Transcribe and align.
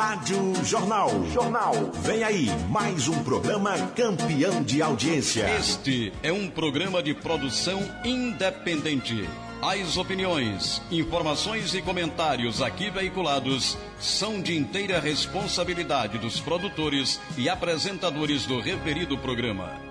Rádio 0.00 0.54
Jornal. 0.64 1.10
Jornal. 1.26 1.74
Vem 2.00 2.24
aí 2.24 2.46
mais 2.70 3.06
um 3.06 3.22
programa 3.22 3.76
campeão 3.88 4.62
de 4.62 4.80
audiência. 4.80 5.46
Este 5.58 6.10
é 6.22 6.32
um 6.32 6.48
programa 6.48 7.02
de 7.02 7.12
produção 7.12 7.82
independente. 8.02 9.28
As 9.60 9.98
opiniões, 9.98 10.80
informações 10.90 11.74
e 11.74 11.82
comentários 11.82 12.62
aqui 12.62 12.88
veiculados 12.88 13.76
são 13.98 14.40
de 14.40 14.56
inteira 14.56 14.98
responsabilidade 14.98 16.16
dos 16.16 16.40
produtores 16.40 17.20
e 17.36 17.50
apresentadores 17.50 18.46
do 18.46 18.58
referido 18.58 19.18
programa. 19.18 19.89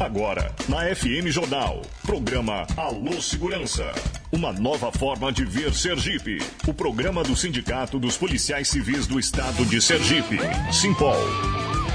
Agora, 0.00 0.52
na 0.68 0.92
FM 0.94 1.28
Jornal, 1.28 1.80
programa 2.02 2.66
Alô 2.76 3.22
Segurança. 3.22 3.92
Uma 4.32 4.52
nova 4.52 4.90
forma 4.90 5.32
de 5.32 5.44
ver 5.44 5.72
Sergipe. 5.72 6.38
O 6.66 6.74
programa 6.74 7.22
do 7.22 7.36
Sindicato 7.36 7.98
dos 7.98 8.16
Policiais 8.16 8.68
Civis 8.68 9.06
do 9.06 9.20
Estado 9.20 9.64
de 9.64 9.80
Sergipe, 9.80 10.38
Simpol. 10.72 11.16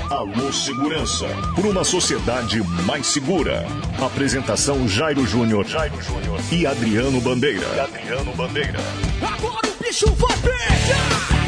Alô 0.10 0.52
Segurança, 0.52 1.28
por 1.54 1.66
uma 1.66 1.84
sociedade 1.84 2.62
mais 2.86 3.06
segura. 3.06 3.66
Apresentação 4.02 4.88
Jairo 4.88 5.26
Júnior, 5.28 5.68
Jairo 5.68 6.02
Júnior 6.02 6.40
e 6.52 6.66
Adriano 6.66 7.20
Bandeira. 7.20 7.68
E 7.76 7.80
Adriano 7.82 8.34
Bandeira. 8.34 8.80
Agora 9.22 9.68
o 9.68 9.84
bicho 9.84 10.10
vai 10.14 10.38
pegar! 10.38 11.39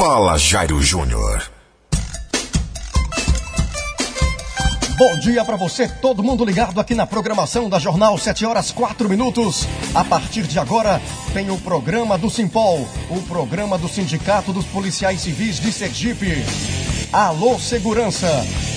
Fala, 0.00 0.38
Jairo 0.38 0.82
Júnior. 0.82 1.42
Bom 4.96 5.18
dia 5.18 5.44
para 5.44 5.58
você, 5.58 5.86
todo 5.86 6.22
mundo 6.22 6.42
ligado 6.42 6.80
aqui 6.80 6.94
na 6.94 7.06
programação 7.06 7.68
da 7.68 7.78
Jornal 7.78 8.16
7 8.16 8.46
horas 8.46 8.70
4 8.70 9.06
minutos. 9.10 9.68
A 9.94 10.02
partir 10.02 10.44
de 10.44 10.58
agora, 10.58 11.02
tem 11.34 11.50
o 11.50 11.58
programa 11.58 12.16
do 12.16 12.30
Simpol, 12.30 12.88
o 13.10 13.20
programa 13.28 13.76
do 13.76 13.90
Sindicato 13.90 14.54
dos 14.54 14.64
Policiais 14.64 15.20
Civis 15.20 15.60
de 15.60 15.70
Sergipe. 15.70 16.46
Alô 17.12 17.58
Segurança, 17.58 18.26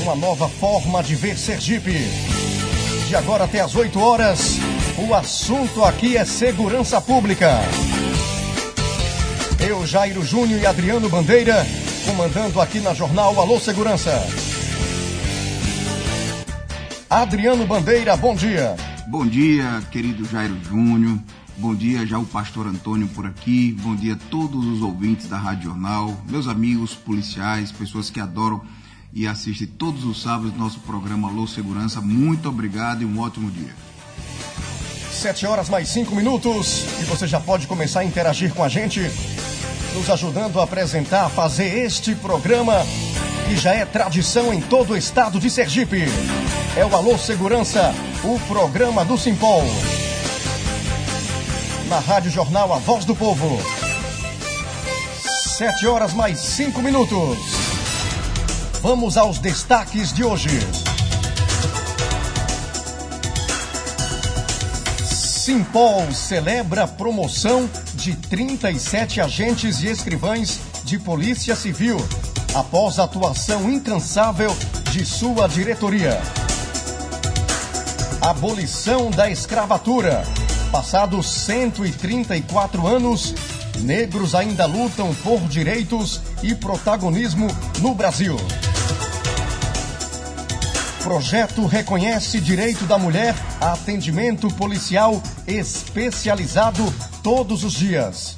uma 0.01 0.17
nova 0.17 0.49
forma 0.49 1.01
de 1.01 1.15
ver 1.15 1.37
Sergipe. 1.37 1.99
De 3.07 3.15
agora 3.15 3.45
até 3.45 3.61
as 3.61 3.73
8 3.77 3.97
horas, 3.97 4.57
o 4.97 5.15
assunto 5.15 5.85
aqui 5.85 6.17
é 6.17 6.25
segurança 6.25 6.99
pública. 6.99 7.61
Eu, 9.65 9.87
Jairo 9.87 10.25
Júnior 10.25 10.59
e 10.59 10.65
Adriano 10.65 11.07
Bandeira, 11.07 11.65
comandando 12.05 12.59
aqui 12.59 12.81
na 12.81 12.93
Jornal 12.93 13.39
Alô 13.39 13.57
Segurança. 13.61 14.11
Adriano 17.09 17.65
Bandeira, 17.65 18.17
bom 18.17 18.35
dia. 18.35 18.75
Bom 19.07 19.25
dia, 19.25 19.81
querido 19.89 20.25
Jairo 20.25 20.57
Júnior. 20.65 21.17
Bom 21.55 21.73
dia, 21.73 22.05
já 22.05 22.19
o 22.19 22.25
pastor 22.25 22.67
Antônio 22.67 23.07
por 23.07 23.25
aqui. 23.25 23.71
Bom 23.81 23.95
dia 23.95 24.15
a 24.15 24.29
todos 24.29 24.65
os 24.65 24.81
ouvintes 24.81 25.29
da 25.29 25.37
Rádio 25.37 25.69
Jornal, 25.69 26.13
meus 26.29 26.49
amigos 26.49 26.93
policiais, 26.93 27.71
pessoas 27.71 28.09
que 28.09 28.19
adoram 28.19 28.61
e 29.13 29.25
assistem 29.25 29.67
todos 29.67 30.03
os 30.03 30.21
sábados 30.21 30.57
nosso 30.57 30.81
programa 30.81 31.29
Alô 31.29 31.47
Segurança. 31.47 32.01
Muito 32.01 32.49
obrigado 32.49 33.01
e 33.01 33.05
um 33.05 33.17
ótimo 33.17 33.49
dia. 33.49 33.73
Sete 35.13 35.45
horas 35.45 35.69
mais 35.69 35.87
cinco 35.87 36.15
minutos 36.15 36.83
e 36.99 37.05
você 37.05 37.25
já 37.25 37.39
pode 37.39 37.67
começar 37.67 38.01
a 38.01 38.03
interagir 38.03 38.53
com 38.53 38.63
a 38.63 38.67
gente 38.67 38.99
nos 39.93 40.09
ajudando 40.09 40.59
a 40.59 40.63
apresentar, 40.63 41.29
fazer 41.29 41.85
este 41.85 42.15
programa 42.15 42.85
que 43.47 43.55
já 43.55 43.73
é 43.73 43.85
tradição 43.85 44.53
em 44.53 44.59
todo 44.59 44.93
o 44.93 44.97
estado 44.97 45.39
de 45.39 45.49
Sergipe. 45.49 46.05
É 46.75 46.85
o 46.85 46.95
Alô 46.95 47.17
Segurança, 47.17 47.93
o 48.23 48.39
programa 48.47 49.05
do 49.05 49.17
Simpol. 49.17 49.63
Na 51.87 51.99
Rádio 51.99 52.31
Jornal 52.31 52.73
A 52.73 52.79
Voz 52.79 53.05
do 53.05 53.15
Povo. 53.15 53.59
Sete 55.57 55.85
horas 55.85 56.13
mais 56.13 56.39
cinco 56.39 56.81
minutos. 56.81 57.37
Vamos 58.81 59.15
aos 59.15 59.39
destaques 59.39 60.11
de 60.11 60.23
hoje. 60.23 60.49
Simpol 65.43 66.09
celebra 66.13 66.87
promoção 66.87 67.69
de 67.95 68.15
37 68.15 69.19
agentes 69.19 69.83
e 69.83 69.87
escrivães 69.87 70.57
de 70.85 70.97
Polícia 70.97 71.53
Civil 71.53 71.97
após 72.55 72.97
atuação 72.97 73.69
incansável 73.69 74.55
de 74.93 75.05
sua 75.05 75.49
diretoria. 75.49 76.17
Abolição 78.21 79.11
da 79.11 79.29
escravatura. 79.29 80.23
Passados 80.71 81.29
134 81.29 82.87
anos, 82.87 83.35
negros 83.81 84.35
ainda 84.35 84.65
lutam 84.65 85.13
por 85.15 85.41
direitos 85.49 86.21
e 86.41 86.55
protagonismo 86.55 87.47
no 87.81 87.93
Brasil. 87.93 88.37
Projeto 91.03 91.65
reconhece 91.65 92.39
direito 92.39 92.85
da 92.85 92.97
mulher 92.97 93.35
a 93.59 93.73
atendimento 93.73 94.47
policial 94.55 95.21
especializado 95.45 96.81
todos 97.21 97.65
os 97.65 97.73
dias. 97.73 98.37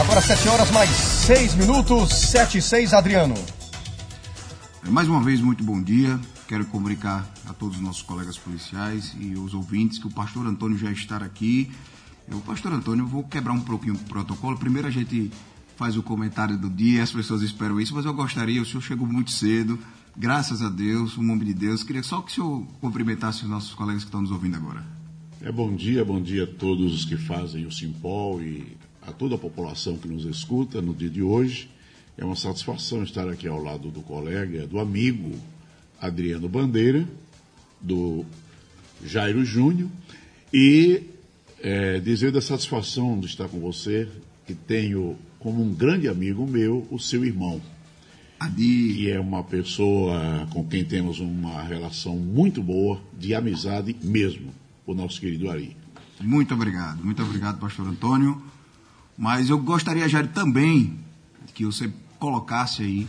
Agora 0.00 0.20
7 0.20 0.48
horas 0.48 0.70
mais 0.72 0.90
6 0.90 1.54
minutos, 1.54 2.12
7 2.12 2.58
e 2.58 2.62
6, 2.62 2.92
Adriano. 2.92 3.36
Mais 4.82 5.06
uma 5.06 5.22
vez, 5.22 5.40
muito 5.40 5.62
bom 5.62 5.80
dia. 5.80 6.18
Quero 6.48 6.64
comunicar 6.64 7.30
a 7.44 7.52
todos 7.52 7.76
os 7.76 7.82
nossos 7.82 8.00
colegas 8.00 8.38
policiais 8.38 9.14
e 9.20 9.34
os 9.34 9.52
ouvintes 9.52 9.98
que 9.98 10.06
o 10.06 10.10
pastor 10.10 10.46
Antônio 10.46 10.78
já 10.78 10.90
está 10.90 11.18
aqui. 11.18 11.70
O 12.32 12.40
pastor 12.40 12.72
Antônio, 12.72 13.02
eu 13.02 13.06
vou 13.06 13.22
quebrar 13.22 13.52
um 13.52 13.60
pouquinho 13.60 13.92
o 13.92 13.98
protocolo. 13.98 14.56
Primeiro 14.56 14.88
a 14.88 14.90
gente 14.90 15.30
faz 15.76 15.94
o 15.98 16.02
comentário 16.02 16.56
do 16.56 16.70
dia, 16.70 17.02
as 17.02 17.12
pessoas 17.12 17.42
esperam 17.42 17.78
isso, 17.78 17.94
mas 17.94 18.06
eu 18.06 18.14
gostaria, 18.14 18.62
o 18.62 18.64
senhor 18.64 18.80
chegou 18.80 19.06
muito 19.06 19.30
cedo, 19.30 19.78
graças 20.16 20.62
a 20.62 20.70
Deus, 20.70 21.18
o 21.18 21.22
nome 21.22 21.44
de 21.44 21.52
Deus. 21.52 21.82
Queria 21.82 22.02
só 22.02 22.22
que 22.22 22.32
o 22.32 22.34
senhor 22.34 22.66
cumprimentasse 22.80 23.42
os 23.42 23.50
nossos 23.50 23.74
colegas 23.74 24.04
que 24.04 24.08
estão 24.08 24.22
nos 24.22 24.30
ouvindo 24.30 24.56
agora. 24.56 24.82
É 25.42 25.52
bom 25.52 25.76
dia, 25.76 26.02
bom 26.02 26.18
dia 26.18 26.44
a 26.44 26.46
todos 26.46 26.94
os 26.94 27.04
que 27.04 27.18
fazem 27.18 27.66
o 27.66 27.70
Simpol 27.70 28.40
e 28.40 28.74
a 29.06 29.12
toda 29.12 29.34
a 29.34 29.38
população 29.38 29.98
que 29.98 30.08
nos 30.08 30.24
escuta 30.24 30.80
no 30.80 30.94
dia 30.94 31.10
de 31.10 31.20
hoje. 31.20 31.70
É 32.16 32.24
uma 32.24 32.36
satisfação 32.36 33.02
estar 33.02 33.28
aqui 33.28 33.46
ao 33.46 33.62
lado 33.62 33.90
do 33.90 34.00
colega, 34.00 34.66
do 34.66 34.80
amigo 34.80 35.38
Adriano 36.00 36.48
Bandeira, 36.48 37.06
do 37.80 38.24
Jairo 39.04 39.44
Júnior, 39.44 39.88
e 40.52 41.02
é, 41.60 41.98
dizer 42.00 42.32
da 42.32 42.40
satisfação 42.40 43.18
de 43.18 43.26
estar 43.26 43.48
com 43.48 43.60
você, 43.60 44.08
que 44.46 44.54
tenho 44.54 45.16
como 45.38 45.62
um 45.62 45.74
grande 45.74 46.08
amigo 46.08 46.46
meu 46.46 46.86
o 46.90 46.98
seu 46.98 47.24
irmão. 47.24 47.60
Adi. 48.38 48.94
Que 48.94 49.10
é 49.10 49.20
uma 49.20 49.42
pessoa 49.42 50.46
com 50.50 50.64
quem 50.64 50.84
temos 50.84 51.20
uma 51.20 51.62
relação 51.62 52.16
muito 52.16 52.62
boa, 52.62 53.00
de 53.18 53.34
amizade 53.34 53.96
mesmo, 54.02 54.52
o 54.86 54.94
nosso 54.94 55.20
querido 55.20 55.50
Ari. 55.50 55.76
Muito 56.20 56.54
obrigado, 56.54 57.04
muito 57.04 57.22
obrigado, 57.22 57.58
pastor 57.58 57.86
Antônio. 57.86 58.40
Mas 59.16 59.50
eu 59.50 59.58
gostaria, 59.58 60.08
Jair, 60.08 60.28
também 60.28 60.98
que 61.54 61.64
você 61.64 61.92
colocasse 62.18 62.82
aí 62.82 63.06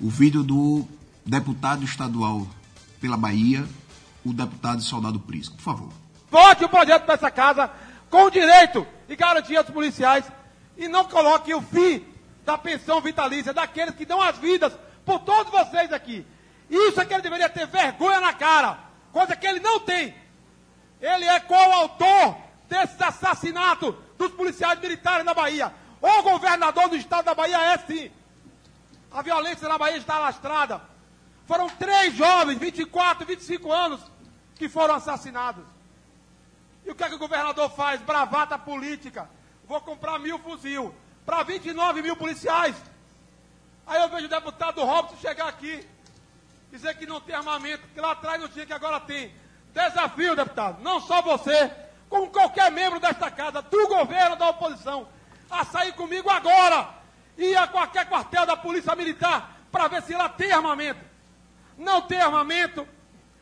o 0.00 0.08
vídeo 0.08 0.42
do 0.42 0.84
deputado 1.26 1.84
estadual 1.84 2.46
pela 3.00 3.16
Bahia, 3.16 3.66
o 4.24 4.32
deputado 4.32 4.80
Soldado 4.80 5.18
Prisco. 5.18 5.56
Por 5.56 5.62
favor. 5.62 5.92
Vote 6.30 6.64
o 6.64 6.68
projeto 6.68 7.04
para 7.04 7.14
essa 7.14 7.30
casa 7.30 7.70
com 8.08 8.30
direito 8.30 8.86
e 9.08 9.16
garantia 9.16 9.62
dos 9.62 9.72
policiais 9.72 10.24
e 10.76 10.88
não 10.88 11.04
coloque 11.04 11.52
o 11.52 11.60
fim 11.60 12.04
da 12.44 12.56
pensão 12.56 13.00
vitalícia 13.00 13.52
daqueles 13.52 13.94
que 13.94 14.06
dão 14.06 14.22
as 14.22 14.38
vidas 14.38 14.72
por 15.04 15.20
todos 15.20 15.50
vocês 15.50 15.92
aqui. 15.92 16.24
Isso 16.70 17.00
é 17.00 17.04
que 17.04 17.12
ele 17.12 17.22
deveria 17.22 17.48
ter 17.48 17.66
vergonha 17.66 18.20
na 18.20 18.32
cara, 18.32 18.78
coisa 19.12 19.36
que 19.36 19.46
ele 19.46 19.60
não 19.60 19.80
tem. 19.80 20.14
Ele 21.00 21.24
é 21.24 21.40
coautor 21.40 22.36
desses 22.68 23.00
assassinatos 23.00 23.94
dos 24.18 24.30
policiais 24.32 24.78
militares 24.80 25.24
na 25.24 25.34
Bahia. 25.34 25.72
O 26.00 26.22
governador 26.22 26.88
do 26.88 26.96
estado 26.96 27.24
da 27.24 27.34
Bahia 27.34 27.58
é 27.72 27.78
sim. 27.78 28.10
A 29.10 29.22
violência 29.22 29.68
na 29.68 29.78
Bahia 29.78 29.96
está 29.96 30.16
alastrada. 30.16 30.80
Foram 31.46 31.68
três 31.68 32.14
jovens, 32.14 32.58
24, 32.58 33.24
25 33.24 33.72
anos, 33.72 34.00
que 34.56 34.68
foram 34.68 34.94
assassinados. 34.94 35.64
E 36.84 36.90
o 36.90 36.94
que 36.94 37.04
é 37.04 37.08
que 37.08 37.14
o 37.14 37.18
governador 37.18 37.70
faz? 37.70 38.00
Bravata 38.00 38.58
política. 38.58 39.28
Vou 39.66 39.80
comprar 39.80 40.18
mil 40.18 40.38
fuzil 40.38 40.94
para 41.24 41.42
29 41.42 42.02
mil 42.02 42.16
policiais. 42.16 42.76
Aí 43.86 44.02
eu 44.02 44.08
vejo 44.08 44.26
o 44.26 44.28
deputado 44.28 44.84
Robson 44.84 45.16
chegar 45.16 45.48
aqui, 45.48 45.86
dizer 46.70 46.96
que 46.96 47.06
não 47.06 47.20
tem 47.20 47.34
armamento, 47.34 47.86
que 47.94 48.00
lá 48.00 48.12
atrás 48.12 48.40
não 48.40 48.48
tinha, 48.48 48.66
que 48.66 48.72
agora 48.72 49.00
tem. 49.00 49.32
Desafio, 49.72 50.34
deputado, 50.34 50.82
não 50.82 51.00
só 51.00 51.20
você, 51.20 51.70
como 52.08 52.30
qualquer 52.30 52.72
membro 52.72 52.98
desta 52.98 53.30
casa, 53.30 53.60
do 53.62 53.88
governo, 53.88 54.34
da 54.34 54.48
oposição, 54.48 55.06
a 55.50 55.64
sair 55.64 55.92
comigo 55.92 56.30
agora 56.30 56.88
e 57.36 57.54
a 57.54 57.66
qualquer 57.66 58.08
quartel 58.08 58.46
da 58.46 58.56
Polícia 58.56 58.96
Militar 58.96 59.56
para 59.70 59.88
ver 59.88 60.02
se 60.02 60.14
lá 60.14 60.28
tem 60.28 60.50
armamento. 60.50 61.00
Não 61.76 62.02
tem 62.02 62.20
armamento, 62.20 62.86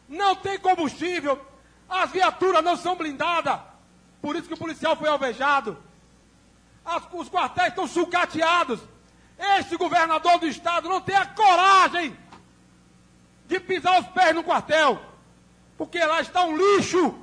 não 0.09 0.35
tem 0.35 0.59
combustível, 0.59 1.41
as 1.89 2.11
viaturas 2.11 2.65
não 2.65 2.77
são 2.77 2.97
blindadas, 2.97 3.61
por 4.21 4.37
isso 4.37 4.49
que 4.49 4.55
o 4.55 4.59
policial 4.59 4.97
foi 4.97 5.09
alvejado. 5.09 5.77
As, 6.85 7.03
os 7.13 7.29
quartéis 7.29 7.69
estão 7.69 7.87
sucateados. 7.87 8.81
Este 9.59 9.77
governador 9.77 10.39
do 10.39 10.47
estado 10.47 10.89
não 10.89 11.01
tem 11.01 11.17
a 11.17 11.27
coragem 11.27 12.17
de 13.47 13.61
pisar 13.61 14.01
os 14.01 14.07
pés 14.09 14.35
no 14.35 14.43
quartel, 14.43 15.01
porque 15.77 15.99
lá 15.99 16.21
está 16.21 16.45
um 16.45 16.57
lixo, 16.57 17.15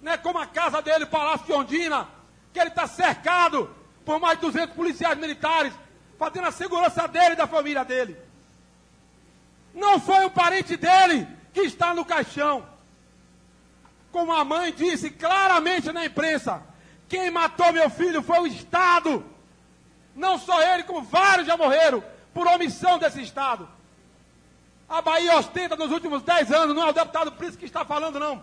né, 0.00 0.16
como 0.16 0.38
a 0.38 0.46
casa 0.46 0.82
dele, 0.82 1.06
Palácio 1.06 1.46
de 1.46 1.52
Ondina, 1.52 2.08
que 2.52 2.58
ele 2.58 2.70
está 2.70 2.86
cercado 2.86 3.74
por 4.04 4.18
mais 4.18 4.38
de 4.38 4.46
200 4.46 4.74
policiais 4.74 5.18
militares, 5.18 5.72
fazendo 6.18 6.46
a 6.46 6.52
segurança 6.52 7.06
dele 7.06 7.34
e 7.34 7.36
da 7.36 7.46
família 7.46 7.84
dele. 7.84 8.16
Não 9.78 10.00
foi 10.00 10.24
um 10.26 10.30
parente 10.30 10.76
dele 10.76 11.26
que 11.54 11.60
está 11.60 11.94
no 11.94 12.04
caixão. 12.04 12.66
Como 14.10 14.32
a 14.32 14.44
mãe 14.44 14.72
disse 14.72 15.08
claramente 15.08 15.92
na 15.92 16.04
imprensa, 16.04 16.60
quem 17.08 17.30
matou 17.30 17.72
meu 17.72 17.88
filho 17.88 18.20
foi 18.20 18.40
o 18.40 18.46
Estado. 18.46 19.24
Não 20.16 20.36
só 20.36 20.60
ele, 20.60 20.82
como 20.82 21.02
vários 21.02 21.46
já 21.46 21.56
morreram 21.56 22.02
por 22.34 22.46
omissão 22.48 22.98
desse 22.98 23.22
Estado. 23.22 23.68
A 24.88 25.00
Bahia 25.00 25.36
ostenta 25.36 25.76
nos 25.76 25.92
últimos 25.92 26.22
10 26.22 26.50
anos, 26.50 26.74
não 26.74 26.86
é 26.86 26.90
o 26.90 26.94
deputado 26.94 27.30
Príncipe 27.32 27.60
que 27.60 27.66
está 27.66 27.84
falando, 27.84 28.18
não. 28.18 28.42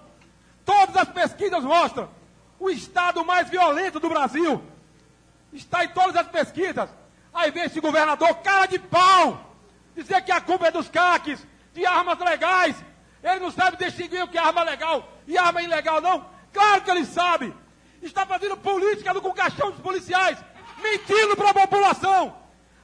Todas 0.63 0.95
as 0.95 1.09
pesquisas 1.09 1.63
mostram 1.63 2.09
o 2.57 2.69
Estado 2.69 3.25
mais 3.25 3.49
violento 3.49 3.99
do 3.99 4.07
Brasil. 4.07 4.63
Está 5.51 5.83
em 5.83 5.89
todas 5.89 6.15
as 6.15 6.27
pesquisas. 6.27 6.89
Aí 7.33 7.51
vem 7.51 7.63
esse 7.63 7.81
governador, 7.81 8.33
cara 8.35 8.67
de 8.67 8.79
pau, 8.79 9.44
dizer 9.95 10.21
que 10.23 10.31
a 10.31 10.41
culpa 10.41 10.67
é 10.67 10.71
dos 10.71 10.89
caques, 10.89 11.45
de 11.73 11.85
armas 11.85 12.19
legais. 12.19 12.75
Ele 13.23 13.39
não 13.39 13.51
sabe 13.51 13.77
distinguir 13.77 14.23
o 14.23 14.27
que 14.27 14.37
é 14.37 14.41
arma 14.41 14.63
legal 14.63 15.09
e 15.25 15.37
arma 15.37 15.61
ilegal, 15.61 16.01
não. 16.01 16.25
Claro 16.53 16.81
que 16.81 16.91
ele 16.91 17.05
sabe. 17.05 17.53
Está 18.01 18.25
fazendo 18.25 18.55
política 18.57 19.13
no 19.13 19.33
caixão 19.33 19.71
dos 19.71 19.79
policiais, 19.79 20.37
mentindo 20.81 21.35
para 21.35 21.49
a 21.49 21.53
população. 21.53 22.35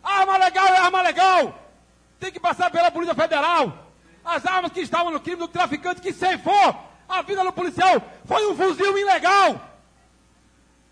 Arma 0.03 0.37
legal 0.37 0.67
é 0.67 0.77
arma 0.77 1.01
legal. 1.01 1.59
Tem 2.19 2.31
que 2.31 2.39
passar 2.39 2.71
pela 2.71 2.91
Polícia 2.91 3.13
Federal. 3.13 3.87
As 4.25 4.45
armas 4.45 4.71
que 4.71 4.81
estavam 4.81 5.11
no 5.11 5.19
crime 5.19 5.37
do 5.37 5.47
traficante 5.47 6.01
que 6.01 6.13
ceifou 6.13 6.75
a 7.07 7.21
vida 7.21 7.43
do 7.43 7.51
policial 7.51 8.01
foi 8.25 8.49
um 8.49 8.55
fuzil 8.55 8.97
ilegal. 8.97 9.59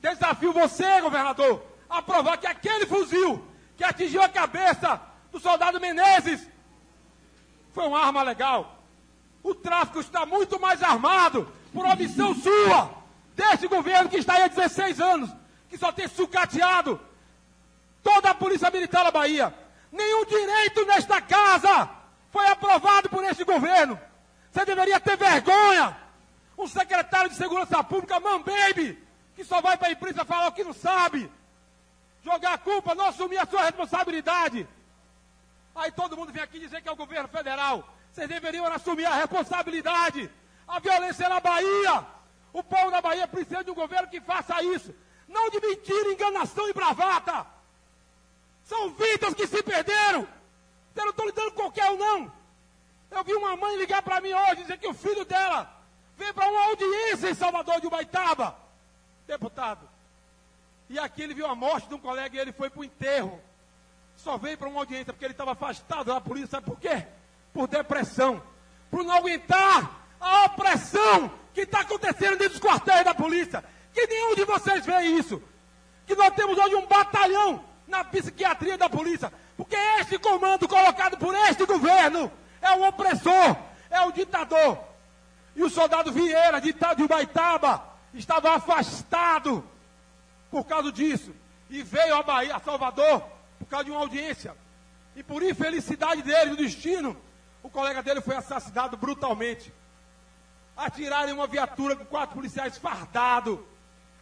Desafio 0.02 0.54
você, 0.54 1.02
governador, 1.02 1.64
a 1.90 2.02
provar 2.02 2.38
que 2.38 2.48
aquele 2.48 2.86
fuzil 2.86 3.46
que 3.76 3.84
atingiu 3.84 4.22
a 4.22 4.30
cabeça 4.30 5.02
do 5.32 5.40
soldado 5.40 5.80
Menezes 5.80 6.48
foi 7.74 7.86
uma 7.88 8.00
arma 8.00 8.24
legal. 8.24 8.80
O 9.44 9.56
tráfico 9.56 10.00
está 10.00 10.26
muito 10.26 10.60
mais 10.60 10.84
armado 10.84 11.52
por 11.74 11.86
omissão 11.86 12.34
sua, 12.36 12.92
desse 13.36 13.68
governo 13.68 14.10
que 14.10 14.18
está 14.18 14.34
aí 14.34 14.44
há 14.44 14.48
16 14.48 15.00
anos, 15.00 15.30
que 15.70 15.78
só 15.78 15.92
tem 15.92 16.08
sucateado 16.08 17.00
toda 18.04 18.32
a 18.32 18.36
Polícia 18.36 18.70
Militar 18.72 19.04
da 19.04 19.12
Bahia. 19.12 19.54
Nenhum 19.92 20.26
direito 20.26 20.86
nesta 20.86 21.22
casa 21.22 21.90
foi 22.32 22.48
aprovado 22.48 23.10
por 23.10 23.24
este 23.24 23.44
governo. 23.44 24.00
Você 24.52 24.66
deveria 24.66 25.00
ter 25.00 25.18
vergonha. 25.18 25.98
Um 26.58 26.68
secretário 26.68 27.30
de 27.30 27.38
Segurança 27.38 27.82
Pública, 27.84 28.20
Baby, 28.20 29.02
que 29.36 29.46
só 29.46 29.62
vai 29.62 29.78
para 29.78 29.88
a 29.88 29.92
imprensa 29.92 30.26
falar 30.26 30.50
o 30.50 30.52
que 30.52 30.64
não 30.64 30.74
sabe. 30.74 31.32
Jogar 32.22 32.54
a 32.54 32.58
culpa, 32.58 32.94
não 32.94 33.06
assumir 33.06 33.38
a 33.38 33.46
sua 33.46 33.64
responsabilidade. 33.64 34.68
Aí 35.76 35.92
todo 35.92 36.18
mundo 36.18 36.32
vem 36.32 36.42
aqui 36.42 36.60
dizer 36.60 36.82
que 36.82 36.90
é 36.90 36.92
o 36.92 36.96
governo 36.96 37.28
federal. 37.30 37.88
Vocês 38.12 38.28
deveriam 38.28 38.66
assumir 38.66 39.06
a 39.06 39.16
responsabilidade. 39.16 40.30
A 40.68 40.80
violência 40.80 41.26
é 41.26 41.30
na 41.30 41.40
Bahia. 41.40 42.06
O 42.52 42.64
povo 42.64 42.92
da 42.92 43.02
Bahia 43.02 43.28
precisa 43.28 43.64
de 43.64 43.72
um 43.72 43.76
governo 43.76 44.08
que 44.08 44.20
faça 44.22 44.62
isso. 44.64 44.94
Não 45.28 45.50
de 45.50 45.60
mentira, 45.60 46.12
enganação 46.12 46.68
e 46.68 46.74
bravata. 46.74 47.46
São 48.64 48.92
vidas 48.92 49.34
que 49.34 49.48
se 49.48 49.64
perderam. 49.64 50.28
Eu 50.96 51.04
não 51.06 51.12
estou 51.12 51.26
lidando 51.26 51.52
com 51.52 51.62
qualquer 51.62 51.90
um, 51.92 51.98
não. 51.98 52.32
Eu 53.10 53.24
vi 53.24 53.34
uma 53.34 53.56
mãe 53.56 53.78
ligar 53.78 54.02
para 54.02 54.22
mim 54.22 54.34
hoje 54.34 54.64
dizer 54.64 54.78
que 54.78 54.88
o 54.88 54.94
filho 54.94 55.26
dela 55.26 55.72
veio 56.18 56.34
para 56.34 56.50
uma 56.50 56.66
audiência 56.66 57.30
em 57.30 57.34
Salvador 57.34 57.80
de 57.80 57.88
Ubaitaba, 57.88 58.56
deputado. 59.26 59.90
E 60.90 61.00
aqui 61.00 61.22
ele 61.22 61.34
viu 61.34 61.48
a 61.48 61.56
morte 61.56 61.88
de 61.88 61.96
um 61.96 62.00
colega 62.00 62.36
e 62.36 62.40
ele 62.40 62.52
foi 62.52 62.70
para 62.70 62.82
o 62.82 62.84
enterro. 62.84 63.42
Só 64.24 64.38
veio 64.38 64.58
para 64.58 64.70
uma 64.70 64.82
audiência 64.82 65.14
porque 65.14 65.26
ele 65.26 65.34
estava 65.34 65.52
afastado 65.54 66.08
da 66.08 66.22
polícia. 66.22 66.50
Sabe 66.50 66.66
por 66.66 66.80
quê? 66.80 67.06
por 67.54 67.68
depressão, 67.68 68.42
por 68.90 69.04
não 69.04 69.14
aguentar 69.14 70.08
a 70.20 70.46
opressão 70.46 71.32
que 71.54 71.62
está 71.62 71.82
acontecendo 71.82 72.38
dentro 72.38 72.60
dos 72.60 72.60
quartéis 72.60 73.04
da 73.04 73.14
polícia. 73.14 73.64
Que 73.94 74.08
nenhum 74.08 74.36
de 74.36 74.46
vocês 74.46 74.86
vê 74.86 75.02
isso. 75.02 75.42
Que 76.06 76.16
nós 76.16 76.34
temos 76.34 76.58
hoje 76.58 76.76
um 76.76 76.86
batalhão 76.86 77.64
na 77.88 78.04
psiquiatria 78.04 78.78
da 78.78 78.90
polícia. 78.90 79.32
Porque 79.58 79.76
este 80.00 80.18
comando 80.20 80.68
colocado 80.68 81.18
por 81.18 81.34
este 81.36 81.66
governo 81.66 82.32
é 82.62 82.72
o 82.72 82.88
opressor, 82.88 83.58
é 83.90 84.02
o 84.02 84.12
ditador. 84.12 84.78
E 85.56 85.64
o 85.64 85.70
soldado 85.70 86.12
Vieira, 86.12 86.62
de, 86.62 86.72
de 86.72 87.04
Ubaitaba, 87.04 87.84
estava 88.14 88.56
afastado 88.56 89.64
por 90.52 90.66
causa 90.66 90.92
disso. 90.92 91.34
E 91.70 91.84
veio 91.84 92.16
a 92.16 92.24
Bahia, 92.24 92.56
a 92.56 92.60
Salvador, 92.60 93.24
causa 93.70 93.86
de 93.86 93.92
uma 93.92 94.00
audiência. 94.00 94.56
E 95.16 95.24
por 95.24 95.44
infelicidade 95.44 96.22
dele, 96.22 96.52
do 96.52 96.58
destino, 96.58 97.16
o 97.62 97.70
colega 97.70 98.02
dele 98.02 98.22
foi 98.22 98.36
assassinado 98.36 98.98
brutalmente. 98.98 99.74
Atiraram 100.76 101.30
em 101.30 101.34
uma 101.34 101.48
viatura 101.48 101.96
com 101.96 102.06
quatro 102.06 102.36
policiais 102.36 102.78
fardados. 102.78 103.60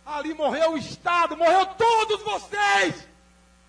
Ali 0.06 0.34
morreu 0.34 0.74
o 0.74 0.78
Estado, 0.78 1.38
morreu 1.38 1.66
todos 1.66 2.22
vocês. 2.24 3.08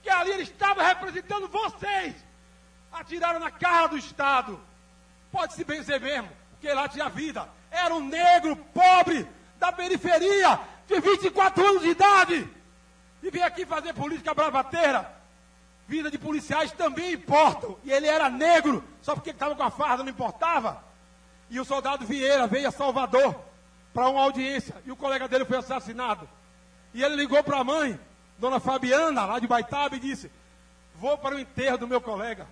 Que 0.02 0.10
ali 0.10 0.30
ele 0.30 0.42
estava 0.42 0.82
representando 0.82 1.48
vocês. 1.48 2.14
Atiraram 2.90 3.40
na 3.40 3.50
cara 3.50 3.88
do 3.88 3.98
Estado. 3.98 4.60
Pode-se 5.30 5.64
benzer 5.64 6.00
mesmo, 6.00 6.30
porque 6.52 6.72
lá 6.72 6.88
tinha 6.88 7.08
vida. 7.08 7.48
Era 7.70 7.94
um 7.94 8.06
negro 8.06 8.56
pobre 8.72 9.28
da 9.58 9.70
periferia, 9.70 10.58
de 10.86 10.98
24 10.98 11.66
anos 11.66 11.82
de 11.82 11.90
idade. 11.90 12.49
E 13.23 13.30
veio 13.30 13.44
aqui 13.44 13.66
fazer 13.66 13.92
política 13.92 14.32
bravateira 14.32 15.17
vida 15.88 16.11
de 16.11 16.18
policiais 16.18 16.71
também 16.71 17.14
importam. 17.14 17.78
E 17.83 17.90
ele 17.90 18.07
era 18.07 18.28
negro, 18.28 18.85
só 19.00 19.14
porque 19.14 19.30
estava 19.30 19.57
com 19.57 19.62
a 19.62 19.71
farda 19.71 20.04
não 20.04 20.11
importava. 20.11 20.85
E 21.50 21.59
o 21.59 21.64
soldado 21.64 22.07
Vieira 22.07 22.47
veio 22.47 22.68
a 22.68 22.71
Salvador 22.71 23.35
para 23.95 24.09
uma 24.09 24.21
audiência 24.21 24.76
e 24.85 24.92
o 24.92 24.97
colega 24.97 25.26
dele 25.26 25.47
foi 25.47 25.57
assassinado. 25.57 26.28
E 26.92 27.02
ele 27.02 27.16
ligou 27.16 27.42
para 27.42 27.59
a 27.59 27.64
mãe, 27.64 27.99
dona 28.38 28.61
Fabiana, 28.61 29.25
lá 29.25 29.38
de 29.38 29.47
Baitaba, 29.47 29.97
e 29.97 30.00
disse: 30.00 30.30
Vou 30.95 31.16
para 31.16 31.35
o 31.35 31.40
enterro 31.40 31.78
do 31.78 31.88
meu 31.88 32.00
colega. 32.00 32.47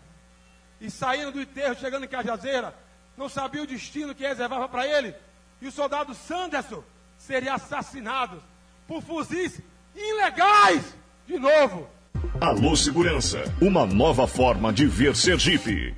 E 0.81 0.91
saindo 0.91 1.33
do 1.33 1.41
enterro, 1.41 1.75
chegando 1.75 2.05
em 2.05 2.09
Cajazeira, 2.09 2.75
não 3.17 3.29
sabia 3.29 3.63
o 3.63 3.67
destino 3.67 4.15
que 4.15 4.27
reservava 4.27 4.69
para 4.69 4.87
ele. 4.87 5.15
E 5.61 5.67
o 5.67 5.73
soldado 5.73 6.15
Sanderson 6.15 6.83
seria 7.19 7.55
assassinado 7.55 8.43
por 8.87 9.03
fuzis 9.03 9.61
ilegais 9.95 10.95
de 11.27 11.39
novo. 11.39 11.96
Alô 12.41 12.77
Segurança, 12.77 13.43
uma 13.61 13.87
nova 13.87 14.27
forma 14.27 14.73
de 14.73 14.87
ver 14.87 15.17
Sergipe. 15.17 15.95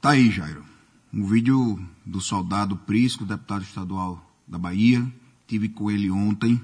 Tá 0.00 0.10
aí, 0.10 0.30
Jairo. 0.30 0.64
Um 1.12 1.24
vídeo 1.26 1.80
do 2.04 2.20
soldado 2.20 2.76
Prisco, 2.76 3.24
deputado 3.24 3.62
estadual 3.62 4.24
da 4.46 4.58
Bahia. 4.58 5.06
Tive 5.46 5.68
com 5.68 5.90
ele 5.90 6.10
ontem, 6.10 6.60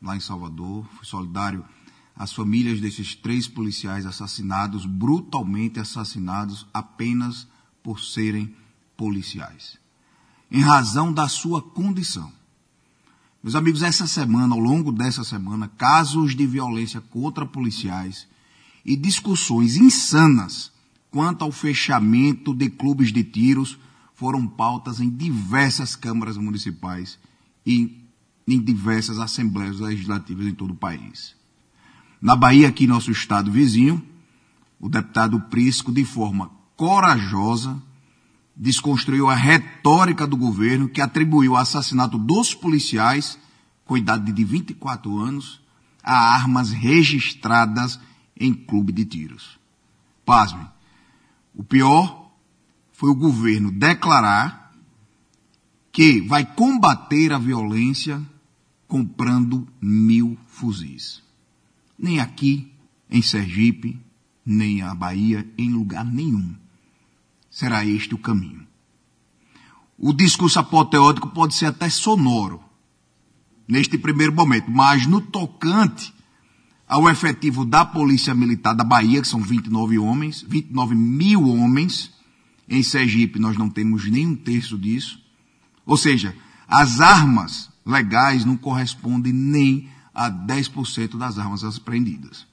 lá 0.00 0.16
em 0.16 0.20
Salvador. 0.20 0.86
Fui 0.96 1.04
solidário 1.04 1.64
às 2.14 2.32
famílias 2.32 2.80
desses 2.80 3.14
três 3.14 3.48
policiais 3.48 4.06
assassinados, 4.06 4.86
brutalmente 4.86 5.80
assassinados, 5.80 6.66
apenas 6.72 7.46
por 7.82 8.00
serem 8.00 8.54
policiais. 8.96 9.78
Em 10.50 10.60
razão 10.60 11.12
da 11.12 11.28
sua 11.28 11.60
condição. 11.60 12.32
Meus 13.46 13.54
amigos, 13.54 13.84
essa 13.84 14.08
semana, 14.08 14.56
ao 14.56 14.60
longo 14.60 14.90
dessa 14.90 15.22
semana, 15.22 15.68
casos 15.68 16.34
de 16.34 16.44
violência 16.44 17.00
contra 17.00 17.46
policiais 17.46 18.26
e 18.84 18.96
discussões 18.96 19.76
insanas 19.76 20.72
quanto 21.12 21.44
ao 21.44 21.52
fechamento 21.52 22.52
de 22.52 22.68
clubes 22.68 23.12
de 23.12 23.22
tiros 23.22 23.78
foram 24.16 24.48
pautas 24.48 24.98
em 24.98 25.08
diversas 25.08 25.94
câmaras 25.94 26.36
municipais 26.36 27.20
e 27.64 27.96
em 28.48 28.60
diversas 28.60 29.20
assembleias 29.20 29.78
legislativas 29.78 30.44
em 30.44 30.52
todo 30.52 30.72
o 30.72 30.76
país. 30.76 31.36
Na 32.20 32.34
Bahia, 32.34 32.66
aqui 32.66 32.84
nosso 32.84 33.12
estado 33.12 33.52
vizinho, 33.52 34.02
o 34.80 34.88
deputado 34.88 35.40
Prisco, 35.42 35.92
de 35.92 36.04
forma 36.04 36.50
corajosa, 36.74 37.80
desconstruiu 38.56 39.28
a 39.28 39.34
retórica 39.34 40.26
do 40.26 40.36
governo 40.36 40.88
que 40.88 41.00
atribuiu 41.00 41.52
o 41.52 41.56
assassinato 41.56 42.16
dos 42.16 42.54
policiais, 42.54 43.38
com 43.84 43.96
idade 43.96 44.32
de 44.32 44.44
24 44.44 45.18
anos, 45.18 45.60
a 46.02 46.34
armas 46.34 46.70
registradas 46.70 48.00
em 48.38 48.54
clube 48.54 48.92
de 48.92 49.04
tiros. 49.04 49.58
Pasmem. 50.24 50.66
O 51.54 51.62
pior 51.62 52.30
foi 52.92 53.10
o 53.10 53.14
governo 53.14 53.70
declarar 53.70 54.72
que 55.92 56.20
vai 56.20 56.44
combater 56.44 57.32
a 57.32 57.38
violência 57.38 58.22
comprando 58.86 59.66
mil 59.80 60.36
fuzis. 60.46 61.22
Nem 61.98 62.20
aqui, 62.20 62.70
em 63.10 63.22
Sergipe, 63.22 63.98
nem 64.44 64.78
na 64.78 64.94
Bahia, 64.94 65.46
em 65.56 65.72
lugar 65.72 66.04
nenhum. 66.04 66.54
Será 67.56 67.86
este 67.86 68.14
o 68.14 68.18
caminho. 68.18 68.66
O 69.96 70.12
discurso 70.12 70.58
apoteótico 70.58 71.30
pode 71.30 71.54
ser 71.54 71.64
até 71.64 71.88
sonoro, 71.88 72.62
neste 73.66 73.96
primeiro 73.96 74.30
momento, 74.30 74.70
mas 74.70 75.06
no 75.06 75.22
tocante 75.22 76.12
ao 76.86 77.08
efetivo 77.08 77.64
da 77.64 77.82
Polícia 77.82 78.34
Militar 78.34 78.74
da 78.74 78.84
Bahia, 78.84 79.22
que 79.22 79.26
são 79.26 79.40
29 79.40 79.98
homens, 79.98 80.44
29 80.46 80.94
mil 80.94 81.48
homens, 81.48 82.12
em 82.68 82.82
Sergipe 82.82 83.38
nós 83.38 83.56
não 83.56 83.70
temos 83.70 84.04
nem 84.04 84.26
um 84.26 84.36
terço 84.36 84.76
disso. 84.76 85.18
Ou 85.86 85.96
seja, 85.96 86.36
as 86.68 87.00
armas 87.00 87.70
legais 87.86 88.44
não 88.44 88.58
correspondem 88.58 89.32
nem 89.32 89.88
a 90.14 90.30
10% 90.30 91.16
das 91.16 91.38
armas 91.38 91.64
apreendidas. 91.64 92.46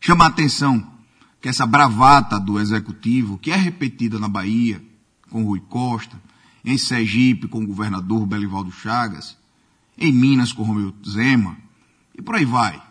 Chama 0.00 0.24
a 0.24 0.28
atenção 0.28 0.97
que 1.40 1.48
essa 1.48 1.66
bravata 1.66 2.38
do 2.38 2.58
executivo, 2.58 3.38
que 3.38 3.50
é 3.50 3.56
repetida 3.56 4.18
na 4.18 4.28
Bahia, 4.28 4.82
com 5.30 5.44
Rui 5.44 5.60
Costa, 5.60 6.20
em 6.64 6.76
Sergipe 6.76 7.48
com 7.48 7.62
o 7.62 7.66
governador 7.66 8.26
Belivaldo 8.26 8.70
Chagas, 8.70 9.36
em 9.96 10.12
Minas 10.12 10.52
com 10.52 10.62
Romeu 10.62 10.94
Zema, 11.08 11.56
e 12.14 12.22
por 12.22 12.34
aí 12.34 12.44
vai. 12.44 12.82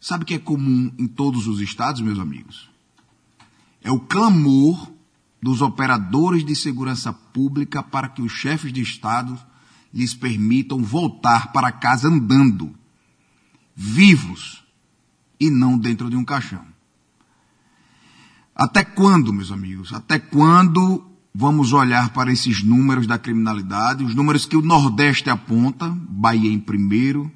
Sabe 0.00 0.24
que 0.24 0.34
é 0.34 0.38
comum 0.38 0.92
em 0.98 1.06
todos 1.06 1.46
os 1.46 1.60
estados, 1.60 2.00
meus 2.00 2.18
amigos? 2.18 2.68
É 3.82 3.90
o 3.90 4.00
clamor 4.00 4.90
dos 5.40 5.60
operadores 5.60 6.44
de 6.44 6.54
segurança 6.56 7.12
pública 7.12 7.82
para 7.82 8.08
que 8.08 8.22
os 8.22 8.32
chefes 8.32 8.72
de 8.72 8.80
estado 8.80 9.38
lhes 9.92 10.14
permitam 10.14 10.82
voltar 10.82 11.52
para 11.52 11.70
casa 11.70 12.08
andando, 12.08 12.74
vivos 13.74 14.64
e 15.38 15.50
não 15.50 15.76
dentro 15.76 16.08
de 16.08 16.16
um 16.16 16.24
caixão. 16.24 16.71
Até 18.54 18.84
quando, 18.84 19.32
meus 19.32 19.50
amigos? 19.50 19.92
Até 19.92 20.18
quando 20.18 21.04
vamos 21.34 21.72
olhar 21.72 22.10
para 22.10 22.32
esses 22.32 22.62
números 22.62 23.06
da 23.06 23.18
criminalidade, 23.18 24.04
os 24.04 24.14
números 24.14 24.44
que 24.44 24.56
o 24.56 24.62
Nordeste 24.62 25.30
aponta, 25.30 25.88
Bahia 25.88 26.52
em 26.52 26.58
primeiro, 26.58 27.30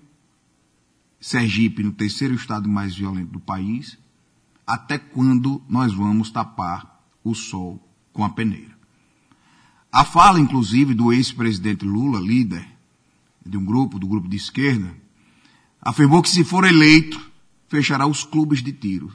Sergipe 1.18 1.82
no 1.82 1.92
terceiro 1.92 2.34
estado 2.34 2.68
mais 2.68 2.94
violento 2.94 3.32
do 3.32 3.40
país, 3.40 3.98
até 4.66 4.98
quando 4.98 5.62
nós 5.68 5.92
vamos 5.92 6.30
tapar 6.30 7.02
o 7.24 7.34
sol 7.34 7.82
com 8.12 8.22
a 8.22 8.28
peneira? 8.28 8.76
A 9.90 10.04
fala, 10.04 10.38
inclusive, 10.38 10.92
do 10.92 11.12
ex-presidente 11.12 11.84
Lula, 11.84 12.20
líder 12.20 12.68
de 13.44 13.56
um 13.56 13.64
grupo, 13.64 13.98
do 13.98 14.06
grupo 14.06 14.28
de 14.28 14.36
esquerda, 14.36 14.94
afirmou 15.80 16.22
que 16.22 16.28
se 16.28 16.44
for 16.44 16.64
eleito, 16.64 17.18
fechará 17.68 18.06
os 18.06 18.22
clubes 18.22 18.62
de 18.62 18.72
tiro. 18.72 19.10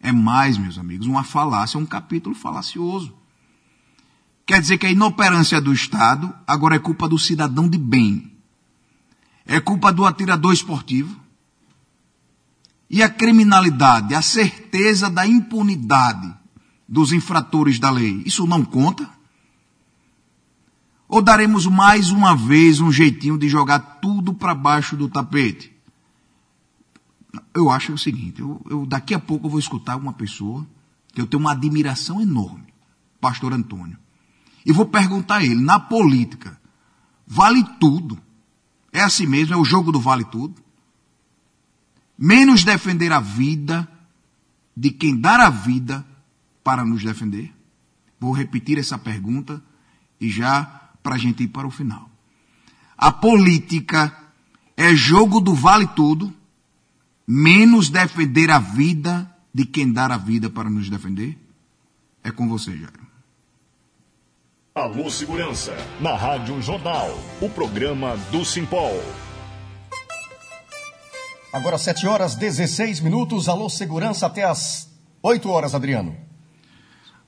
É 0.00 0.12
mais, 0.12 0.58
meus 0.58 0.78
amigos, 0.78 1.06
uma 1.06 1.24
falácia, 1.24 1.78
um 1.78 1.86
capítulo 1.86 2.34
falacioso. 2.34 3.14
Quer 4.44 4.60
dizer 4.60 4.78
que 4.78 4.86
a 4.86 4.90
inoperância 4.90 5.60
do 5.60 5.72
Estado 5.72 6.32
agora 6.46 6.76
é 6.76 6.78
culpa 6.78 7.08
do 7.08 7.18
cidadão 7.18 7.68
de 7.68 7.76
bem. 7.76 8.32
É 9.44 9.60
culpa 9.60 9.92
do 9.92 10.06
atirador 10.06 10.52
esportivo. 10.52 11.20
E 12.88 13.02
a 13.02 13.08
criminalidade, 13.08 14.14
a 14.14 14.22
certeza 14.22 15.10
da 15.10 15.26
impunidade 15.26 16.32
dos 16.88 17.12
infratores 17.12 17.80
da 17.80 17.90
lei, 17.90 18.22
isso 18.24 18.46
não 18.46 18.64
conta? 18.64 19.08
Ou 21.08 21.20
daremos 21.20 21.66
mais 21.66 22.10
uma 22.10 22.36
vez 22.36 22.80
um 22.80 22.92
jeitinho 22.92 23.36
de 23.38 23.48
jogar 23.48 23.78
tudo 24.00 24.32
para 24.32 24.54
baixo 24.54 24.96
do 24.96 25.08
tapete? 25.08 25.75
Eu 27.54 27.70
acho 27.70 27.92
o 27.92 27.98
seguinte, 27.98 28.40
eu, 28.40 28.60
eu, 28.68 28.86
daqui 28.86 29.14
a 29.14 29.18
pouco 29.18 29.46
eu 29.46 29.50
vou 29.50 29.60
escutar 29.60 29.96
uma 29.96 30.12
pessoa 30.12 30.66
que 31.12 31.20
eu 31.20 31.26
tenho 31.26 31.40
uma 31.40 31.52
admiração 31.52 32.20
enorme, 32.20 32.72
pastor 33.20 33.52
Antônio. 33.52 33.98
E 34.64 34.72
vou 34.72 34.86
perguntar 34.86 35.36
a 35.36 35.44
ele, 35.44 35.60
na 35.60 35.78
política, 35.78 36.60
vale 37.26 37.64
tudo? 37.80 38.18
É 38.92 39.00
assim 39.00 39.26
mesmo? 39.26 39.54
É 39.54 39.56
o 39.56 39.64
jogo 39.64 39.92
do 39.92 40.00
vale 40.00 40.24
tudo? 40.24 40.60
Menos 42.18 42.64
defender 42.64 43.12
a 43.12 43.20
vida 43.20 43.88
de 44.76 44.90
quem 44.90 45.18
dar 45.18 45.40
a 45.40 45.50
vida 45.50 46.04
para 46.64 46.84
nos 46.84 47.02
defender? 47.02 47.54
Vou 48.18 48.32
repetir 48.32 48.78
essa 48.78 48.98
pergunta 48.98 49.62
e 50.20 50.28
já 50.28 50.64
para 51.02 51.14
a 51.14 51.18
gente 51.18 51.44
ir 51.44 51.48
para 51.48 51.66
o 51.66 51.70
final. 51.70 52.10
A 52.96 53.12
política 53.12 54.16
é 54.76 54.94
jogo 54.94 55.40
do 55.40 55.54
vale 55.54 55.86
tudo, 55.88 56.34
menos 57.26 57.90
defender 57.90 58.50
a 58.50 58.58
vida 58.58 59.30
de 59.52 59.64
quem 59.64 59.92
dar 59.92 60.12
a 60.12 60.16
vida 60.16 60.48
para 60.48 60.70
nos 60.70 60.88
defender? 60.88 61.36
É 62.22 62.30
com 62.30 62.48
você, 62.48 62.76
Jairo. 62.76 63.06
Alô 64.74 65.10
Segurança, 65.10 65.74
na 66.00 66.14
Rádio 66.14 66.60
Jornal, 66.60 67.08
o 67.40 67.48
programa 67.48 68.16
do 68.30 68.44
Simpol. 68.44 69.02
Agora 71.52 71.78
7 71.78 72.06
horas 72.06 72.34
16 72.34 73.00
minutos, 73.00 73.48
Alô 73.48 73.70
Segurança 73.70 74.26
até 74.26 74.44
as 74.44 74.90
8 75.22 75.48
horas, 75.48 75.74
Adriano. 75.74 76.14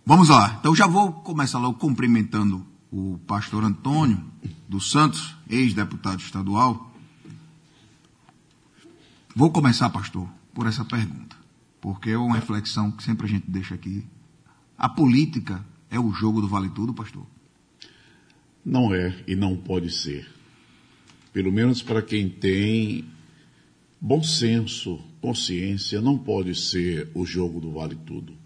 Vamos 0.05 0.29
lá, 0.29 0.59
então 0.61 0.77
já 0.77 0.87
vou 0.87 1.13
começar 1.13 1.59
logo 1.59 1.79
cumprimentando 1.79 2.67
o 2.93 3.19
pastor 3.27 3.65
Antônio 3.65 4.23
dos 4.69 4.91
Santos, 4.91 5.35
ex-deputado 5.49 6.21
estadual. 6.21 6.88
Vou 9.39 9.53
começar, 9.53 9.89
pastor, 9.91 10.29
por 10.53 10.67
essa 10.67 10.85
pergunta, 10.85 11.37
porque 11.81 12.11
é 12.11 12.19
uma 12.19 12.35
reflexão 12.35 12.91
que 12.91 13.05
sempre 13.05 13.25
a 13.25 13.29
gente 13.29 13.49
deixa 13.49 13.73
aqui. 13.73 14.05
A 14.77 14.89
política 14.89 15.65
é 15.89 15.97
o 15.97 16.11
jogo 16.11 16.41
do 16.41 16.49
vale 16.49 16.69
tudo, 16.71 16.93
pastor? 16.93 17.25
Não 18.65 18.93
é 18.93 19.23
e 19.29 19.37
não 19.37 19.57
pode 19.57 19.93
ser. 19.93 20.29
Pelo 21.33 21.53
menos 21.53 21.81
para 21.81 22.03
quem 22.03 22.29
tem 22.29 23.05
bom 24.01 24.25
senso, 24.25 24.99
consciência, 25.21 26.01
não 26.01 26.19
pode 26.19 26.53
ser 26.57 27.09
o 27.15 27.25
jogo 27.25 27.61
do 27.61 27.71
vale 27.71 27.95
tudo. 27.95 28.37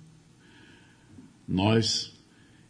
Nós, 1.48 2.12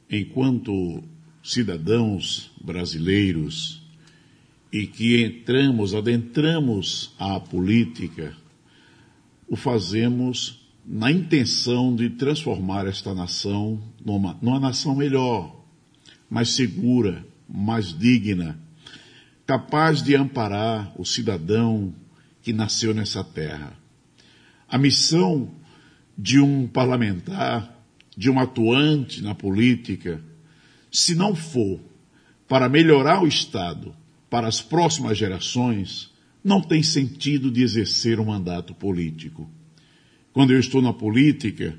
enquanto 0.09 1.03
cidadãos 1.43 2.53
brasileiros 2.63 3.82
e 4.73 4.87
que 4.87 5.23
entramos, 5.23 5.95
adentramos 5.95 7.15
a 7.19 7.39
política, 7.39 8.35
o 9.47 9.55
fazemos 9.55 10.67
na 10.85 11.13
intenção 11.13 11.95
de 11.95 12.09
transformar 12.09 12.87
esta 12.87 13.15
nação 13.15 13.81
numa, 14.03 14.37
numa 14.41 14.59
nação 14.59 14.97
melhor, 14.97 15.55
mais 16.29 16.55
segura, 16.55 17.25
mais 17.47 17.97
digna, 17.97 18.59
capaz 19.47 20.03
de 20.03 20.17
amparar 20.17 20.91
o 20.99 21.05
cidadão 21.05 21.95
que 22.41 22.53
nasceu 22.53 22.95
nessa 22.95 23.23
terra. 23.23 23.75
A 24.67 24.79
missão 24.79 25.51
de 26.17 26.41
um 26.41 26.67
parlamentar, 26.67 27.79
de 28.17 28.31
um 28.31 28.41
atuante 28.41 29.23
na 29.23 29.35
política, 29.35 30.23
se 30.91 31.15
não 31.15 31.35
for 31.35 31.79
para 32.49 32.71
melhorar 32.71 33.23
o 33.23 33.29
Estado 33.29 33.95
para 34.33 34.49
as 34.49 34.63
próximas 34.63 35.19
gerações, 35.19 36.11
não 36.43 36.63
tem 36.63 36.83
sentido 36.83 37.51
de 37.51 37.63
exercer 37.63 38.19
um 38.19 38.25
mandato 38.25 38.75
político. 38.75 39.47
Quando 40.33 40.55
eu 40.55 40.59
estou 40.59 40.81
na 40.81 40.91
política, 40.91 41.79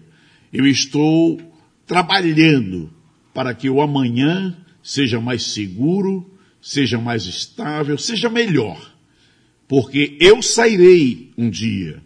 eu 0.54 0.68
estou 0.68 1.42
trabalhando 1.88 2.94
para 3.34 3.56
que 3.56 3.72
o 3.72 3.82
amanhã 3.82 4.56
seja 4.84 5.20
mais 5.20 5.46
seguro, 5.46 6.32
seja 6.62 7.00
mais 7.00 7.26
estável, 7.26 7.98
seja 7.98 8.30
melhor. 8.30 8.94
Porque 9.68 10.16
eu 10.22 10.40
sairei 10.44 11.32
um 11.36 11.50
dia. 11.50 12.04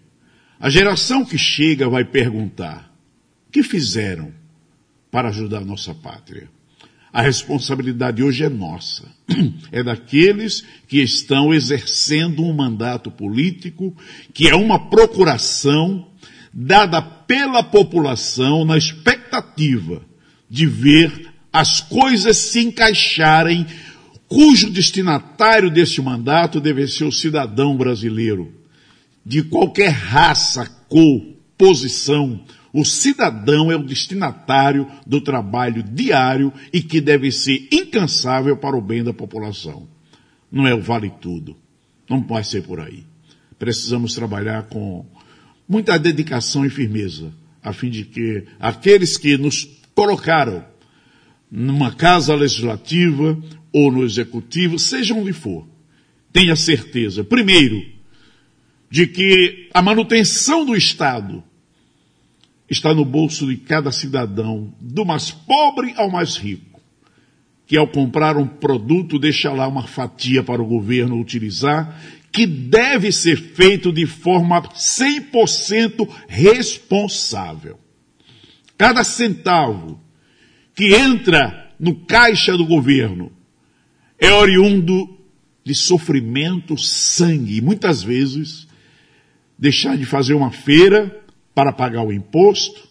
A 0.57 0.69
geração 0.69 1.25
que 1.25 1.37
chega 1.37 1.89
vai 1.89 2.05
perguntar: 2.05 2.89
o 3.49 3.51
que 3.51 3.61
fizeram 3.61 4.33
para 5.11 5.27
ajudar 5.27 5.65
nossa 5.65 5.93
pátria? 5.93 6.49
A 7.11 7.21
responsabilidade 7.21 8.21
hoje 8.21 8.43
é 8.43 8.49
nossa. 8.49 9.03
É 9.71 9.83
daqueles 9.83 10.63
que 10.87 11.01
estão 11.01 11.53
exercendo 11.53 12.41
um 12.41 12.53
mandato 12.53 13.11
político, 13.11 13.95
que 14.33 14.47
é 14.47 14.55
uma 14.55 14.89
procuração 14.89 16.07
dada 16.53 17.01
pela 17.01 17.61
população 17.61 18.63
na 18.65 18.77
expectativa 18.77 20.01
de 20.49 20.65
ver 20.65 21.29
as 21.51 21.81
coisas 21.81 22.37
se 22.37 22.61
encaixarem, 22.61 23.65
cujo 24.27 24.69
destinatário 24.69 25.69
deste 25.69 26.01
mandato 26.01 26.59
deve 26.59 26.87
ser 26.87 27.05
o 27.05 27.11
cidadão 27.11 27.75
brasileiro, 27.75 28.53
de 29.25 29.43
qualquer 29.43 29.89
raça, 29.89 30.65
cor, 30.87 31.21
posição. 31.57 32.41
O 32.73 32.83
cidadão 32.83 33.71
é 33.71 33.75
o 33.75 33.83
destinatário 33.83 34.87
do 35.05 35.21
trabalho 35.21 35.81
diário 35.81 36.51
e 36.71 36.81
que 36.81 36.99
deve 36.99 37.31
ser 37.31 37.67
incansável 37.71 38.57
para 38.57 38.77
o 38.77 38.81
bem 38.81 39.03
da 39.03 39.13
população. 39.13 39.87
Não 40.51 40.67
é 40.67 40.73
o 40.73 40.81
vale 40.81 41.11
tudo. 41.21 41.55
Não 42.09 42.21
pode 42.21 42.47
ser 42.47 42.63
por 42.63 42.79
aí. 42.79 43.03
Precisamos 43.57 44.13
trabalhar 44.13 44.63
com 44.63 45.05
muita 45.67 45.97
dedicação 45.97 46.65
e 46.65 46.69
firmeza, 46.69 47.33
a 47.61 47.73
fim 47.73 47.89
de 47.89 48.05
que 48.05 48.45
aqueles 48.59 49.17
que 49.17 49.37
nos 49.37 49.67
colocaram 49.93 50.63
numa 51.51 51.93
casa 51.93 52.35
legislativa 52.35 53.37
ou 53.71 53.91
no 53.91 54.03
executivo, 54.03 54.77
seja 54.77 55.13
onde 55.13 55.33
for, 55.33 55.67
tenha 56.31 56.55
certeza, 56.55 57.23
primeiro, 57.23 57.83
de 58.89 59.07
que 59.07 59.69
a 59.73 59.81
manutenção 59.81 60.65
do 60.65 60.75
Estado 60.75 61.43
está 62.69 62.93
no 62.93 63.05
bolso 63.05 63.47
de 63.47 63.57
cada 63.57 63.91
cidadão, 63.91 64.73
do 64.79 65.05
mais 65.05 65.31
pobre 65.31 65.93
ao 65.95 66.09
mais 66.09 66.35
rico, 66.35 66.81
que 67.65 67.77
ao 67.77 67.87
comprar 67.87 68.37
um 68.37 68.47
produto 68.47 69.17
deixa 69.17 69.51
lá 69.51 69.67
uma 69.67 69.87
fatia 69.87 70.43
para 70.43 70.61
o 70.61 70.67
governo 70.67 71.19
utilizar 71.19 71.97
que 72.31 72.45
deve 72.45 73.11
ser 73.11 73.37
feito 73.37 73.91
de 73.91 74.05
forma 74.05 74.61
100% 74.61 76.07
responsável. 76.27 77.79
Cada 78.77 79.03
centavo 79.03 79.99
que 80.75 80.93
entra 80.93 81.73
no 81.79 81.95
caixa 81.95 82.55
do 82.55 82.65
governo 82.65 83.31
é 84.19 84.31
oriundo 84.31 85.17
de 85.63 85.73
sofrimento, 85.73 86.77
sangue, 86.77 87.59
muitas 87.59 88.03
vezes 88.03 88.67
deixar 89.57 89.97
de 89.97 90.05
fazer 90.05 90.33
uma 90.33 90.51
feira 90.51 91.25
para 91.57 91.73
pagar 91.73 92.03
o 92.03 92.13
imposto, 92.13 92.87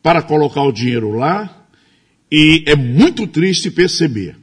para 0.00 0.22
colocar 0.22 0.62
o 0.62 0.70
dinheiro 0.70 1.10
lá, 1.10 1.66
e 2.30 2.62
é 2.64 2.76
muito 2.76 3.26
triste 3.26 3.68
perceber 3.68 4.38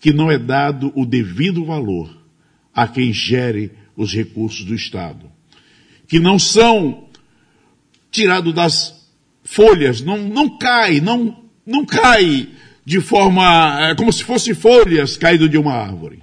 que 0.00 0.14
não 0.14 0.30
é 0.30 0.38
dado 0.38 0.90
o 0.94 1.04
devido 1.04 1.62
valor 1.62 2.08
a 2.72 2.88
quem 2.88 3.12
gere 3.12 3.70
os 3.94 4.14
recursos 4.14 4.64
do 4.64 4.74
Estado, 4.74 5.30
que 6.08 6.18
não 6.18 6.38
são 6.38 7.06
tirados 8.10 8.54
das 8.54 9.06
folhas, 9.44 10.00
não, 10.00 10.16
não 10.16 10.56
cai, 10.56 10.98
não, 10.98 11.44
não 11.66 11.84
cai 11.84 12.48
de 12.82 13.02
forma, 13.02 13.90
é, 13.90 13.94
como 13.94 14.10
se 14.10 14.24
fossem 14.24 14.54
folhas 14.54 15.18
caídas 15.18 15.50
de 15.50 15.58
uma 15.58 15.74
árvore. 15.74 16.22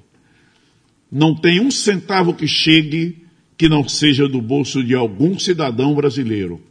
Não 1.12 1.36
tem 1.36 1.62
um 1.62 1.70
centavo 1.70 2.34
que 2.34 2.48
chegue 2.48 3.23
que 3.58 3.70
não 3.70 3.88
seja 3.88 4.28
do 4.28 4.42
bolso 4.42 4.84
de 4.84 4.96
algum 4.96 5.38
cidadão 5.38 5.94
brasileiro 5.94 6.62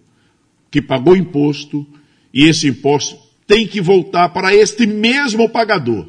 que 0.71 0.81
pagou 0.81 1.17
imposto 1.17 1.87
e 2.33 2.45
esse 2.45 2.69
imposto 2.69 3.19
tem 3.47 3.67
que 3.67 3.81
voltar 3.81 4.31
para 4.31 4.55
este 4.55 4.87
mesmo 4.87 5.49
pagador 5.49 6.09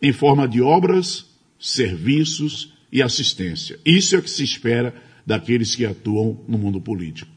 em 0.00 0.12
forma 0.12 0.46
de 0.46 0.60
obras, 0.60 1.26
serviços 1.58 2.74
e 2.90 3.00
assistência. 3.00 3.78
Isso 3.84 4.14
é 4.14 4.18
o 4.18 4.22
que 4.22 4.30
se 4.30 4.44
espera 4.44 4.94
daqueles 5.24 5.74
que 5.74 5.86
atuam 5.86 6.44
no 6.46 6.58
mundo 6.58 6.80
político. 6.80 7.30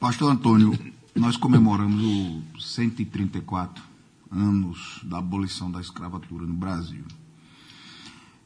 Pastor 0.00 0.32
Antônio, 0.32 0.76
nós 1.14 1.36
comemoramos 1.36 2.42
os 2.56 2.74
134 2.74 3.84
anos 4.32 5.00
da 5.04 5.18
abolição 5.18 5.70
da 5.70 5.80
escravatura 5.80 6.46
no 6.46 6.54
Brasil. 6.54 7.04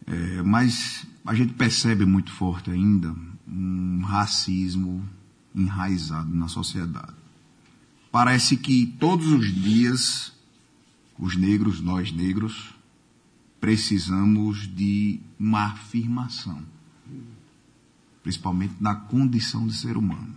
É, 0.06 0.42
mas 0.42 1.06
a 1.25 1.35
gente 1.35 1.54
percebe 1.54 2.04
muito 2.04 2.31
forte 2.31 2.71
ainda 2.71 3.15
um 3.47 4.02
racismo 4.02 5.08
enraizado 5.54 6.34
na 6.34 6.49
sociedade. 6.49 7.15
Parece 8.10 8.56
que 8.56 8.87
todos 8.99 9.26
os 9.28 9.52
dias 9.52 10.34
os 11.19 11.37
negros, 11.37 11.80
nós 11.80 12.13
negros, 12.13 12.75
precisamos 13.60 14.67
de 14.67 15.21
uma 15.39 15.67
afirmação, 15.67 16.63
principalmente 18.23 18.75
na 18.80 18.95
condição 18.95 19.67
de 19.67 19.75
ser 19.75 19.97
humano. 19.97 20.34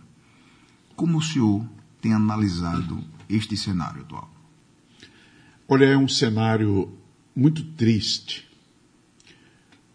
Como 0.95 1.17
o 1.17 1.21
senhor 1.21 1.67
tem 2.01 2.13
analisado 2.13 3.03
este 3.29 3.57
cenário 3.57 4.01
atual? 4.01 4.31
Olha, 5.67 5.85
é 5.85 5.97
um 5.97 6.07
cenário 6.07 6.91
muito 7.35 7.63
triste. 7.63 8.46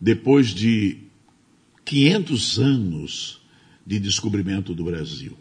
Depois 0.02 0.48
de 0.48 0.98
500 1.84 2.58
anos 2.58 3.40
de 3.86 4.00
descobrimento 4.00 4.74
do 4.74 4.82
Brasil. 4.82 5.38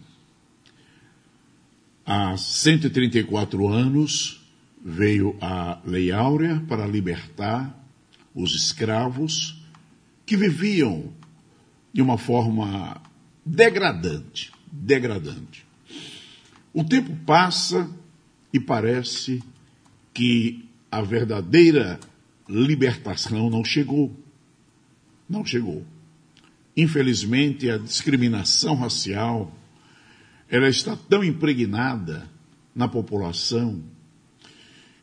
Há 2.05 2.37
134 2.37 3.67
anos 3.67 4.39
veio 4.85 5.35
a 5.41 5.81
Lei 5.83 6.11
Áurea 6.11 6.63
para 6.67 6.85
libertar 6.85 7.75
os 8.35 8.53
escravos 8.53 9.59
que 10.27 10.37
viviam 10.37 11.11
de 11.91 12.03
uma 12.03 12.19
forma 12.19 13.01
degradante, 13.43 14.51
degradante. 14.71 15.65
O 16.71 16.83
tempo 16.83 17.15
passa 17.25 17.89
e 18.53 18.59
parece 18.59 19.41
que 20.13 20.69
a 20.91 21.01
verdadeira 21.01 21.99
libertação 22.47 23.49
não 23.49 23.65
chegou. 23.65 24.15
Não 25.31 25.45
chegou. 25.45 25.85
Infelizmente, 26.75 27.69
a 27.69 27.77
discriminação 27.77 28.75
racial 28.75 29.57
ela 30.49 30.67
está 30.67 30.97
tão 30.97 31.23
impregnada 31.23 32.29
na 32.75 32.85
população 32.85 33.81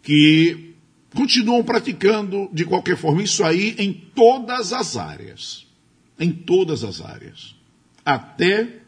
que 0.03 0.75
continuam 1.15 1.65
praticando 1.65 2.51
de 2.53 2.67
qualquer 2.67 2.99
forma 2.99 3.23
isso 3.23 3.43
aí 3.43 3.75
em 3.79 3.91
todas 3.91 4.75
as 4.75 4.99
áreas. 4.99 5.67
Em 6.21 6.31
todas 6.31 6.85
as 6.85 7.01
áreas. 7.01 7.57
Até 8.05 8.83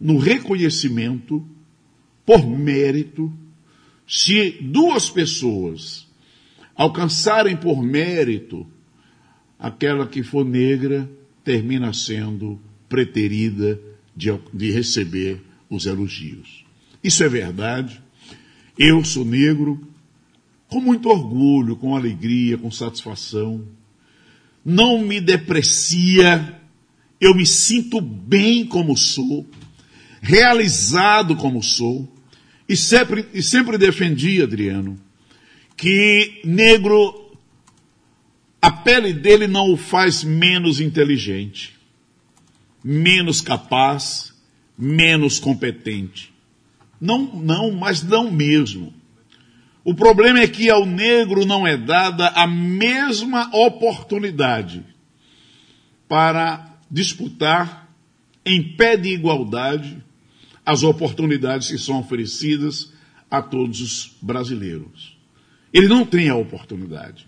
no 0.00 0.18
reconhecimento 0.18 1.48
por 2.26 2.44
mérito, 2.44 3.32
se 4.08 4.58
duas 4.60 5.08
pessoas 5.08 6.08
alcançarem 6.74 7.56
por 7.56 7.80
mérito, 7.80 8.66
aquela 9.58 10.06
que 10.06 10.22
for 10.22 10.44
negra 10.44 11.10
termina 11.42 11.92
sendo 11.92 12.60
preterida 12.88 13.80
de, 14.14 14.28
de 14.52 14.70
receber 14.70 15.40
os 15.68 15.86
elogios. 15.86 16.64
Isso 17.02 17.22
é 17.22 17.28
verdade. 17.28 18.00
Eu 18.78 19.04
sou 19.04 19.24
negro, 19.24 19.80
com 20.68 20.80
muito 20.80 21.08
orgulho, 21.08 21.76
com 21.76 21.96
alegria, 21.96 22.58
com 22.58 22.70
satisfação. 22.70 23.64
Não 24.64 25.00
me 25.00 25.20
deprecia, 25.20 26.60
eu 27.20 27.34
me 27.34 27.46
sinto 27.46 28.00
bem 28.00 28.66
como 28.66 28.96
sou, 28.96 29.46
realizado 30.20 31.36
como 31.36 31.62
sou, 31.62 32.06
e 32.68 32.76
sempre, 32.76 33.26
e 33.32 33.42
sempre 33.42 33.78
defendi, 33.78 34.42
Adriano, 34.42 34.98
que 35.74 36.42
negro, 36.44 37.17
a 38.60 38.70
pele 38.70 39.12
dele 39.12 39.46
não 39.46 39.72
o 39.72 39.76
faz 39.76 40.24
menos 40.24 40.80
inteligente, 40.80 41.76
menos 42.82 43.40
capaz, 43.40 44.34
menos 44.76 45.38
competente. 45.38 46.32
Não, 47.00 47.24
não, 47.36 47.70
mas 47.70 48.02
não 48.02 48.30
mesmo. 48.30 48.92
O 49.84 49.94
problema 49.94 50.40
é 50.40 50.48
que 50.48 50.68
ao 50.68 50.84
negro 50.84 51.46
não 51.46 51.66
é 51.66 51.76
dada 51.76 52.28
a 52.28 52.46
mesma 52.46 53.48
oportunidade 53.54 54.84
para 56.08 56.76
disputar 56.90 57.88
em 58.44 58.76
pé 58.76 58.96
de 58.96 59.10
igualdade 59.10 60.02
as 60.64 60.82
oportunidades 60.82 61.70
que 61.70 61.78
são 61.78 61.98
oferecidas 62.00 62.92
a 63.30 63.40
todos 63.40 63.80
os 63.80 64.16
brasileiros. 64.20 65.16
Ele 65.72 65.88
não 65.88 66.04
tem 66.04 66.28
a 66.28 66.34
oportunidade. 66.34 67.26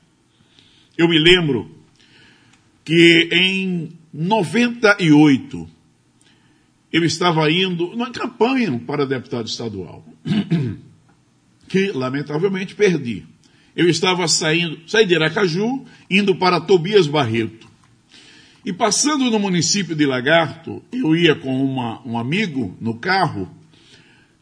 Eu 1.00 1.08
me 1.08 1.18
lembro 1.18 1.66
que 2.84 3.30
em 3.32 3.88
98 4.12 5.66
eu 6.92 7.02
estava 7.02 7.50
indo 7.50 7.86
numa 7.92 8.10
campanha 8.10 8.78
para 8.86 9.06
deputado 9.06 9.46
estadual. 9.46 10.04
que 11.68 11.90
lamentavelmente 11.92 12.74
perdi. 12.74 13.24
Eu 13.74 13.88
estava 13.88 14.28
saindo, 14.28 14.78
saí 14.86 15.06
de 15.06 15.14
Aracaju, 15.14 15.86
indo 16.10 16.34
para 16.34 16.60
Tobias 16.60 17.06
Barreto. 17.06 17.66
E 18.62 18.70
passando 18.70 19.30
no 19.30 19.38
município 19.38 19.96
de 19.96 20.04
Lagarto, 20.04 20.82
eu 20.92 21.16
ia 21.16 21.34
com 21.34 21.64
uma, 21.64 22.06
um 22.06 22.18
amigo 22.18 22.76
no 22.78 22.98
carro, 22.98 23.50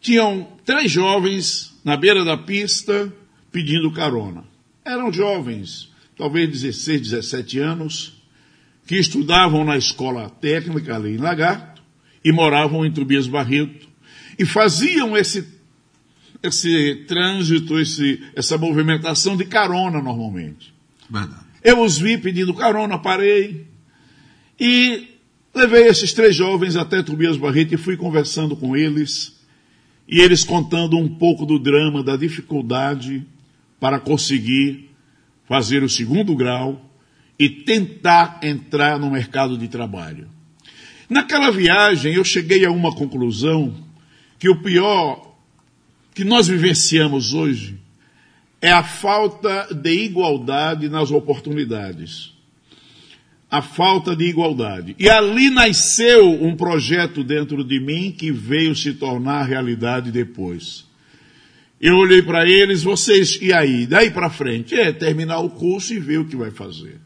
tinham 0.01 0.49
três 0.65 0.91
jovens 0.91 1.79
na 1.85 1.97
beira 1.97 2.25
da 2.25 2.37
pista, 2.37 3.13
pedindo 3.53 3.93
carona. 3.93 4.43
Eram 4.85 5.13
jovens, 5.13 5.97
talvez 6.19 6.51
16, 6.51 7.01
17 7.03 7.61
anos, 7.61 8.21
que 8.87 8.97
estudavam 8.97 9.65
na 9.65 9.77
escola 9.77 10.29
técnica 10.29 10.97
ali 10.97 11.15
em 11.15 11.19
Lagarto 11.19 11.81
e 12.25 12.33
moravam 12.33 12.85
em 12.85 12.91
Tobias 12.91 13.29
Barreto 13.29 13.89
e 14.37 14.45
faziam 14.45 15.17
esse, 15.17 15.47
esse 16.43 17.05
trânsito, 17.07 17.79
esse, 17.79 18.21
essa 18.35 18.59
movimentação 18.59 19.37
de 19.37 19.45
carona 19.45 20.03
normalmente. 20.03 20.75
Verdade. 21.09 21.47
Eu 21.63 21.83
os 21.83 21.99
vi 21.99 22.19
pedindo 22.19 22.53
carona, 22.55 22.99
parei 22.99 23.67
e 24.59 25.09
levei 25.55 25.87
esses 25.87 26.13
três 26.13 26.35
jovens 26.35 26.75
até 26.77 27.03
Tobias 27.03 27.37
Barreto 27.37 27.75
e 27.75 27.79
fui 27.79 27.97
conversando 27.97 28.57
com 28.57 28.77
eles 28.77 29.39
e 30.09 30.21
eles 30.21 30.43
contando 30.43 30.97
um 30.97 31.09
pouco 31.09 31.45
do 31.45 31.59
drama, 31.59 32.03
da 32.03 32.17
dificuldade 32.17 33.25
para 33.79 34.01
conseguir 34.01 34.88
fazer 35.49 35.83
o 35.83 35.89
segundo 35.89 36.37
grau 36.37 36.85
e 37.39 37.49
tentar 37.49 38.41
entrar 38.43 38.99
no 38.99 39.11
mercado 39.11 39.57
de 39.57 39.67
trabalho. 39.67 40.29
Naquela 41.09 41.51
viagem 41.51 42.15
eu 42.15 42.25
cheguei 42.25 42.67
a 42.67 42.71
uma 42.71 42.95
conclusão 42.95 43.75
que 44.39 44.49
o 44.49 44.61
pior 44.61 45.35
que 46.15 46.23
nós 46.23 46.49
vivenciamos 46.49 47.33
hoje 47.33 47.79
é 48.61 48.71
a 48.71 48.83
falta 48.83 49.69
de 49.73 50.05
igualdade 50.05 50.89
nas 50.89 51.11
oportunidades. 51.11 52.35
A 53.51 53.63
falta 53.63 54.15
de 54.15 54.25
igualdade. 54.25 54.95
E 54.99 55.09
ali 55.09 55.49
nasceu 55.49 56.45
um 56.45 56.55
projeto 56.55 57.25
dentro 57.25 57.65
de 57.65 57.81
mim 57.81 58.13
que 58.13 58.31
veio 58.31 58.77
se 58.77 58.93
tornar 58.93 59.45
realidade 59.45 60.13
depois. 60.13 60.88
Eu 61.81 61.97
olhei 61.97 62.23
para 62.23 62.49
eles, 62.49 62.83
vocês, 62.83 63.39
e 63.41 63.53
aí? 63.53 63.87
Daí 63.87 64.11
para 64.11 64.31
frente? 64.31 64.75
É 64.75 64.93
terminar 64.93 65.39
o 65.39 65.51
curso 65.51 65.95
e 65.95 66.01
ver 66.01 66.19
o 66.19 66.25
que 66.25 66.37
vai 66.37 66.51
fazer. 66.51 67.01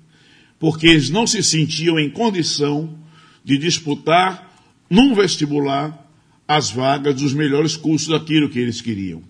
Porque 0.59 0.87
eles 0.87 1.11
não 1.11 1.27
se 1.27 1.43
sentiam 1.43 1.99
em 1.99 2.09
condição 2.09 2.99
de 3.45 3.59
disputar 3.59 4.51
num 4.89 5.15
vestibular 5.15 6.11
as 6.47 6.71
vagas 6.71 7.17
dos 7.17 7.35
melhores 7.35 7.77
cursos 7.77 8.09
daquilo 8.09 8.49
que 8.49 8.59
eles 8.59 8.81
queriam. 8.81 9.23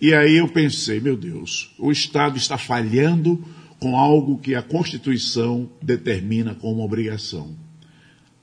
E 0.00 0.12
aí 0.12 0.36
eu 0.36 0.48
pensei, 0.48 1.00
meu 1.00 1.16
Deus, 1.16 1.72
o 1.78 1.90
Estado 1.90 2.36
está 2.36 2.58
falhando 2.58 3.42
com 3.78 3.96
algo 3.96 4.38
que 4.38 4.54
a 4.54 4.62
Constituição 4.62 5.70
determina 5.80 6.54
como 6.54 6.84
obrigação. 6.84 7.56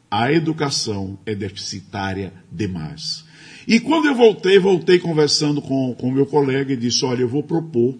A 0.09 0.31
educação 0.31 1.19
é 1.25 1.35
deficitária 1.35 2.33
demais. 2.51 3.25
E 3.67 3.79
quando 3.79 4.07
eu 4.07 4.15
voltei, 4.15 4.59
voltei 4.59 4.99
conversando 4.99 5.61
com 5.61 5.95
o 5.99 6.11
meu 6.11 6.25
colega 6.25 6.73
e 6.73 6.77
disse, 6.77 7.05
olha, 7.05 7.21
eu 7.21 7.29
vou 7.29 7.43
propor 7.43 7.97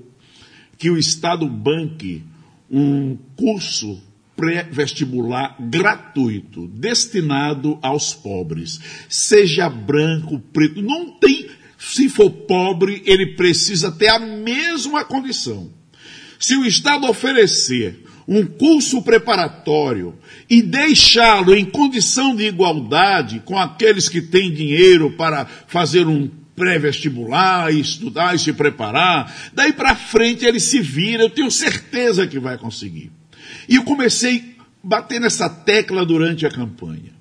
que 0.78 0.90
o 0.90 0.98
Estado 0.98 1.48
banque 1.48 2.24
um 2.70 3.18
curso 3.36 4.02
pré-vestibular 4.36 5.56
gratuito, 5.60 6.68
destinado 6.68 7.78
aos 7.82 8.14
pobres. 8.14 8.80
Seja 9.08 9.70
branco, 9.70 10.40
preto, 10.52 10.82
não 10.82 11.12
tem, 11.12 11.48
se 11.78 12.10
for 12.10 12.32
pobre, 12.32 13.04
ele 13.06 13.36
precisa 13.36 13.92
ter 13.92 14.08
a 14.08 14.18
mesma 14.18 15.06
condição. 15.06 15.72
Se 16.40 16.56
o 16.56 16.66
Estado 16.66 17.08
oferecer 17.08 18.04
um 18.32 18.46
curso 18.46 19.02
preparatório 19.02 20.18
e 20.50 20.62
deixá-lo 20.62 21.54
em 21.54 21.66
condição 21.66 22.34
de 22.34 22.46
igualdade 22.46 23.42
com 23.44 23.60
aqueles 23.60 24.08
que 24.08 24.22
têm 24.22 24.54
dinheiro 24.54 25.12
para 25.18 25.46
fazer 25.68 26.08
um 26.08 26.30
pré-vestibular, 26.56 27.74
estudar 27.74 28.34
e 28.34 28.40
se 28.40 28.54
preparar, 28.54 29.52
daí 29.54 29.74
para 29.74 29.96
frente 29.96 30.46
ele 30.46 30.62
se 30.62 30.80
vira, 30.80 31.24
eu 31.24 31.30
tenho 31.30 31.52
certeza 31.52 32.26
que 32.26 32.40
vai 32.40 32.58
conseguir. 32.58 33.12
E 33.68 33.76
eu 33.76 33.84
comecei 33.84 34.56
a 34.58 34.64
bater 34.82 35.20
nessa 35.20 35.50
tecla 35.50 36.06
durante 36.06 36.46
a 36.46 36.50
campanha. 36.50 37.12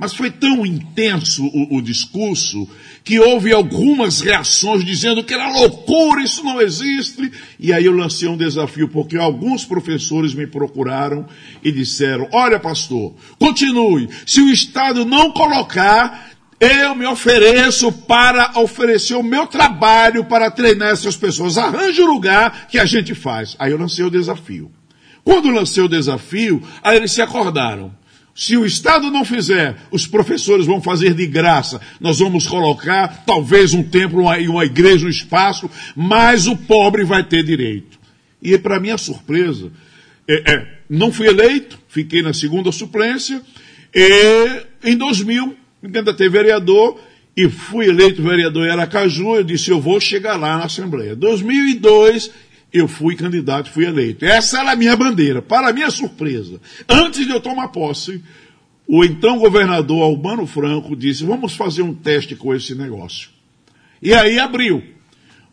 Mas 0.00 0.14
foi 0.14 0.30
tão 0.30 0.64
intenso 0.64 1.44
o, 1.44 1.76
o, 1.76 1.82
discurso 1.82 2.66
que 3.04 3.20
houve 3.20 3.52
algumas 3.52 4.22
reações 4.22 4.82
dizendo 4.82 5.22
que 5.22 5.34
era 5.34 5.52
loucura, 5.52 6.22
isso 6.22 6.42
não 6.42 6.58
existe. 6.58 7.30
E 7.58 7.70
aí 7.70 7.84
eu 7.84 7.92
lancei 7.92 8.26
um 8.26 8.36
desafio, 8.36 8.88
porque 8.88 9.18
alguns 9.18 9.66
professores 9.66 10.32
me 10.32 10.46
procuraram 10.46 11.26
e 11.62 11.70
disseram: 11.70 12.26
Olha, 12.32 12.58
pastor, 12.58 13.14
continue. 13.38 14.08
Se 14.24 14.40
o 14.40 14.50
Estado 14.50 15.04
não 15.04 15.32
colocar, 15.32 16.30
eu 16.58 16.94
me 16.94 17.04
ofereço 17.04 17.92
para 17.92 18.58
oferecer 18.58 19.16
o 19.16 19.22
meu 19.22 19.46
trabalho 19.46 20.24
para 20.24 20.50
treinar 20.50 20.88
essas 20.88 21.14
pessoas. 21.14 21.58
Arranje 21.58 22.00
o 22.00 22.06
lugar 22.06 22.68
que 22.68 22.78
a 22.78 22.86
gente 22.86 23.14
faz. 23.14 23.54
Aí 23.58 23.72
eu 23.72 23.78
lancei 23.78 24.02
o 24.02 24.10
desafio. 24.10 24.72
Quando 25.22 25.50
lancei 25.50 25.82
o 25.82 25.88
desafio, 25.88 26.62
aí 26.82 26.96
eles 26.96 27.12
se 27.12 27.20
acordaram. 27.20 27.99
Se 28.34 28.56
o 28.56 28.64
Estado 28.64 29.10
não 29.10 29.24
fizer, 29.24 29.76
os 29.90 30.06
professores 30.06 30.66
vão 30.66 30.80
fazer 30.80 31.14
de 31.14 31.26
graça. 31.26 31.80
Nós 32.00 32.20
vamos 32.20 32.46
colocar 32.46 33.24
talvez 33.26 33.74
um 33.74 33.82
templo 33.82 34.32
e 34.34 34.48
uma 34.48 34.64
igreja 34.64 35.04
no 35.04 35.10
espaço, 35.10 35.70
mas 35.94 36.46
o 36.46 36.56
pobre 36.56 37.04
vai 37.04 37.24
ter 37.24 37.42
direito. 37.42 37.98
E 38.42 38.56
para 38.56 38.80
minha 38.80 38.96
surpresa, 38.96 39.70
é, 40.28 40.52
é, 40.52 40.78
não 40.88 41.12
fui 41.12 41.26
eleito, 41.26 41.78
fiquei 41.88 42.22
na 42.22 42.32
segunda 42.32 42.72
suplência, 42.72 43.42
e 43.94 44.62
em 44.84 44.96
2000 44.96 45.56
me 45.82 45.90
candidatei 45.90 46.28
vereador 46.28 47.00
e 47.36 47.48
fui 47.48 47.86
eleito 47.88 48.22
vereador 48.22 48.66
em 48.66 48.70
Aracaju. 48.70 49.36
Eu 49.36 49.44
disse: 49.44 49.70
eu 49.70 49.80
vou 49.80 50.00
chegar 50.00 50.36
lá 50.36 50.58
na 50.58 50.64
Assembleia. 50.64 51.16
2002 51.16 52.30
eu 52.72 52.86
fui 52.86 53.16
candidato, 53.16 53.70
fui 53.70 53.84
eleito. 53.84 54.24
Essa 54.24 54.60
era 54.60 54.72
a 54.72 54.76
minha 54.76 54.96
bandeira. 54.96 55.42
Para 55.42 55.72
minha 55.72 55.90
surpresa, 55.90 56.60
antes 56.88 57.26
de 57.26 57.32
eu 57.32 57.40
tomar 57.40 57.68
posse, 57.68 58.22
o 58.86 59.04
então 59.04 59.38
governador 59.38 60.02
Albano 60.02 60.46
Franco 60.46 60.96
disse: 60.96 61.24
vamos 61.24 61.54
fazer 61.54 61.82
um 61.82 61.94
teste 61.94 62.34
com 62.36 62.54
esse 62.54 62.74
negócio. 62.74 63.30
E 64.02 64.14
aí 64.14 64.38
abriu 64.38 64.82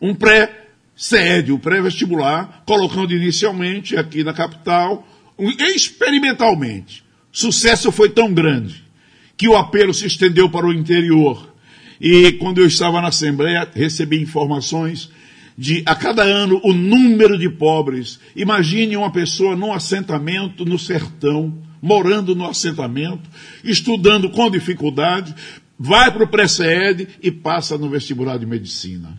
um 0.00 0.14
pré-sede, 0.14 1.52
um 1.52 1.58
pré-vestibular, 1.58 2.62
colocando 2.66 3.12
inicialmente 3.12 3.96
aqui 3.96 4.24
na 4.24 4.32
capital, 4.32 5.06
experimentalmente. 5.38 7.04
Sucesso 7.30 7.92
foi 7.92 8.08
tão 8.08 8.32
grande 8.32 8.84
que 9.36 9.48
o 9.48 9.56
apelo 9.56 9.94
se 9.94 10.06
estendeu 10.06 10.48
para 10.50 10.66
o 10.66 10.72
interior. 10.72 11.54
E 12.00 12.32
quando 12.32 12.58
eu 12.58 12.66
estava 12.66 13.00
na 13.00 13.08
Assembleia, 13.08 13.68
recebi 13.72 14.20
informações 14.20 15.10
de 15.58 15.82
a 15.84 15.96
cada 15.96 16.22
ano 16.22 16.60
o 16.62 16.72
número 16.72 17.36
de 17.36 17.50
pobres. 17.50 18.20
Imagine 18.36 18.96
uma 18.96 19.10
pessoa 19.10 19.56
num 19.56 19.72
assentamento 19.72 20.64
no 20.64 20.78
sertão, 20.78 21.52
morando 21.82 22.36
no 22.36 22.46
assentamento, 22.46 23.28
estudando 23.64 24.30
com 24.30 24.48
dificuldade, 24.48 25.34
vai 25.76 26.12
para 26.12 26.22
o 26.22 26.28
pré-CED 26.28 27.08
e 27.20 27.32
passa 27.32 27.76
no 27.76 27.90
vestibular 27.90 28.38
de 28.38 28.46
medicina. 28.46 29.18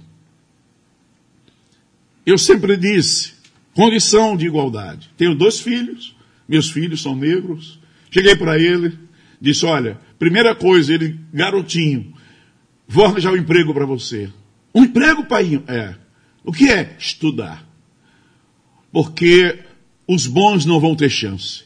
Eu 2.25 2.38
sempre 2.38 2.78
disse, 2.78 3.34
condição 3.73 4.38
de 4.38 4.45
igualdade. 4.45 5.10
Tenho 5.17 5.36
dois 5.36 5.60
filhos, 5.60 6.15
meus 6.47 6.69
filhos 6.69 7.02
são 7.02 7.17
negros. 7.17 7.78
Cheguei 8.10 8.36
para 8.38 8.58
ele, 8.58 8.97
disse: 9.41 9.65
Olha, 9.65 9.99
primeira 10.17 10.56
coisa, 10.56 10.93
ele, 10.93 11.19
garotinho, 11.34 12.13
vou 12.88 13.06
arranjar 13.06 13.34
um 13.34 13.38
emprego 13.38 13.73
para 13.73 13.86
você. 13.86 14.30
Um 14.73 14.84
emprego, 14.84 15.25
pai? 15.25 15.62
É. 15.67 15.95
O 16.49 16.51
que 16.51 16.67
é 16.67 16.95
estudar? 16.97 17.63
Porque 18.91 19.59
os 20.07 20.25
bons 20.25 20.65
não 20.65 20.79
vão 20.79 20.95
ter 20.95 21.07
chance. 21.07 21.62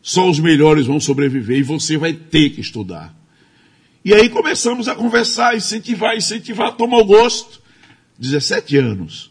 Só 0.00 0.30
os 0.30 0.40
melhores 0.40 0.86
vão 0.86 0.98
sobreviver 0.98 1.58
e 1.58 1.62
você 1.62 1.98
vai 1.98 2.14
ter 2.14 2.48
que 2.48 2.62
estudar. 2.62 3.14
E 4.02 4.14
aí 4.14 4.30
começamos 4.30 4.88
a 4.88 4.94
conversar, 4.94 5.54
incentivar, 5.54 6.16
incentivar, 6.16 6.74
tomar 6.74 7.00
o 7.00 7.04
gosto. 7.04 7.60
17 8.18 8.78
anos, 8.78 9.30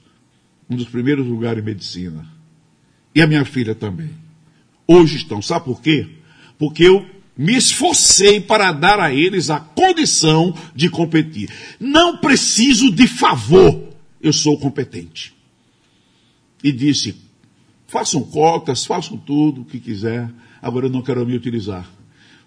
um 0.69 0.75
dos 0.75 0.87
primeiros 0.87 1.25
lugares 1.25 1.63
em 1.63 1.65
medicina. 1.65 2.27
E 3.15 3.21
a 3.23 3.25
minha 3.25 3.45
filha 3.45 3.73
também. 3.73 4.11
Hoje 4.87 5.15
estão, 5.15 5.41
sabe 5.41 5.65
por 5.65 5.81
quê? 5.81 6.07
Porque 6.59 6.83
eu 6.83 7.03
me 7.35 7.57
esforcei 7.57 8.39
para 8.39 8.71
dar 8.71 8.99
a 8.99 9.11
eles 9.11 9.49
a 9.49 9.59
condição 9.59 10.53
de 10.75 10.87
competir. 10.87 11.49
Não 11.79 12.17
preciso 12.17 12.91
de 12.91 13.07
favor 13.07 13.87
eu 14.21 14.33
sou 14.33 14.57
competente. 14.59 15.35
E 16.63 16.71
disse: 16.71 17.15
façam 17.87 18.23
cotas, 18.23 18.85
façam 18.85 19.17
tudo 19.17 19.61
o 19.61 19.65
que 19.65 19.79
quiser, 19.79 20.29
agora 20.61 20.87
eu 20.87 20.91
não 20.91 21.01
quero 21.01 21.25
me 21.25 21.35
utilizar, 21.35 21.89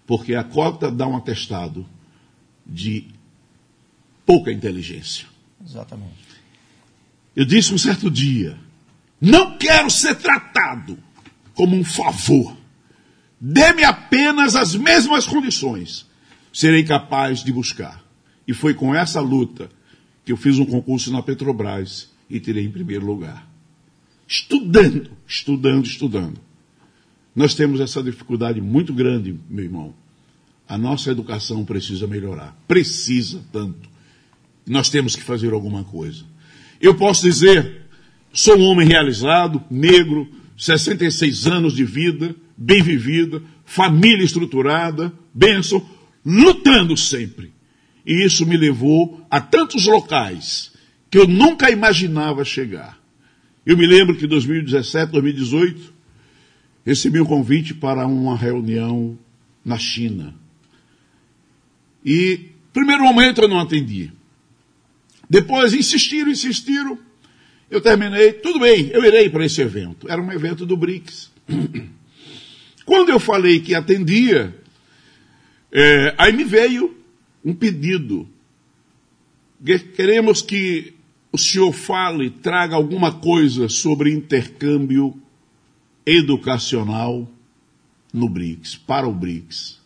porque 0.05 0.35
a 0.35 0.43
cota 0.43 0.91
dá 0.91 1.07
um 1.07 1.17
atestado 1.17 1.85
de 2.65 3.07
pouca 4.25 4.51
inteligência. 4.51 5.25
Exatamente. 5.65 6.31
Eu 7.35 7.45
disse 7.45 7.73
um 7.73 7.77
certo 7.77 8.09
dia: 8.09 8.57
não 9.19 9.57
quero 9.57 9.89
ser 9.89 10.15
tratado 10.15 10.97
como 11.53 11.75
um 11.75 11.83
favor. 11.83 12.57
Dê-me 13.39 13.83
apenas 13.83 14.55
as 14.55 14.75
mesmas 14.75 15.25
condições. 15.25 16.05
Serei 16.53 16.83
capaz 16.83 17.43
de 17.43 17.51
buscar. 17.51 18.03
E 18.47 18.53
foi 18.53 18.73
com 18.73 18.93
essa 18.93 19.19
luta 19.21 19.69
que 20.25 20.31
eu 20.31 20.37
fiz 20.37 20.59
um 20.59 20.65
concurso 20.65 21.11
na 21.11 21.21
Petrobras 21.21 22.11
e 22.29 22.39
tirei 22.39 22.65
em 22.65 22.71
primeiro 22.71 23.05
lugar. 23.05 23.49
Estudando, 24.27 25.11
estudando, 25.27 25.85
estudando. 25.85 26.39
Nós 27.35 27.55
temos 27.55 27.79
essa 27.79 28.01
dificuldade 28.03 28.61
muito 28.61 28.93
grande, 28.93 29.37
meu 29.49 29.65
irmão. 29.65 29.95
A 30.67 30.77
nossa 30.77 31.11
educação 31.11 31.65
precisa 31.65 32.07
melhorar. 32.07 32.57
Precisa 32.67 33.41
tanto. 33.51 33.89
Nós 34.65 34.89
temos 34.89 35.15
que 35.15 35.23
fazer 35.23 35.51
alguma 35.53 35.83
coisa. 35.83 36.23
Eu 36.79 36.95
posso 36.95 37.23
dizer, 37.23 37.81
sou 38.31 38.57
um 38.57 38.63
homem 38.63 38.87
realizado, 38.87 39.63
negro, 39.69 40.29
66 40.57 41.47
anos 41.47 41.75
de 41.75 41.83
vida, 41.83 42.35
bem 42.55 42.81
vivida, 42.81 43.41
família 43.65 44.23
estruturada, 44.23 45.11
bênção, 45.33 45.85
lutando 46.25 46.95
sempre. 46.95 47.51
E 48.05 48.25
isso 48.25 48.45
me 48.45 48.57
levou 48.57 49.25
a 49.29 49.39
tantos 49.39 49.85
locais 49.85 50.71
que 51.09 51.17
eu 51.17 51.27
nunca 51.27 51.69
imaginava 51.69 52.43
chegar. 52.43 52.99
Eu 53.65 53.77
me 53.77 53.85
lembro 53.85 54.15
que 54.15 54.25
em 54.25 54.27
2017, 54.27 55.11
2018, 55.11 55.93
recebi 56.85 57.19
um 57.19 57.25
convite 57.25 57.73
para 57.73 58.07
uma 58.07 58.35
reunião 58.35 59.17
na 59.63 59.77
China. 59.77 60.33
E, 62.03 62.49
primeiro 62.73 63.03
momento, 63.03 63.41
eu 63.41 63.47
não 63.47 63.59
atendi. 63.59 64.11
Depois 65.29 65.73
insistiram, 65.73 66.31
insistiram. 66.31 66.97
Eu 67.69 67.79
terminei, 67.79 68.33
tudo 68.33 68.59
bem, 68.59 68.89
eu 68.91 69.05
irei 69.05 69.29
para 69.29 69.45
esse 69.45 69.61
evento. 69.61 70.09
Era 70.09 70.21
um 70.21 70.31
evento 70.31 70.65
do 70.65 70.75
BRICS. 70.75 71.31
Quando 72.83 73.09
eu 73.09 73.19
falei 73.19 73.59
que 73.59 73.75
atendia, 73.75 74.53
é, 75.71 76.15
aí 76.17 76.33
me 76.33 76.43
veio 76.43 77.00
um 77.43 77.53
pedido. 77.53 78.27
Queremos 79.95 80.41
que 80.41 80.93
o 81.31 81.37
senhor 81.37 81.71
fale, 81.71 82.29
traga 82.29 82.75
alguma 82.75 83.11
coisa 83.11 83.69
sobre 83.69 84.13
intercâmbio 84.13 85.15
educacional 86.05 87.29
no 88.13 88.27
BRICS, 88.27 88.75
para 88.75 89.07
o 89.07 89.13
BRICS. 89.13 89.79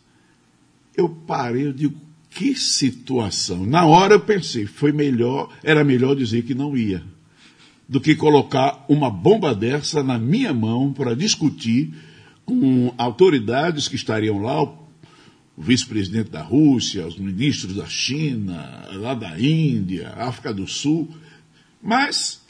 Eu 0.96 1.10
parei, 1.10 1.68
eu 1.68 1.74
digo, 1.74 2.00
que 2.30 2.56
situação. 2.56 3.66
Na 3.66 3.86
hora 3.86 4.16
eu 4.16 4.20
pensei, 4.20 4.66
foi 4.66 4.92
melhor, 4.92 5.50
era 5.64 5.84
melhor 5.84 6.16
dizer 6.16 6.44
que 6.44 6.54
não 6.54 6.76
ia, 6.76 7.04
do 7.88 8.02
que 8.02 8.16
colocar 8.16 8.84
uma 8.90 9.10
bomba 9.10 9.54
dessa 9.54 10.04
na 10.04 10.18
minha 10.18 10.54
mão 10.54 10.92
para 10.92 11.16
discutir 11.16 11.94
com 12.44 12.94
autoridades 12.98 13.88
que 13.88 13.96
estariam 13.96 14.42
lá, 14.42 14.68
o 15.58 15.62
vice-presidente 15.62 16.30
da 16.30 16.42
Rússia, 16.42 17.08
os 17.08 17.18
ministros 17.18 17.76
da 17.76 17.86
China, 17.86 18.88
lá 18.94 19.14
da 19.14 19.40
Índia, 19.40 20.10
África 20.10 20.54
do 20.54 20.68
Sul. 20.68 21.10
Mas 21.82 22.44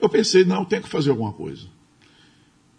eu 0.00 0.08
pensei, 0.08 0.44
não, 0.44 0.64
tem 0.64 0.80
que 0.80 0.88
fazer 0.88 1.10
alguma 1.10 1.32
coisa. 1.32 1.66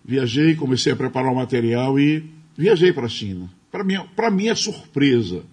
Viajei, 0.04 0.56
comecei 0.56 0.92
a 0.92 0.96
preparar 0.96 1.32
o 1.32 1.36
material 1.36 2.00
e 2.00 2.26
viajei 2.58 2.92
para 2.92 3.06
a 3.06 3.10
China. 3.10 3.50
Para 3.72 3.84
minha, 3.84 4.06
minha 4.32 4.56
surpresa, 4.56 5.44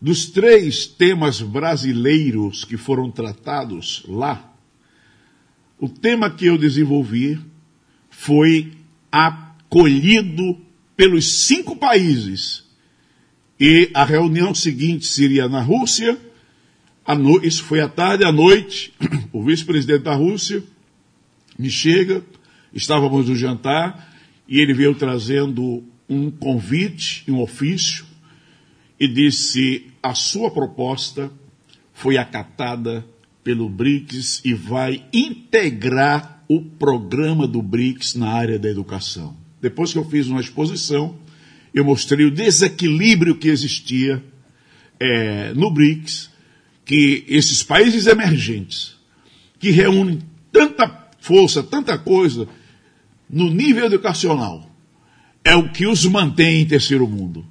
dos 0.00 0.26
três 0.26 0.86
temas 0.86 1.40
brasileiros 1.40 2.64
que 2.64 2.76
foram 2.76 3.10
tratados 3.10 4.02
lá, 4.08 4.52
o 5.78 5.88
tema 5.88 6.30
que 6.30 6.46
eu 6.46 6.58
desenvolvi 6.58 7.38
foi 8.10 8.72
acolhido 9.12 10.58
pelos 11.00 11.46
cinco 11.46 11.74
países. 11.76 12.62
E 13.58 13.90
a 13.94 14.04
reunião 14.04 14.54
seguinte 14.54 15.06
seria 15.06 15.48
na 15.48 15.62
Rússia, 15.62 16.18
no... 17.08 17.42
isso 17.42 17.64
foi 17.64 17.80
à 17.80 17.88
tarde, 17.88 18.22
à 18.22 18.30
noite, 18.30 18.92
o 19.32 19.42
vice-presidente 19.42 20.02
da 20.02 20.14
Rússia 20.14 20.62
me 21.58 21.70
chega, 21.70 22.22
estávamos 22.74 23.30
no 23.30 23.34
jantar, 23.34 24.14
e 24.46 24.60
ele 24.60 24.74
veio 24.74 24.94
trazendo 24.94 25.82
um 26.06 26.30
convite, 26.30 27.24
um 27.26 27.40
ofício, 27.40 28.04
e 28.98 29.08
disse: 29.08 29.86
a 30.02 30.12
sua 30.12 30.50
proposta 30.50 31.32
foi 31.94 32.18
acatada 32.18 33.06
pelo 33.42 33.70
BRICS 33.70 34.42
e 34.44 34.52
vai 34.52 35.02
integrar 35.14 36.44
o 36.46 36.60
programa 36.60 37.46
do 37.46 37.62
BRICS 37.62 38.16
na 38.16 38.28
área 38.28 38.58
da 38.58 38.68
educação. 38.68 39.39
Depois 39.60 39.92
que 39.92 39.98
eu 39.98 40.04
fiz 40.04 40.26
uma 40.26 40.40
exposição, 40.40 41.18
eu 41.74 41.84
mostrei 41.84 42.26
o 42.26 42.30
desequilíbrio 42.30 43.36
que 43.36 43.48
existia 43.48 44.22
é, 44.98 45.52
no 45.54 45.70
BRICS, 45.70 46.30
que 46.84 47.24
esses 47.28 47.62
países 47.62 48.06
emergentes, 48.06 48.96
que 49.58 49.70
reúnem 49.70 50.20
tanta 50.50 51.10
força, 51.20 51.62
tanta 51.62 51.96
coisa, 51.96 52.48
no 53.28 53.50
nível 53.50 53.86
educacional, 53.86 54.68
é 55.44 55.54
o 55.54 55.70
que 55.70 55.86
os 55.86 56.04
mantém 56.06 56.62
em 56.62 56.66
terceiro 56.66 57.06
mundo. 57.06 57.46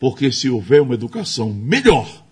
Porque 0.00 0.32
se 0.32 0.48
houver 0.48 0.82
uma 0.82 0.94
educação 0.94 1.52
melhor, 1.52 2.24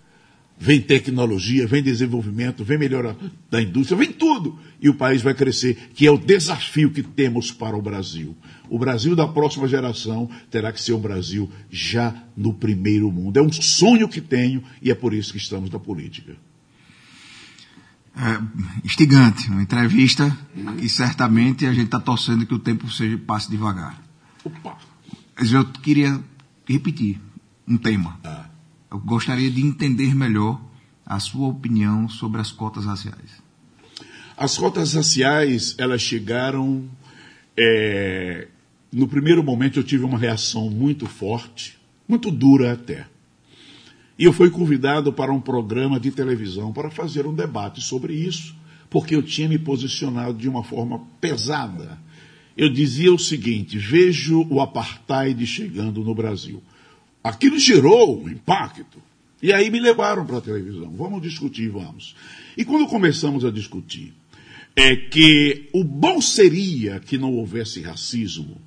vem 0.59 0.81
tecnologia, 0.81 1.67
vem 1.67 1.83
desenvolvimento, 1.83 2.63
vem 2.63 2.77
melhora 2.77 3.15
da 3.49 3.61
indústria, 3.61 3.97
vem 3.97 4.11
tudo. 4.11 4.57
E 4.81 4.89
o 4.89 4.95
país 4.95 5.21
vai 5.21 5.33
crescer, 5.33 5.91
que 5.93 6.05
é 6.05 6.11
o 6.11 6.17
desafio 6.17 6.91
que 6.91 7.03
temos 7.03 7.51
para 7.51 7.77
o 7.77 7.81
Brasil. 7.81 8.35
O 8.69 8.77
Brasil 8.77 9.15
da 9.15 9.27
próxima 9.27 9.67
geração 9.67 10.29
terá 10.49 10.71
que 10.71 10.81
ser 10.81 10.93
um 10.93 10.99
Brasil 10.99 11.49
já 11.69 12.13
no 12.35 12.53
primeiro 12.53 13.11
mundo. 13.11 13.37
É 13.37 13.41
um 13.41 13.51
sonho 13.51 14.07
que 14.07 14.21
tenho 14.21 14.63
e 14.81 14.91
é 14.91 14.95
por 14.95 15.13
isso 15.13 15.31
que 15.31 15.37
estamos 15.37 15.69
na 15.69 15.79
política. 15.79 16.35
É, 18.15 18.41
instigante, 18.83 19.47
uma 19.49 19.61
entrevista 19.61 20.35
e 20.81 20.89
certamente 20.89 21.67
a 21.67 21.71
gente 21.71 21.85
está 21.85 21.99
torcendo 21.99 22.47
que 22.47 22.53
o 22.53 22.59
tempo 22.59 22.89
seja, 22.89 23.15
passe 23.19 23.49
devagar. 23.49 24.01
Opa. 24.43 24.75
Mas 25.37 25.53
eu 25.53 25.63
queria 25.65 26.19
repetir 26.67 27.19
um 27.67 27.77
tema. 27.77 28.19
Ah. 28.23 28.36
Eu 28.89 28.99
gostaria 28.99 29.51
de 29.51 29.61
entender 29.61 30.15
melhor 30.15 30.61
a 31.05 31.19
sua 31.19 31.47
opinião 31.47 32.07
sobre 32.07 32.39
as 32.39 32.51
cotas 32.51 32.85
raciais. 32.85 33.41
As 34.35 34.57
cotas 34.57 34.93
raciais, 34.93 35.75
elas 35.77 36.01
chegaram. 36.01 36.87
É, 37.57 38.47
no 38.91 39.07
primeiro 39.07 39.43
momento 39.43 39.79
eu 39.79 39.83
tive 39.83 40.03
uma 40.03 40.17
reação 40.17 40.69
muito 40.69 41.05
forte, 41.05 41.77
muito 42.07 42.29
dura 42.31 42.73
até. 42.73 43.07
E 44.17 44.23
eu 44.23 44.33
fui 44.33 44.49
convidado 44.49 45.11
para 45.11 45.31
um 45.31 45.39
programa 45.39 45.99
de 45.99 46.11
televisão 46.11 46.71
para 46.71 46.89
fazer 46.89 47.27
um 47.27 47.33
debate 47.33 47.81
sobre 47.81 48.13
isso, 48.13 48.55
porque 48.89 49.15
eu 49.15 49.21
tinha 49.21 49.49
me 49.49 49.59
posicionado 49.59 50.37
de 50.37 50.47
uma 50.47 50.63
forma 50.63 51.01
pesada. 51.19 51.99
Eu 52.55 52.69
dizia 52.71 53.13
o 53.13 53.19
seguinte: 53.19 53.77
vejo 53.77 54.47
o 54.49 54.61
apartheid 54.61 55.45
chegando 55.45 56.03
no 56.03 56.15
Brasil. 56.15 56.63
Aquilo 57.23 57.59
gerou 57.59 58.23
um 58.23 58.29
impacto. 58.29 59.01
E 59.41 59.53
aí 59.53 59.69
me 59.69 59.79
levaram 59.79 60.25
para 60.25 60.37
a 60.37 60.41
televisão. 60.41 60.91
Vamos 60.95 61.21
discutir, 61.21 61.69
vamos. 61.69 62.15
E 62.57 62.65
quando 62.65 62.87
começamos 62.87 63.45
a 63.45 63.51
discutir, 63.51 64.13
é 64.75 64.95
que 64.95 65.69
o 65.73 65.83
bom 65.83 66.21
seria 66.21 66.99
que 66.99 67.17
não 67.17 67.33
houvesse 67.33 67.81
racismo. 67.81 68.61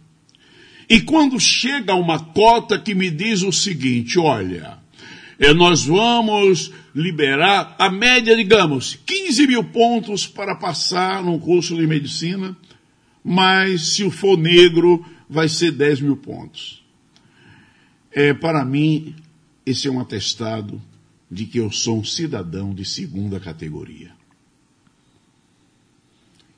E 0.88 1.00
quando 1.00 1.38
chega 1.38 1.94
uma 1.94 2.18
cota 2.18 2.78
que 2.78 2.94
me 2.94 3.10
diz 3.10 3.42
o 3.42 3.52
seguinte, 3.52 4.18
olha, 4.18 4.78
é, 5.38 5.54
nós 5.54 5.84
vamos 5.84 6.72
liberar 6.94 7.76
a 7.78 7.88
média, 7.90 8.36
digamos, 8.36 8.98
15 9.06 9.46
mil 9.46 9.64
pontos 9.64 10.26
para 10.26 10.56
passar 10.56 11.22
num 11.22 11.38
curso 11.38 11.76
de 11.76 11.86
medicina, 11.86 12.56
mas 13.22 13.92
se 13.92 14.10
for 14.10 14.36
negro, 14.36 15.04
vai 15.28 15.48
ser 15.48 15.70
10 15.70 16.00
mil 16.00 16.16
pontos. 16.16 16.79
É, 18.12 18.34
para 18.34 18.64
mim, 18.64 19.14
esse 19.64 19.86
é 19.86 19.90
um 19.90 20.00
atestado 20.00 20.80
de 21.30 21.46
que 21.46 21.58
eu 21.58 21.70
sou 21.70 22.00
um 22.00 22.04
cidadão 22.04 22.74
de 22.74 22.84
segunda 22.84 23.38
categoria. 23.38 24.12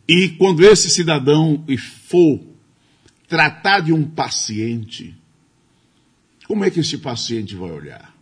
E 0.08 0.30
quando 0.30 0.64
esse 0.64 0.88
cidadão 0.90 1.64
for 2.08 2.40
tratar 3.28 3.80
de 3.80 3.92
um 3.92 4.04
paciente, 4.04 5.14
como 6.46 6.64
é 6.64 6.70
que 6.70 6.80
esse 6.80 6.98
paciente 6.98 7.54
vai 7.54 7.70
olhar? 7.70 8.14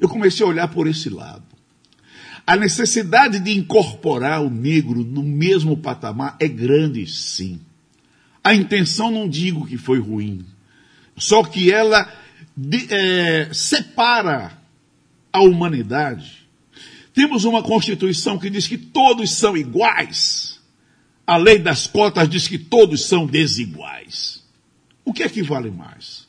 Eu 0.00 0.08
comecei 0.08 0.44
a 0.46 0.48
olhar 0.48 0.68
por 0.68 0.86
esse 0.86 1.08
lado. 1.10 1.44
A 2.46 2.56
necessidade 2.56 3.40
de 3.40 3.50
incorporar 3.50 4.42
o 4.42 4.48
negro 4.48 5.04
no 5.04 5.22
mesmo 5.22 5.76
patamar 5.76 6.36
é 6.40 6.48
grande, 6.48 7.06
sim. 7.06 7.60
A 8.42 8.54
intenção 8.54 9.10
não 9.10 9.28
digo 9.28 9.66
que 9.66 9.76
foi 9.76 9.98
ruim, 9.98 10.46
só 11.16 11.42
que 11.42 11.70
ela 11.70 12.10
de, 12.60 12.92
é, 12.92 13.54
separa 13.54 14.58
a 15.32 15.40
humanidade. 15.40 16.48
Temos 17.14 17.44
uma 17.44 17.62
Constituição 17.62 18.36
que 18.36 18.50
diz 18.50 18.66
que 18.66 18.76
todos 18.76 19.32
são 19.32 19.56
iguais. 19.56 20.58
A 21.24 21.36
lei 21.36 21.60
das 21.60 21.86
cotas 21.86 22.28
diz 22.28 22.48
que 22.48 22.58
todos 22.58 23.06
são 23.06 23.26
desiguais. 23.26 24.42
O 25.04 25.12
que 25.12 25.22
é 25.22 25.28
que 25.28 25.42
vale 25.42 25.70
mais? 25.70 26.26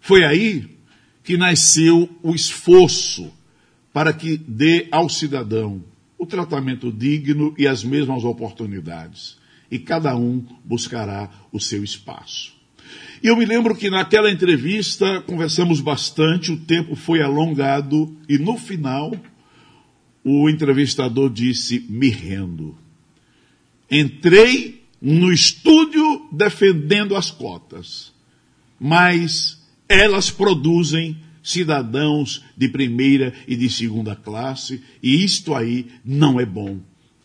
Foi 0.00 0.24
aí 0.24 0.78
que 1.22 1.36
nasceu 1.36 2.08
o 2.22 2.34
esforço 2.34 3.30
para 3.92 4.12
que 4.14 4.38
dê 4.38 4.88
ao 4.90 5.10
cidadão 5.10 5.84
o 6.18 6.24
tratamento 6.24 6.90
digno 6.90 7.54
e 7.58 7.66
as 7.66 7.84
mesmas 7.84 8.24
oportunidades. 8.24 9.36
E 9.70 9.78
cada 9.78 10.16
um 10.16 10.44
buscará 10.64 11.30
o 11.52 11.60
seu 11.60 11.84
espaço. 11.84 12.54
E 13.22 13.28
eu 13.28 13.36
me 13.36 13.44
lembro 13.44 13.74
que 13.74 13.88
naquela 13.88 14.30
entrevista 14.30 15.20
conversamos 15.22 15.80
bastante, 15.80 16.52
o 16.52 16.58
tempo 16.58 16.94
foi 16.94 17.22
alongado 17.22 18.16
e 18.28 18.38
no 18.38 18.56
final 18.58 19.12
o 20.24 20.48
entrevistador 20.48 21.30
disse: 21.30 21.84
Me 21.88 22.08
rendo. 22.08 22.76
Entrei 23.90 24.82
no 25.00 25.30
estúdio 25.32 26.28
defendendo 26.32 27.14
as 27.14 27.30
cotas, 27.30 28.12
mas 28.80 29.62
elas 29.88 30.30
produzem 30.30 31.16
cidadãos 31.42 32.42
de 32.56 32.68
primeira 32.68 33.34
e 33.46 33.54
de 33.54 33.68
segunda 33.68 34.16
classe, 34.16 34.82
e 35.02 35.22
isto 35.22 35.54
aí 35.54 35.86
não 36.02 36.40
é 36.40 36.46
bom 36.46 36.80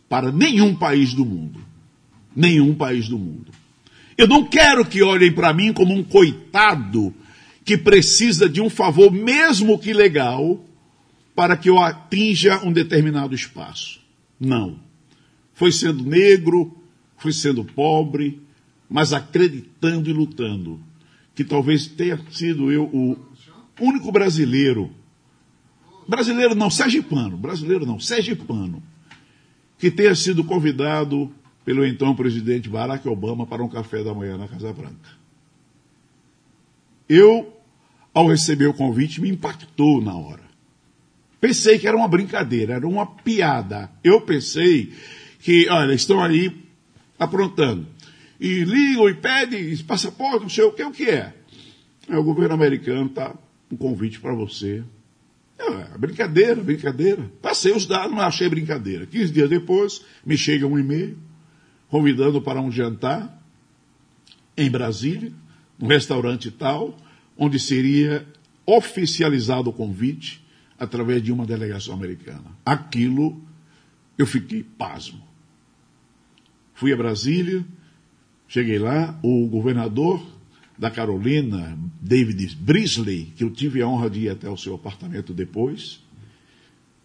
para 0.10 0.32
nenhum 0.32 0.76
país 0.76 1.14
do 1.14 1.26
mundo. 1.26 1.62
Nenhum 2.36 2.76
país 2.76 3.08
do 3.08 3.18
mundo. 3.18 3.52
Eu 4.20 4.28
não 4.28 4.44
quero 4.44 4.86
que 4.86 5.02
olhem 5.02 5.32
para 5.32 5.54
mim 5.54 5.72
como 5.72 5.96
um 5.96 6.04
coitado 6.04 7.16
que 7.64 7.78
precisa 7.78 8.50
de 8.50 8.60
um 8.60 8.70
favor, 8.70 9.10
mesmo 9.10 9.80
que 9.80 9.94
legal, 9.94 10.62
para 11.34 11.56
que 11.56 11.70
eu 11.70 11.80
atinja 11.80 12.60
um 12.66 12.74
determinado 12.74 13.34
espaço. 13.34 14.02
Não. 14.38 14.78
Foi 15.54 15.72
sendo 15.72 16.04
negro, 16.04 16.78
fui 17.16 17.32
sendo 17.32 17.64
pobre, 17.64 18.42
mas 18.90 19.14
acreditando 19.14 20.10
e 20.10 20.14
lutando. 20.14 20.82
Que 21.34 21.46
talvez 21.46 21.88
tenha 21.88 22.20
sido 22.30 22.70
eu 22.70 22.84
o 22.84 23.16
único 23.80 24.12
brasileiro, 24.12 24.92
brasileiro 26.06 26.56
não, 26.56 26.70
sergipano, 26.70 27.38
brasileiro 27.38 27.86
não, 27.86 28.02
sergipano, 28.02 28.84
que 29.78 29.90
tenha 29.90 30.14
sido 30.14 30.44
convidado 30.44 31.34
pelo 31.64 31.86
então 31.86 32.16
presidente 32.16 32.70
Barack 32.70 33.08
Obama 33.08 33.46
para 33.46 33.64
um 33.64 33.70
café 33.70 34.04
da 34.04 34.14
manhã 34.14 34.38
na 34.38 34.48
Casa 34.48 34.72
Branca. 34.74 35.20
Eu, 37.08 37.54
ao 38.14 38.28
receber 38.28 38.68
o 38.68 38.74
convite, 38.74 39.20
me 39.20 39.30
impactou 39.30 40.02
na 40.02 40.16
hora. 40.16 40.44
Pensei 41.42 41.80
que 41.80 41.88
era 41.88 41.96
uma 41.96 42.08
brincadeira, 42.08 42.74
era 42.76 42.88
uma 42.88 43.06
piada. 43.06 43.90
Eu 44.04 44.22
pensei 44.22 44.94
que, 45.40 45.68
olha, 45.70 45.94
estão 45.94 46.22
aí 46.22 46.52
aprontando. 47.18 47.88
E 48.40 48.64
ligam 48.64 49.10
e 49.10 49.14
pedem 49.14 49.76
passaporte, 49.84 50.42
não 50.42 50.50
sei 50.50 50.64
o 50.64 50.72
que, 50.72 50.84
o 50.84 50.92
que 50.92 51.10
é. 51.10 51.34
o 52.10 52.24
governo 52.24 52.54
americano 52.54 53.08
está 53.08 53.36
um 53.72 53.76
convite 53.76 54.20
para 54.20 54.34
você. 54.34 54.84
É, 55.58 55.98
brincadeira, 55.98 56.56
brincadeira. 56.56 57.30
Passei 57.42 57.74
os 57.74 57.86
dados, 57.86 58.12
mas 58.14 58.26
achei 58.26 58.48
brincadeira. 58.50 59.06
15 59.06 59.34
dias 59.34 59.50
depois, 59.50 60.06
me 60.26 60.38
chega 60.38 60.66
um 60.66 60.80
e-mail 60.80 61.18
convidando 61.90 62.42
para 62.42 62.62
um 62.62 62.72
jantar 62.72 63.42
em 64.56 64.70
Brasília, 64.70 65.32
num 65.78 65.88
restaurante 65.88 66.52
tal, 66.52 66.98
onde 67.38 67.60
seria 67.60 68.26
oficializado 68.66 69.70
o 69.70 69.74
convite 69.74 70.46
através 70.78 71.24
de 71.24 71.32
uma 71.32 71.46
delegação 71.46 71.94
americana. 71.94 72.46
Aquilo 72.66 73.42
eu 74.18 74.28
fiquei 74.28 74.64
pasmo. 74.64 75.22
Fui 76.74 76.94
a 76.94 76.98
Brasília, 76.98 77.66
cheguei 78.48 78.78
lá, 78.78 79.18
o 79.24 79.48
governador 79.48 80.22
da 80.78 80.90
Carolina, 80.92 81.78
David 82.02 82.56
Brisley, 82.56 83.34
que 83.36 83.44
eu 83.44 83.50
tive 83.50 83.82
a 83.82 83.88
honra 83.88 84.10
de 84.10 84.22
ir 84.22 84.30
até 84.30 84.50
o 84.50 84.58
seu 84.58 84.76
apartamento 84.76 85.34
depois, 85.34 86.02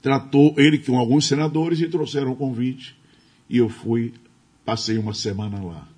tratou 0.01 0.55
ele 0.57 0.79
com 0.79 0.99
alguns 0.99 1.27
senadores 1.27 1.81
e 1.81 1.88
trouxeram 1.88 2.33
o 2.33 2.37
convite. 2.37 2.97
E 3.49 3.59
eu 3.59 3.68
fui, 3.68 4.14
passei 4.64 4.98
uma 4.98 5.14
semana 5.14 5.62
lá. 5.62 5.88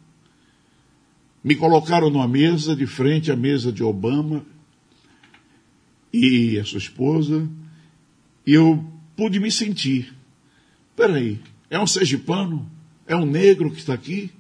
Me 1.42 1.54
colocaram 1.54 2.10
numa 2.10 2.26
mesa, 2.26 2.74
de 2.74 2.86
frente 2.86 3.30
à 3.30 3.36
mesa 3.36 3.70
de 3.70 3.82
Obama 3.82 4.44
e 6.12 6.58
a 6.58 6.64
sua 6.64 6.78
esposa, 6.78 7.48
e 8.46 8.52
eu 8.52 8.84
pude 9.14 9.38
me 9.38 9.50
sentir. 9.50 10.12
Peraí, 10.96 11.40
é 11.70 11.78
um 11.78 11.86
sergipano? 11.86 12.68
É 13.06 13.14
um 13.14 13.24
negro 13.24 13.70
que 13.70 13.78
está 13.78 13.94
aqui? 13.94 14.30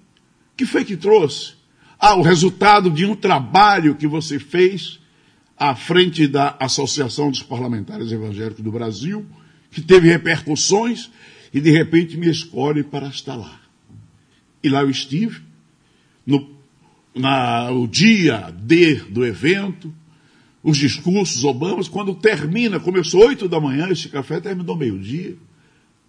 Que 0.56 0.66
foi 0.66 0.84
que 0.84 0.96
trouxe? 0.96 1.54
Ah, 1.98 2.16
o 2.16 2.22
resultado 2.22 2.90
de 2.90 3.06
um 3.06 3.14
trabalho 3.14 3.94
que 3.94 4.06
você 4.06 4.38
fez 4.38 4.98
à 5.56 5.74
frente 5.74 6.26
da 6.26 6.56
Associação 6.60 7.30
dos 7.30 7.42
Parlamentares 7.42 8.10
Evangélicos 8.10 8.62
do 8.62 8.72
Brasil, 8.72 9.24
que 9.70 9.80
teve 9.80 10.08
repercussões 10.08 11.10
e 11.52 11.60
de 11.60 11.70
repente 11.70 12.16
me 12.16 12.28
escolhe 12.28 12.82
para 12.82 13.08
estar 13.08 13.36
lá. 13.36 13.65
E 14.66 14.68
lá 14.68 14.82
eu 14.82 14.90
estive, 14.90 15.42
no 16.26 16.56
na, 17.14 17.68
dia 17.88 18.50
D 18.50 18.96
do 18.96 19.24
evento, 19.24 19.94
os 20.60 20.76
discursos 20.76 21.44
Obama, 21.44 21.80
quando 21.84 22.16
termina, 22.16 22.80
começou 22.80 23.28
oito 23.28 23.48
da 23.48 23.60
manhã, 23.60 23.88
esse 23.90 24.08
café 24.08 24.40
terminou 24.40 24.76
meio-dia, 24.76 25.36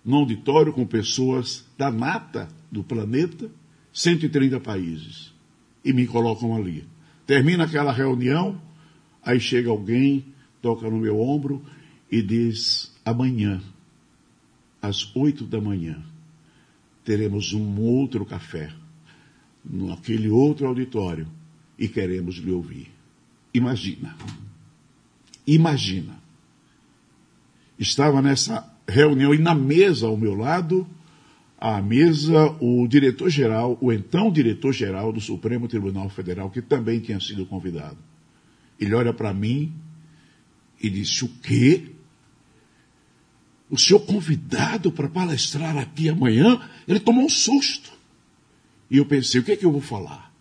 num 0.04 0.18
auditório 0.18 0.74
com 0.74 0.88
pessoas 0.88 1.68
da 1.78 1.92
nata 1.92 2.48
do 2.72 2.84
planeta, 2.84 3.48
130 3.94 4.60
países 4.60 5.32
e 5.86 5.94
me 5.94 6.08
colocam 6.08 6.56
ali. 6.56 6.84
Termina 7.28 7.66
aquela 7.66 7.92
reunião, 7.92 8.60
aí 9.24 9.40
chega 9.40 9.70
alguém, 9.70 10.26
toca 10.64 10.90
no 10.90 10.98
meu 10.98 11.22
ombro 11.22 11.62
e 12.12 12.24
diz: 12.24 12.92
amanhã, 13.06 13.62
às 14.82 15.16
oito 15.16 15.46
da 15.46 15.62
manhã, 15.62 16.04
teremos 17.08 17.54
um 17.54 17.80
outro 17.80 18.26
café, 18.26 18.70
naquele 19.64 20.30
outro 20.30 20.68
auditório, 20.68 21.26
e 21.80 21.88
queremos 21.88 22.36
lhe 22.36 22.52
ouvir. 22.52 22.92
Imagina. 23.54 24.14
Imagina. 25.48 26.22
Estava 27.80 28.22
nessa 28.22 28.70
reunião 28.86 29.34
e 29.34 29.38
na 29.38 29.56
mesa 29.56 30.08
ao 30.08 30.18
meu 30.18 30.36
lado 30.36 30.86
à 31.58 31.82
mesa 31.82 32.58
o 32.60 32.86
diretor-geral, 32.90 33.78
o 33.80 33.94
então 33.94 34.30
diretor-geral 34.30 35.14
do 35.14 35.22
Supremo 35.22 35.66
Tribunal 35.66 36.10
Federal, 36.10 36.50
que 36.50 36.62
também 36.62 37.00
tinha 37.00 37.22
sido 37.22 37.46
convidado. 37.46 37.98
Ele 38.78 38.94
olha 38.94 39.14
para 39.14 39.34
mim 39.34 39.74
e 40.84 40.90
disse: 40.90 41.24
O 41.24 41.30
quê? 41.42 41.90
O 43.70 43.78
senhor 43.78 44.00
convidado 44.00 44.92
para 44.92 45.10
palestrar 45.10 45.78
aqui 45.78 46.10
amanhã? 46.10 46.62
Ele 46.88 47.00
tomou 47.00 47.26
um 47.26 47.30
susto. 47.30 47.92
E 48.90 48.98
eu 48.98 49.06
pensei: 49.06 49.42
o 49.42 49.44
que 49.44 49.52
é 49.52 49.58
que 49.58 49.66
eu 49.66 49.72
vou 49.72 49.82
falar? 49.82 50.34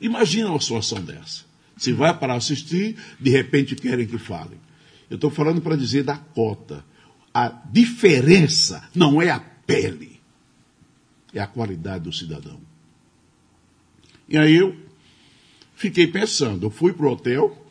Imagina 0.00 0.50
uma 0.50 0.60
situação 0.60 1.00
dessa. 1.00 1.44
Se 1.76 1.92
vai 1.92 2.16
para 2.16 2.34
assistir, 2.34 2.96
de 3.18 3.30
repente 3.30 3.74
querem 3.74 4.06
que 4.06 4.18
fale. 4.18 4.60
Eu 5.08 5.14
estou 5.14 5.30
falando 5.30 5.60
para 5.60 5.76
dizer 5.76 6.04
da 6.04 6.16
cota. 6.16 6.84
A 7.32 7.48
diferença 7.48 8.88
não 8.94 9.22
é 9.22 9.30
a 9.30 9.40
pele 9.40 10.20
é 11.32 11.40
a 11.40 11.46
qualidade 11.46 12.04
do 12.04 12.12
cidadão. 12.12 12.60
E 14.28 14.36
aí 14.36 14.54
eu 14.56 14.76
fiquei 15.74 16.06
pensando, 16.06 16.66
eu 16.66 16.70
fui 16.70 16.92
para 16.92 17.06
o 17.06 17.12
hotel, 17.12 17.66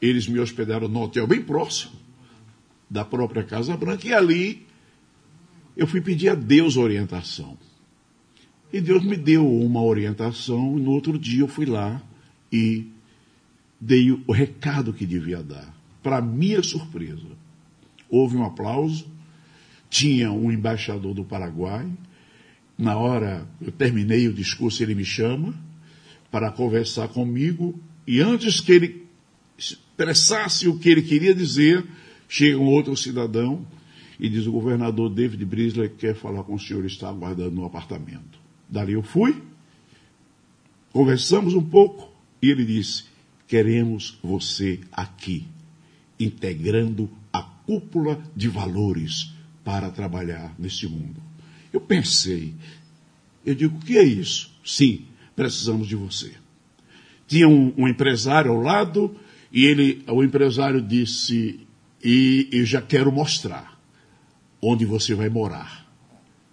eles 0.00 0.26
me 0.26 0.38
hospedaram 0.38 0.88
no 0.88 1.02
hotel 1.02 1.26
bem 1.26 1.42
próximo 1.42 1.92
da 2.90 3.04
própria 3.04 3.42
Casa 3.42 3.76
Branca, 3.76 4.06
e 4.06 4.12
ali 4.12 4.66
eu 5.76 5.86
fui 5.86 6.00
pedir 6.00 6.28
a 6.30 6.34
Deus 6.34 6.76
orientação. 6.76 7.56
E 8.72 8.80
Deus 8.80 9.04
me 9.04 9.16
deu 9.16 9.48
uma 9.48 9.82
orientação, 9.82 10.78
e 10.78 10.80
no 10.82 10.90
outro 10.90 11.18
dia 11.18 11.40
eu 11.40 11.48
fui 11.48 11.66
lá 11.66 12.02
e 12.52 12.86
dei 13.80 14.10
o 14.10 14.32
recado 14.32 14.92
que 14.92 15.06
devia 15.06 15.42
dar. 15.42 15.74
Para 16.02 16.20
minha 16.20 16.62
surpresa, 16.62 17.28
houve 18.08 18.36
um 18.36 18.44
aplauso, 18.44 19.06
tinha 19.88 20.30
um 20.32 20.50
embaixador 20.50 21.14
do 21.14 21.24
Paraguai, 21.24 21.88
na 22.76 22.96
hora 22.96 23.46
eu 23.60 23.72
terminei 23.72 24.28
o 24.28 24.32
discurso, 24.32 24.82
ele 24.82 24.94
me 24.94 25.04
chama 25.04 25.54
para 26.30 26.50
conversar 26.50 27.08
comigo, 27.08 27.78
e 28.06 28.20
antes 28.20 28.60
que 28.60 28.72
ele 28.72 29.06
expressasse 29.56 30.68
o 30.68 30.78
que 30.78 30.88
ele 30.88 31.02
queria 31.02 31.34
dizer, 31.34 31.84
chega 32.28 32.58
um 32.58 32.66
outro 32.66 32.96
cidadão 32.96 33.66
e 34.20 34.28
diz: 34.28 34.46
O 34.46 34.52
governador 34.52 35.08
David 35.10 35.44
Brisley 35.44 35.88
quer 35.88 36.14
falar 36.14 36.44
com 36.44 36.54
o 36.54 36.60
senhor, 36.60 36.84
está 36.84 37.08
aguardando 37.08 37.52
no 37.52 37.64
apartamento. 37.64 38.38
Dali 38.68 38.92
eu 38.92 39.02
fui, 39.02 39.42
conversamos 40.92 41.54
um 41.54 41.64
pouco, 41.64 42.12
e 42.42 42.50
ele 42.50 42.64
disse: 42.64 43.04
Queremos 43.46 44.18
você 44.22 44.80
aqui, 44.92 45.46
integrando 46.20 47.10
a 47.32 47.42
cúpula 47.42 48.22
de 48.36 48.48
valores 48.48 49.32
para 49.64 49.90
trabalhar 49.90 50.54
neste 50.58 50.86
mundo. 50.86 51.22
Eu 51.72 51.80
pensei, 51.80 52.54
eu 53.44 53.54
digo, 53.54 53.76
o 53.76 53.80
que 53.80 53.98
é 53.98 54.04
isso? 54.04 54.50
Sim, 54.64 55.04
precisamos 55.36 55.86
de 55.86 55.94
você. 55.94 56.32
Tinha 57.26 57.46
um, 57.46 57.72
um 57.76 57.86
empresário 57.86 58.50
ao 58.50 58.60
lado 58.60 59.14
e 59.52 59.64
ele, 59.64 60.02
o 60.06 60.24
empresário 60.24 60.80
disse, 60.80 61.60
e 62.02 62.48
eu 62.52 62.64
já 62.64 62.80
quero 62.80 63.10
mostrar 63.10 63.78
onde 64.60 64.84
você 64.84 65.14
vai 65.14 65.28
morar. 65.28 65.86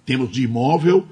Temos 0.05 0.31
de 0.31 0.43
imóvel 0.43 1.07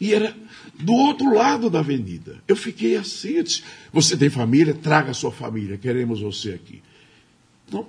e 0.00 0.12
era 0.12 0.36
do 0.80 0.92
outro 0.92 1.34
lado 1.34 1.70
da 1.70 1.80
avenida. 1.80 2.42
Eu 2.46 2.56
fiquei 2.56 2.96
assim, 2.96 3.30
eu 3.30 3.42
disse, 3.42 3.62
você 3.92 4.16
tem 4.16 4.28
família? 4.28 4.74
Traga 4.74 5.10
a 5.10 5.14
sua 5.14 5.32
família, 5.32 5.78
queremos 5.78 6.20
você 6.20 6.52
aqui. 6.52 6.82
Então, 7.66 7.86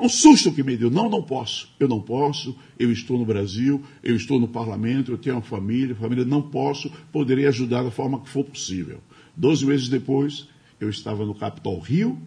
um 0.00 0.08
susto 0.08 0.52
que 0.52 0.62
me 0.62 0.76
deu. 0.76 0.90
Não, 0.90 1.08
não 1.08 1.22
posso. 1.22 1.72
Eu 1.78 1.88
não 1.88 2.00
posso. 2.00 2.56
Eu 2.78 2.90
estou 2.90 3.18
no 3.18 3.24
Brasil, 3.24 3.82
eu 4.02 4.16
estou 4.16 4.40
no 4.40 4.48
parlamento, 4.48 5.12
eu 5.12 5.18
tenho 5.18 5.36
uma 5.36 5.42
família, 5.42 5.94
família, 5.94 6.24
não 6.24 6.42
posso. 6.42 6.90
Poderei 7.12 7.46
ajudar 7.46 7.82
da 7.82 7.90
forma 7.90 8.20
que 8.20 8.28
for 8.28 8.44
possível. 8.44 9.00
Doze 9.36 9.64
meses 9.64 9.88
depois, 9.88 10.48
eu 10.80 10.88
estava 10.88 11.24
no 11.24 11.34
Capitol 11.34 11.78
Rio, 11.78 12.20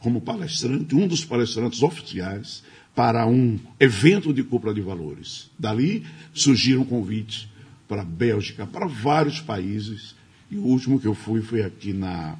como 0.00 0.20
palestrante, 0.20 0.94
um 0.94 1.06
dos 1.06 1.24
palestrantes 1.24 1.82
oficiais, 1.82 2.62
para 2.94 3.26
um 3.26 3.58
evento 3.78 4.32
de 4.32 4.42
cúpula 4.42 4.74
de 4.74 4.80
valores. 4.80 5.50
Dali 5.58 6.04
surgiram 6.34 6.84
convites 6.84 7.48
para 7.86 8.02
a 8.02 8.04
Bélgica, 8.04 8.66
para 8.66 8.86
vários 8.86 9.40
países. 9.40 10.14
E 10.50 10.56
o 10.56 10.64
último 10.64 10.98
que 10.98 11.06
eu 11.06 11.14
fui 11.14 11.40
foi 11.42 11.62
aqui 11.62 11.92
na 11.92 12.36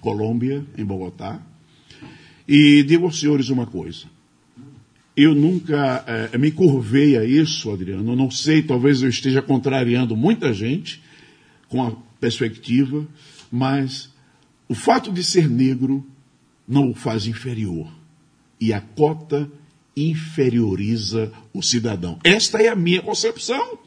Colômbia, 0.00 0.64
em 0.76 0.84
Bogotá. 0.84 1.40
E 2.46 2.82
digo 2.84 3.06
aos 3.06 3.18
senhores 3.18 3.48
uma 3.48 3.66
coisa. 3.66 4.06
Eu 5.16 5.34
nunca 5.34 6.04
eh, 6.06 6.38
me 6.38 6.52
curvei 6.52 7.16
a 7.16 7.24
isso, 7.24 7.72
Adriano. 7.72 8.14
Não 8.14 8.30
sei, 8.30 8.62
talvez 8.62 9.02
eu 9.02 9.08
esteja 9.08 9.42
contrariando 9.42 10.16
muita 10.16 10.52
gente 10.54 11.02
com 11.68 11.84
a 11.84 11.92
perspectiva, 12.20 13.06
mas 13.50 14.10
o 14.68 14.74
fato 14.74 15.12
de 15.12 15.24
ser 15.24 15.48
negro 15.48 16.06
não 16.68 16.90
o 16.90 16.94
faz 16.94 17.26
inferior. 17.26 17.88
E 18.60 18.72
a 18.72 18.80
cota 18.80 19.50
inferioriza 19.96 21.32
o 21.52 21.62
cidadão. 21.62 22.18
Esta 22.22 22.58
é 22.58 22.68
a 22.68 22.76
minha 22.76 23.02
concepção. 23.02 23.78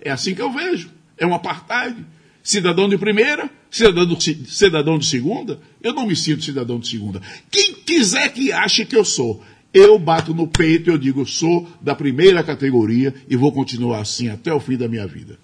É 0.00 0.10
assim 0.10 0.34
que 0.34 0.42
eu 0.42 0.52
vejo. 0.52 0.90
É 1.18 1.26
um 1.26 1.34
apartheid. 1.34 1.96
Cidadão 2.42 2.88
de 2.88 2.96
primeira, 2.96 3.50
cidadão, 3.70 4.18
cidadão 4.18 4.98
de 4.98 5.06
segunda. 5.06 5.60
Eu 5.82 5.92
não 5.92 6.06
me 6.06 6.16
sinto 6.16 6.42
cidadão 6.42 6.78
de 6.78 6.88
segunda. 6.88 7.20
Quem 7.50 7.74
quiser 7.74 8.32
que 8.32 8.50
ache 8.50 8.86
que 8.86 8.96
eu 8.96 9.04
sou, 9.04 9.42
eu 9.74 9.98
bato 9.98 10.32
no 10.34 10.46
peito 10.46 10.88
e 10.88 10.92
eu 10.92 10.98
digo, 10.98 11.26
sou 11.26 11.68
da 11.80 11.94
primeira 11.94 12.42
categoria 12.42 13.14
e 13.28 13.36
vou 13.36 13.52
continuar 13.52 14.00
assim 14.00 14.28
até 14.28 14.52
o 14.52 14.58
fim 14.58 14.76
da 14.76 14.88
minha 14.88 15.06
vida. 15.06 15.38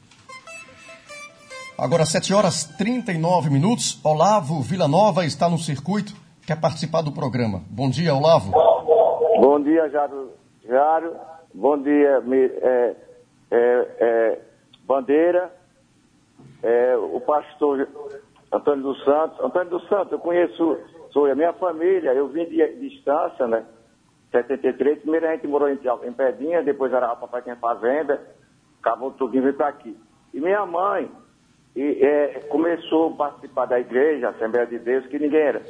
Agora, 1.78 2.06
7 2.06 2.32
horas 2.32 2.64
39 2.64 3.50
minutos. 3.50 3.98
Olavo 4.02 4.62
Villanova 4.62 5.26
está 5.26 5.48
no 5.48 5.58
circuito, 5.58 6.14
quer 6.46 6.60
participar 6.60 7.02
do 7.02 7.10
programa. 7.10 7.62
Bom 7.68 7.90
dia, 7.90 8.14
Olavo. 8.14 8.52
Bom 9.40 9.60
dia, 9.60 9.90
Jário. 9.90 11.16
Bom 11.52 11.82
dia, 11.82 12.22
é, 12.62 12.96
é, 13.50 13.88
é, 13.98 14.40
Bandeira. 14.86 15.52
É, 16.62 16.96
o 16.96 17.20
pastor 17.20 17.88
Antônio 18.52 18.84
dos 18.84 19.04
Santos. 19.04 19.40
Antônio 19.40 19.70
dos 19.70 19.88
Santos, 19.88 20.12
eu 20.12 20.18
conheço, 20.18 20.78
sou 21.12 21.26
a 21.26 21.34
minha 21.34 21.52
família, 21.54 22.12
eu 22.12 22.28
vim 22.28 22.44
de, 22.44 22.88
distância, 22.88 23.46
né? 23.46 23.64
73, 24.30 25.00
primeiro 25.00 25.26
a 25.26 25.32
gente 25.32 25.46
morou 25.46 25.68
em, 25.68 25.78
em 26.04 26.12
Pedinha, 26.12 26.62
depois 26.62 26.92
era 26.92 27.12
o 27.12 27.16
papai 27.16 27.42
tinha 27.42 27.56
fazenda, 27.56 28.20
acabou 28.80 29.10
tudo 29.12 29.36
e 29.36 29.52
para 29.52 29.68
aqui. 29.68 29.96
E 30.32 30.40
minha 30.40 30.64
mãe, 30.66 31.10
e, 31.74 32.04
é, 32.04 32.40
começou 32.48 33.12
a 33.12 33.16
participar 33.16 33.66
da 33.66 33.80
igreja, 33.80 34.28
Assembleia 34.28 34.66
de 34.66 34.78
Deus, 34.78 35.06
que 35.06 35.18
ninguém 35.18 35.40
era. 35.40 35.62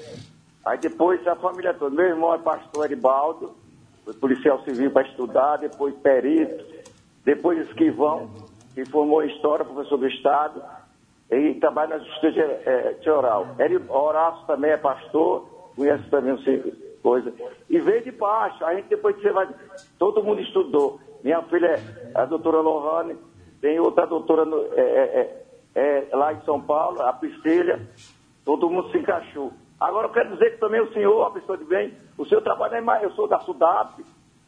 Aí 0.66 0.78
depois 0.78 1.26
a 1.26 1.36
família 1.36 1.72
toda, 1.72 1.94
meu 1.94 2.06
irmão 2.06 2.34
é 2.34 2.38
pastor 2.38 2.84
Eribaldo, 2.84 3.54
foi 4.04 4.12
policial 4.14 4.62
civil 4.64 4.90
para 4.90 5.06
estudar, 5.08 5.58
depois 5.58 5.94
perito, 5.96 6.64
depois 7.24 7.66
esquivão, 7.66 8.28
que 8.74 8.84
formou 8.84 9.22
História, 9.22 9.64
professor 9.64 9.96
do 9.96 10.08
Estado, 10.08 10.62
e 11.30 11.54
trabalha 11.54 11.96
na 11.96 12.04
Justiça 12.04 12.40
é, 12.40 12.94
Teoral. 13.02 13.54
Eri 13.58 13.80
Horácio 13.88 14.46
também 14.46 14.72
é 14.72 14.76
pastor, 14.76 15.48
conhece 15.74 16.04
também 16.10 16.34
o 16.34 17.00
coisa. 17.00 17.32
E 17.70 17.78
veio 17.78 18.02
de 18.02 18.10
baixo, 18.10 18.64
a 18.64 18.74
gente 18.74 18.88
depois 18.88 19.16
você 19.16 19.30
vai. 19.30 19.48
Todo 19.98 20.22
mundo 20.22 20.40
estudou. 20.40 21.00
Minha 21.22 21.42
filha 21.42 21.66
é 21.66 21.80
a 22.14 22.24
doutora 22.24 22.60
Lohane, 22.60 23.16
tem 23.60 23.80
outra 23.80 24.06
doutora 24.06 24.44
no, 24.44 24.58
é, 24.74 24.80
é, 24.80 25.20
é 25.20 25.46
é, 25.76 26.08
lá 26.16 26.32
em 26.32 26.40
São 26.40 26.58
Paulo, 26.58 27.02
a 27.02 27.12
Priscila, 27.12 27.78
todo 28.46 28.70
mundo 28.70 28.90
se 28.90 28.96
encaixou. 28.96 29.52
Agora 29.80 30.06
eu 30.06 30.12
quero 30.12 30.32
dizer 30.32 30.52
que 30.52 30.58
também 30.58 30.80
o 30.80 30.92
senhor, 30.92 31.26
a 31.26 31.30
pessoa 31.30 31.58
de 31.58 31.64
bem, 31.64 31.92
o 32.16 32.24
senhor 32.24 32.40
trabalha 32.40 32.80
em 32.80 33.02
eu 33.02 33.10
sou 33.12 33.28
da 33.28 33.38
SUDAP, 33.40 34.04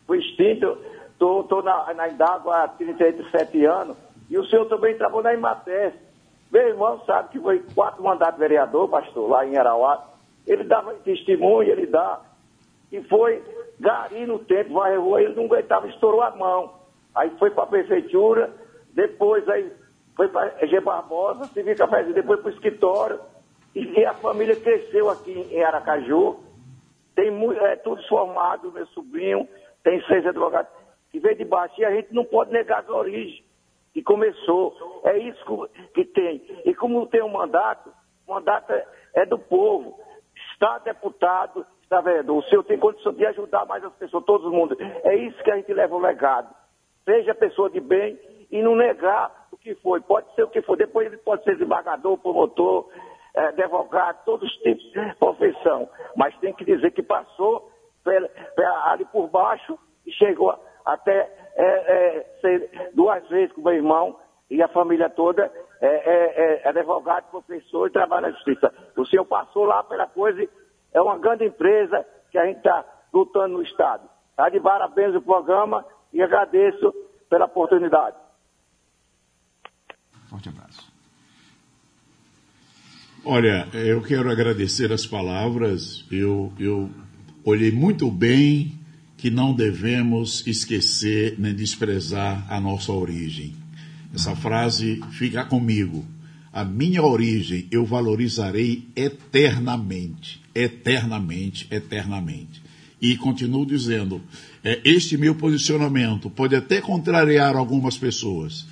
fui 0.06 0.18
extinto, 0.18 0.78
estou 1.12 1.62
na, 1.62 1.92
na 1.92 2.04
há 2.04 2.68
37 2.68 3.64
anos, 3.66 3.96
e 4.30 4.38
o 4.38 4.44
senhor 4.46 4.66
também 4.66 4.96
trabalhou 4.96 5.24
na 5.24 5.34
Imates. 5.34 5.92
Meu 6.50 6.68
irmão 6.68 7.00
sabe 7.04 7.28
que 7.30 7.40
foi 7.40 7.62
quatro 7.74 8.02
mandatos 8.02 8.38
vereador, 8.38 8.88
pastor, 8.88 9.28
lá 9.28 9.46
em 9.46 9.56
Arauá. 9.58 10.02
Ele 10.46 10.64
dava 10.64 10.94
testemunho, 10.94 11.70
ele 11.70 11.86
dá. 11.86 12.20
E 12.90 13.02
foi 13.02 13.42
gari 13.78 14.26
no 14.26 14.38
tempo, 14.38 14.74
vai 14.74 14.96
rua, 14.96 15.22
ele 15.22 15.34
não 15.34 15.44
aguentava, 15.44 15.88
estourou 15.88 16.22
a 16.22 16.30
mão. 16.30 16.72
Aí 17.14 17.30
foi 17.38 17.50
para 17.50 17.64
a 17.64 17.66
prefeitura, 17.66 18.50
depois 18.94 19.46
aí 19.48 19.70
foi 20.16 20.28
para 20.28 20.66
G 20.66 20.80
Barbosa, 20.80 21.44
Civil 21.46 21.76
Cafézinho, 21.76 22.14
depois 22.14 22.40
para 22.40 22.50
o 22.50 22.54
escritório. 22.54 23.20
E, 23.74 24.04
a 24.04 24.14
família 24.14 24.56
cresceu 24.56 25.10
aqui 25.10 25.32
em 25.50 25.62
Aracaju. 25.62 26.40
Tem 27.14 27.30
é, 27.64 27.76
tudo 27.76 28.02
formado, 28.08 28.72
meu 28.72 28.86
sobrinho, 28.88 29.48
tem 29.82 30.00
seis 30.06 30.24
advogados 30.26 30.70
que 31.10 31.18
veio 31.18 31.36
de 31.36 31.44
baixo. 31.44 31.74
E 31.78 31.84
a 31.84 31.90
gente 31.90 32.12
não 32.14 32.24
pode 32.24 32.52
negar 32.52 32.84
a 32.86 32.96
origem 32.96 33.44
que 33.92 34.02
começou. 34.02 34.74
É 35.04 35.18
isso 35.18 35.68
que 35.94 36.04
tem. 36.04 36.42
E 36.64 36.74
como 36.74 37.06
tem 37.06 37.22
um 37.22 37.28
mandato, 37.28 37.90
o 38.26 38.34
mandato 38.34 38.72
é, 38.72 38.86
é 39.14 39.26
do 39.26 39.38
povo. 39.38 39.98
Está 40.52 40.78
deputado, 40.78 41.66
está 41.82 42.00
vereador. 42.00 42.38
O 42.38 42.42
senhor 42.44 42.62
tem 42.64 42.78
condição 42.78 43.12
de 43.12 43.26
ajudar 43.26 43.64
mais 43.66 43.82
as 43.84 43.92
pessoas, 43.94 44.24
todo 44.24 44.52
mundo. 44.52 44.76
É 45.02 45.16
isso 45.16 45.42
que 45.42 45.50
a 45.50 45.56
gente 45.56 45.72
leva 45.72 45.94
o 45.94 46.00
legado. 46.00 46.54
Seja 47.04 47.34
pessoa 47.34 47.70
de 47.70 47.80
bem 47.80 48.18
e 48.50 48.62
não 48.62 48.76
negar 48.76 49.48
o 49.50 49.56
que 49.56 49.74
foi. 49.76 50.00
Pode 50.00 50.32
ser 50.34 50.42
o 50.42 50.48
que 50.48 50.62
for. 50.62 50.76
Depois 50.76 51.06
ele 51.06 51.16
pode 51.18 51.42
ser 51.44 51.54
desembargador, 51.54 52.18
promotor, 52.18 52.88
é, 53.34 53.46
advogado, 53.46 54.24
todos 54.24 54.48
os 54.50 54.56
tipos 54.58 54.82
de 54.92 55.14
profissão. 55.16 55.88
Mas 56.16 56.36
tem 56.38 56.52
que 56.52 56.64
dizer 56.64 56.90
que 56.92 57.02
passou 57.02 57.70
pela, 58.04 58.28
pela, 58.28 58.92
ali 58.92 59.04
por 59.06 59.28
baixo 59.28 59.78
e 60.06 60.12
chegou 60.12 60.58
até 60.84 61.30
é, 61.54 61.64
é, 61.64 62.38
ser 62.40 62.90
duas 62.94 63.26
vezes 63.28 63.52
com 63.54 63.60
meu 63.60 63.74
irmão 63.74 64.18
e 64.50 64.62
a 64.62 64.68
família 64.68 65.10
toda 65.10 65.52
é, 65.80 65.86
é, 65.86 66.62
é 66.64 66.68
advogado, 66.68 67.30
professor 67.30 67.88
e 67.88 67.92
trabalha 67.92 68.28
na 68.28 68.32
justiça. 68.32 68.72
O 68.96 69.04
senhor 69.06 69.24
passou 69.24 69.64
lá 69.64 69.82
pela 69.82 70.06
coisa, 70.06 70.48
é 70.92 71.00
uma 71.00 71.18
grande 71.18 71.44
empresa 71.44 72.06
que 72.30 72.38
a 72.38 72.46
gente 72.46 72.58
está 72.58 72.84
lutando 73.12 73.54
no 73.54 73.62
Estado. 73.62 74.08
Está 74.30 74.48
de 74.48 74.60
parabéns 74.60 75.14
o 75.14 75.20
programa 75.20 75.84
e 76.12 76.22
agradeço 76.22 76.92
pela 77.28 77.46
oportunidade. 77.46 78.16
Forte 80.30 80.48
abraço. 80.48 80.87
Olha, 83.30 83.68
eu 83.74 84.00
quero 84.00 84.30
agradecer 84.30 84.90
as 84.90 85.04
palavras. 85.04 86.02
Eu, 86.10 86.50
eu 86.58 86.88
olhei 87.44 87.70
muito 87.70 88.10
bem 88.10 88.72
que 89.18 89.28
não 89.28 89.52
devemos 89.52 90.42
esquecer 90.46 91.34
nem 91.38 91.54
desprezar 91.54 92.46
a 92.50 92.58
nossa 92.58 92.90
origem. 92.90 93.54
Essa 94.14 94.34
frase 94.34 95.02
fica 95.10 95.44
comigo. 95.44 96.06
A 96.50 96.64
minha 96.64 97.02
origem 97.02 97.66
eu 97.70 97.84
valorizarei 97.84 98.88
eternamente, 98.96 100.40
eternamente, 100.54 101.66
eternamente. 101.70 102.62
E 102.98 103.14
continuo 103.18 103.66
dizendo, 103.66 104.22
é, 104.64 104.80
este 104.82 105.18
meu 105.18 105.34
posicionamento 105.34 106.30
pode 106.30 106.56
até 106.56 106.80
contrariar 106.80 107.56
algumas 107.56 107.98
pessoas, 107.98 108.66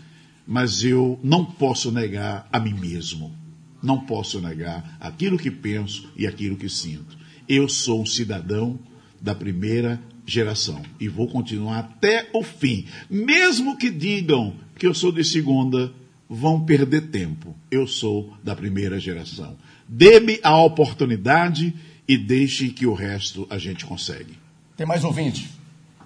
mas 0.46 0.82
eu 0.82 1.20
não 1.22 1.44
posso 1.44 1.92
negar 1.92 2.48
a 2.50 2.58
mim 2.58 2.72
mesmo. 2.72 3.44
Não 3.82 4.00
posso 4.00 4.40
negar 4.40 4.96
aquilo 5.00 5.38
que 5.38 5.50
penso 5.50 6.10
e 6.16 6.26
aquilo 6.26 6.56
que 6.56 6.68
sinto. 6.68 7.16
Eu 7.48 7.68
sou 7.68 8.02
um 8.02 8.06
cidadão 8.06 8.78
da 9.20 9.34
primeira 9.34 10.00
geração 10.24 10.82
e 11.00 11.08
vou 11.08 11.28
continuar 11.28 11.78
até 11.78 12.28
o 12.32 12.42
fim. 12.42 12.86
Mesmo 13.08 13.76
que 13.76 13.90
digam 13.90 14.54
que 14.76 14.86
eu 14.86 14.94
sou 14.94 15.12
de 15.12 15.24
segunda, 15.24 15.92
vão 16.28 16.64
perder 16.64 17.10
tempo. 17.10 17.54
Eu 17.70 17.86
sou 17.86 18.32
da 18.42 18.54
primeira 18.54 18.98
geração. 18.98 19.56
Dê-me 19.88 20.40
a 20.42 20.60
oportunidade 20.62 21.74
e 22.08 22.16
deixe 22.16 22.70
que 22.70 22.86
o 22.86 22.94
resto 22.94 23.46
a 23.48 23.58
gente 23.58 23.86
consegue. 23.86 24.36
Tem 24.76 24.86
mais 24.86 25.04
ouvinte. 25.04 25.50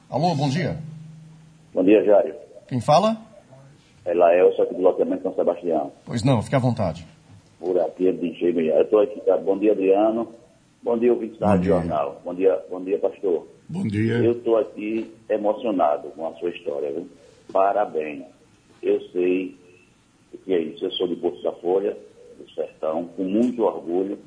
Alô, 0.08 0.34
bom 0.34 0.48
dia. 0.48 0.78
Bom 1.72 1.84
dia, 1.84 2.04
Jário. 2.04 2.34
Quem 2.68 2.80
fala? 2.80 3.16
É 4.04 4.14
Laelso 4.14 4.62
aqui 4.62 4.74
do 4.74 4.80
loteamento 4.80 5.22
São 5.22 5.34
Sebastião. 5.34 5.92
Pois 6.04 6.22
não, 6.22 6.42
fique 6.42 6.56
à 6.56 6.58
vontade. 6.58 7.06
Por 7.60 7.78
aqui, 7.78 8.08
é 8.08 8.12
DJ 8.12 8.70
Eu 8.70 8.82
estou 8.82 9.00
aqui. 9.00 9.20
Tá? 9.20 9.36
Bom 9.36 9.58
dia, 9.58 9.72
Adriano. 9.72 10.34
Bom 10.82 10.98
dia, 10.98 11.12
ouvinte 11.12 11.38
da 11.38 11.48
Rádio 11.48 11.66
Jornal. 11.66 12.22
Bom 12.24 12.34
dia, 12.34 12.58
bom 12.70 12.82
dia, 12.82 12.98
pastor. 12.98 13.46
Bom 13.68 13.82
dia. 13.82 14.14
Eu 14.14 14.32
estou 14.32 14.56
aqui 14.56 15.12
emocionado 15.28 16.08
com 16.08 16.26
a 16.26 16.32
sua 16.36 16.48
história. 16.48 16.90
Viu? 16.90 17.06
Parabéns. 17.52 18.24
Eu 18.82 18.98
sei 19.12 19.54
o 20.32 20.38
que 20.38 20.54
é 20.54 20.58
isso. 20.58 20.86
Eu 20.86 20.90
sou 20.92 21.06
de 21.06 21.16
Porto 21.16 21.42
da 21.42 21.52
Folha, 21.52 21.94
do 22.38 22.50
Sertão, 22.54 23.04
com 23.14 23.24
muito 23.24 23.62
orgulho. 23.62 24.18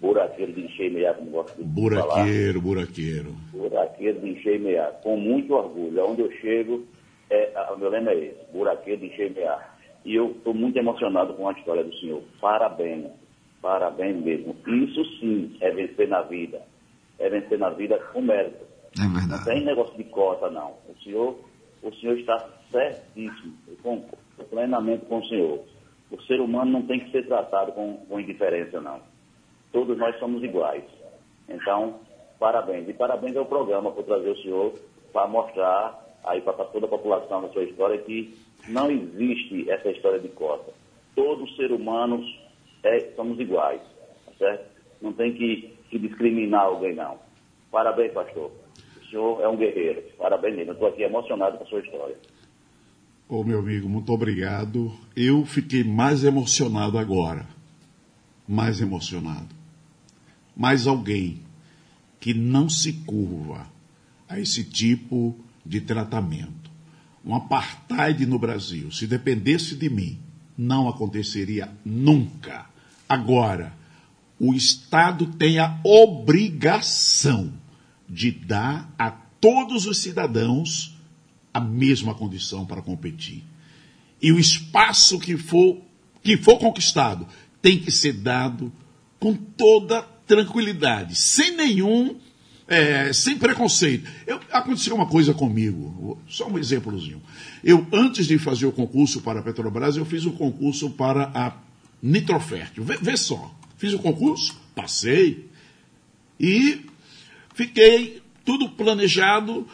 Buraqueiro 0.00 0.52
de 0.52 0.60
encher 0.66 0.92
meia, 0.92 1.14
como 1.14 1.30
gosto 1.30 1.56
de 1.56 1.64
buraqueiro, 1.64 2.08
falar. 2.08 2.60
Buraqueiro, 2.60 2.60
Buraqueiro 3.52 4.20
de 4.20 4.28
encher 4.30 4.60
meia, 4.60 4.92
com 5.02 5.16
muito 5.16 5.54
orgulho. 5.54 6.06
Onde 6.06 6.20
eu 6.20 6.30
chego, 6.32 6.84
é, 7.30 7.50
o 7.74 7.78
meu 7.78 7.88
lema 7.88 8.12
é 8.12 8.26
esse, 8.26 8.52
buraqueiro 8.52 9.00
de 9.00 9.06
encher 9.06 9.32
meia. 9.32 9.58
E 10.06 10.14
eu 10.14 10.30
estou 10.30 10.54
muito 10.54 10.78
emocionado 10.78 11.34
com 11.34 11.48
a 11.48 11.52
história 11.52 11.82
do 11.82 11.92
senhor. 11.96 12.22
Parabéns, 12.40 13.06
parabéns 13.60 14.16
mesmo. 14.22 14.54
Isso 14.64 15.04
sim 15.18 15.56
é 15.60 15.68
vencer 15.72 16.06
na 16.06 16.22
vida. 16.22 16.62
É 17.18 17.28
vencer 17.28 17.58
na 17.58 17.70
vida 17.70 17.98
com 18.12 18.22
mérito. 18.22 18.64
É 18.96 19.02
Não 19.02 19.14
verdade. 19.14 19.44
tem 19.44 19.64
negócio 19.64 19.96
de 19.96 20.04
cota, 20.04 20.48
não. 20.48 20.74
O 20.88 20.94
senhor, 21.02 21.36
o 21.82 21.92
senhor 21.96 22.16
está 22.18 22.38
certíssimo. 22.70 23.52
Eu 23.66 23.76
concordo 23.82 24.16
plenamente 24.48 25.06
com 25.06 25.18
o 25.18 25.26
senhor. 25.26 25.64
O 26.12 26.22
ser 26.22 26.40
humano 26.40 26.70
não 26.70 26.82
tem 26.82 27.00
que 27.00 27.10
ser 27.10 27.26
tratado 27.26 27.72
com, 27.72 27.96
com 28.08 28.20
indiferença, 28.20 28.80
não. 28.80 29.00
Todos 29.72 29.98
nós 29.98 30.16
somos 30.20 30.40
iguais. 30.44 30.84
Então, 31.48 31.98
parabéns. 32.38 32.88
E 32.88 32.92
parabéns 32.92 33.36
ao 33.36 33.44
programa 33.44 33.90
por 33.90 34.04
trazer 34.04 34.30
o 34.30 34.36
senhor 34.36 34.72
para 35.12 35.26
mostrar 35.26 36.00
aí 36.22 36.40
para 36.40 36.52
toda 36.66 36.86
a 36.86 36.90
população 36.90 37.42
da 37.42 37.48
sua 37.48 37.64
história 37.64 37.98
que 37.98 38.45
não 38.68 38.90
existe 38.90 39.70
essa 39.70 39.90
história 39.90 40.20
de 40.20 40.28
cota. 40.28 40.72
Todos 41.14 41.48
os 41.48 41.56
seres 41.56 41.78
humanos 41.78 42.24
é, 42.82 43.12
somos 43.16 43.38
iguais, 43.38 43.80
tá 44.24 44.32
certo? 44.38 44.70
Não 45.00 45.12
tem 45.12 45.32
que, 45.32 45.74
que 45.90 45.98
discriminar 45.98 46.62
alguém, 46.62 46.94
não. 46.94 47.18
Parabéns, 47.70 48.12
pastor. 48.12 48.50
O 49.00 49.04
senhor 49.08 49.40
é 49.40 49.48
um 49.48 49.56
guerreiro. 49.56 50.02
Parabéns 50.18 50.56
mesmo. 50.56 50.72
Estou 50.72 50.88
aqui 50.88 51.02
emocionado 51.02 51.58
com 51.58 51.64
a 51.64 51.66
sua 51.66 51.80
história. 51.80 52.16
Ô, 53.28 53.42
meu 53.42 53.58
amigo, 53.58 53.88
muito 53.88 54.12
obrigado. 54.12 54.92
Eu 55.16 55.44
fiquei 55.44 55.82
mais 55.82 56.24
emocionado 56.24 56.98
agora. 56.98 57.46
Mais 58.46 58.80
emocionado. 58.80 59.54
Mais 60.56 60.86
alguém 60.86 61.40
que 62.20 62.32
não 62.32 62.68
se 62.68 63.04
curva 63.04 63.66
a 64.28 64.38
esse 64.38 64.64
tipo 64.64 65.36
de 65.64 65.80
tratamento. 65.80 66.65
Um 67.26 67.34
apartheid 67.34 68.24
no 68.24 68.38
Brasil, 68.38 68.92
se 68.92 69.06
dependesse 69.06 69.74
de 69.74 69.90
mim, 69.90 70.20
não 70.56 70.88
aconteceria 70.88 71.68
nunca. 71.84 72.66
Agora, 73.08 73.74
o 74.38 74.54
Estado 74.54 75.26
tem 75.26 75.58
a 75.58 75.78
obrigação 75.82 77.52
de 78.08 78.30
dar 78.30 78.88
a 78.96 79.10
todos 79.10 79.86
os 79.86 79.98
cidadãos 79.98 80.96
a 81.52 81.60
mesma 81.60 82.14
condição 82.14 82.64
para 82.64 82.80
competir. 82.80 83.42
E 84.22 84.30
o 84.30 84.38
espaço 84.38 85.18
que 85.18 85.36
for, 85.36 85.78
que 86.22 86.36
for 86.36 86.58
conquistado 86.58 87.26
tem 87.60 87.78
que 87.78 87.90
ser 87.90 88.12
dado 88.12 88.72
com 89.18 89.34
toda 89.34 90.02
tranquilidade, 90.26 91.16
sem 91.16 91.56
nenhum, 91.56 92.16
é, 92.68 93.12
sem 93.12 93.38
preconceito. 93.38 94.10
Eu, 94.26 94.40
aconteceu 94.50 94.94
uma 94.94 95.06
coisa 95.06 95.32
comigo, 95.32 96.20
só 96.28 96.48
um 96.48 96.58
exemplozinho. 96.58 97.22
Eu, 97.62 97.86
antes 97.92 98.26
de 98.26 98.38
fazer 98.38 98.66
o 98.66 98.72
concurso 98.72 99.20
para 99.20 99.40
a 99.40 99.42
Petrobras, 99.42 99.96
eu 99.96 100.04
fiz 100.04 100.24
um 100.26 100.32
concurso 100.32 100.90
para 100.90 101.30
a 101.34 101.52
Nitrofértil. 102.02 102.84
Vê, 102.84 102.96
vê 102.96 103.16
só, 103.16 103.54
fiz 103.78 103.92
o 103.92 103.98
concurso, 103.98 104.60
passei 104.74 105.48
e 106.38 106.80
fiquei 107.54 108.22
tudo 108.44 108.68
planejado. 108.70 109.66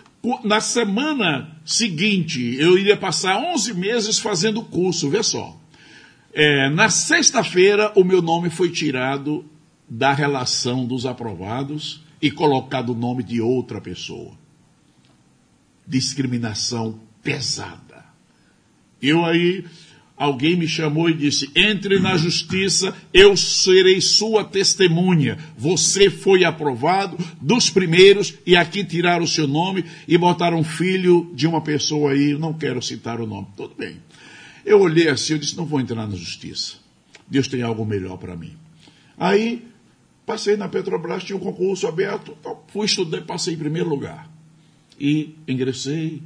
Na 0.45 0.61
semana 0.61 1.57
seguinte, 1.65 2.55
eu 2.57 2.79
iria 2.79 2.97
passar 2.97 3.39
11 3.39 3.75
meses 3.75 4.19
fazendo 4.21 4.61
o 4.61 4.65
curso, 4.65 5.11
vê 5.11 5.21
só. 5.23 5.59
É, 6.33 6.71
na 6.71 6.89
sexta-feira, 6.89 7.93
o 7.97 8.05
meu 8.05 8.23
nome 8.23 8.49
foi 8.49 8.71
tirado 8.71 9.45
da 9.89 10.13
relação 10.13 10.87
dos 10.87 11.05
aprovados 11.05 12.03
e 12.23 12.31
colocado 12.31 12.91
o 12.91 12.97
nome 12.97 13.25
de 13.25 13.41
outra 13.41 13.81
pessoa. 13.81 14.33
Discriminação 15.85 17.01
pesada. 17.21 18.05
Eu 19.03 19.25
aí, 19.25 19.65
alguém 20.17 20.57
me 20.57 20.69
chamou 20.69 21.11
e 21.11 21.15
disse: 21.15 21.51
entre 21.57 21.99
na 21.99 22.17
justiça, 22.17 22.97
eu 23.13 23.37
serei 23.37 24.01
sua 24.01 24.45
testemunha. 24.45 25.37
Você 25.59 26.09
foi 26.09 26.45
aprovado 26.45 27.19
dos 27.41 27.69
primeiros 27.69 28.35
e 28.47 28.55
aqui 28.55 28.85
tiraram 28.85 29.25
o 29.25 29.29
seu 29.29 29.49
nome 29.49 29.85
e 30.07 30.17
botaram 30.17 30.63
filho 30.63 31.33
de 31.35 31.49
uma 31.49 31.61
pessoa 31.61 32.13
aí, 32.13 32.39
não 32.39 32.55
quero 32.55 32.81
citar 32.81 33.21
o 33.21 33.27
nome. 33.27 33.49
Tudo 33.57 33.75
bem. 33.75 33.97
Eu 34.65 34.81
olhei 34.81 35.09
assim, 35.09 35.33
eu 35.33 35.41
disse: 35.41 35.57
não 35.57 35.67
vou 35.67 35.81
entrar 35.81 36.07
na 36.07 36.15
justiça. 36.15 36.77
Deus 37.27 37.49
tem 37.49 37.63
algo 37.63 37.85
melhor 37.85 38.17
para 38.19 38.37
mim. 38.37 38.53
Aí, 39.19 39.72
passei 40.27 40.57
na 40.57 40.69
Petrobras, 40.69 41.25
tinha 41.25 41.37
um 41.37 41.41
concurso 41.41 41.87
aberto, 41.87 42.37
então, 42.39 42.61
fui 42.69 42.87
estudar, 42.87 43.23
passei 43.23 43.55
em 43.55 43.59
primeiro 43.59 43.89
lugar. 43.89 44.31
E 44.99 45.35
ingressei 45.49 46.23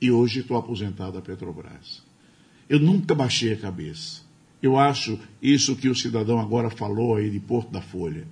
e 0.00 0.10
hoje 0.10 0.40
estou 0.40 0.56
aposentado 0.56 1.12
da 1.12 1.22
Petrobras. 1.22 2.02
Eu 2.68 2.78
nunca 2.78 3.14
baixei 3.14 3.52
a 3.52 3.56
cabeça. 3.56 4.22
Eu 4.62 4.78
acho 4.78 5.18
isso 5.40 5.76
que 5.76 5.88
o 5.88 5.94
cidadão 5.94 6.38
agora 6.38 6.68
falou 6.68 7.16
aí 7.16 7.30
de 7.30 7.40
Porto 7.40 7.70
da 7.70 7.80
Folha. 7.80 8.26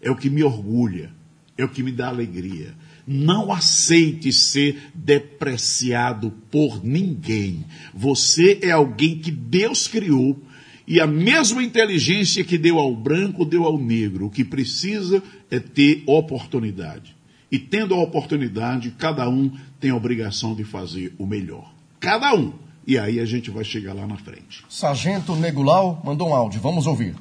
É 0.00 0.10
o 0.10 0.16
que 0.16 0.30
me 0.30 0.42
orgulha, 0.42 1.12
é 1.56 1.64
o 1.64 1.68
que 1.68 1.82
me 1.82 1.92
dá 1.92 2.08
alegria. 2.08 2.74
Não 3.06 3.52
aceite 3.52 4.32
ser 4.32 4.90
depreciado 4.94 6.30
por 6.50 6.84
ninguém. 6.84 7.64
Você 7.92 8.60
é 8.62 8.70
alguém 8.70 9.18
que 9.18 9.30
Deus 9.30 9.88
criou 9.88 10.40
e 10.86 11.00
a 11.00 11.06
mesma 11.06 11.62
inteligência 11.62 12.44
que 12.44 12.58
deu 12.58 12.78
ao 12.78 12.94
branco, 12.94 13.44
deu 13.44 13.64
ao 13.64 13.78
negro. 13.78 14.26
O 14.26 14.30
que 14.30 14.44
precisa 14.44 15.22
é 15.50 15.58
ter 15.58 16.02
oportunidade. 16.06 17.16
E 17.50 17.58
tendo 17.58 17.94
a 17.94 18.02
oportunidade, 18.02 18.94
cada 18.98 19.28
um 19.28 19.50
tem 19.78 19.90
a 19.90 19.96
obrigação 19.96 20.54
de 20.54 20.64
fazer 20.64 21.14
o 21.18 21.26
melhor. 21.26 21.72
Cada 22.00 22.34
um. 22.34 22.52
E 22.86 22.98
aí 22.98 23.20
a 23.20 23.24
gente 23.24 23.50
vai 23.50 23.62
chegar 23.62 23.94
lá 23.94 24.06
na 24.06 24.16
frente. 24.16 24.64
Sargento 24.68 25.36
Negulau 25.36 26.02
mandou 26.04 26.30
um 26.30 26.34
áudio, 26.34 26.60
vamos 26.60 26.86
ouvir. 26.86 27.14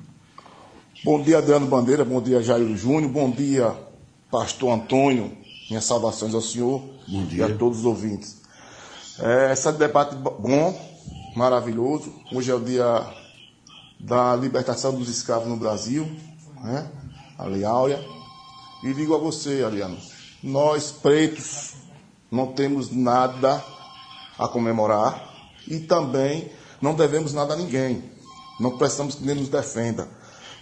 Bom 1.04 1.22
dia, 1.22 1.38
Adriano 1.38 1.68
Bandeira, 1.68 2.06
bom 2.06 2.22
dia, 2.22 2.42
Jair 2.42 2.76
Júnior, 2.76 3.12
bom 3.12 3.30
dia, 3.30 3.76
Pastor 4.30 4.74
Antônio, 4.74 5.32
minhas 5.70 5.86
saudações 5.86 6.34
ao 6.34 6.42
senhor 6.42 6.82
Bom 7.08 7.24
e 7.24 7.26
dia. 7.26 7.46
a 7.46 7.56
todos 7.56 7.80
os 7.80 7.86
ouvintes. 7.86 8.42
É, 9.20 9.52
esse 9.52 9.72
debate 9.74 10.16
bom, 10.16 10.80
maravilhoso. 11.36 12.14
Hoje 12.32 12.50
é 12.52 12.56
o 12.56 12.60
dia 12.60 13.21
da 14.04 14.36
libertação 14.36 14.94
dos 14.94 15.10
escravos 15.10 15.48
no 15.48 15.58
Brasil, 15.58 16.10
né? 16.64 16.90
a 17.38 17.46
Lei 17.46 17.64
Áurea. 17.64 18.04
E 18.84 18.94
digo 18.94 19.14
a 19.14 19.18
você, 19.18 19.64
Ariano, 19.64 19.98
nós 20.42 20.92
pretos 20.92 21.74
não 22.32 22.54
temos 22.54 22.90
nada 22.90 23.64
a 24.38 24.48
comemorar 24.48 25.30
e 25.68 25.80
também 25.80 26.52
não 26.82 26.96
devemos 26.96 27.34
nada 27.34 27.54
a 27.54 27.58
ninguém. 27.58 28.12
Não 28.60 28.78
precisamos 28.78 29.16
que 29.16 29.22
ninguém 29.22 29.36
nos 29.36 29.50
defenda. 29.50 30.08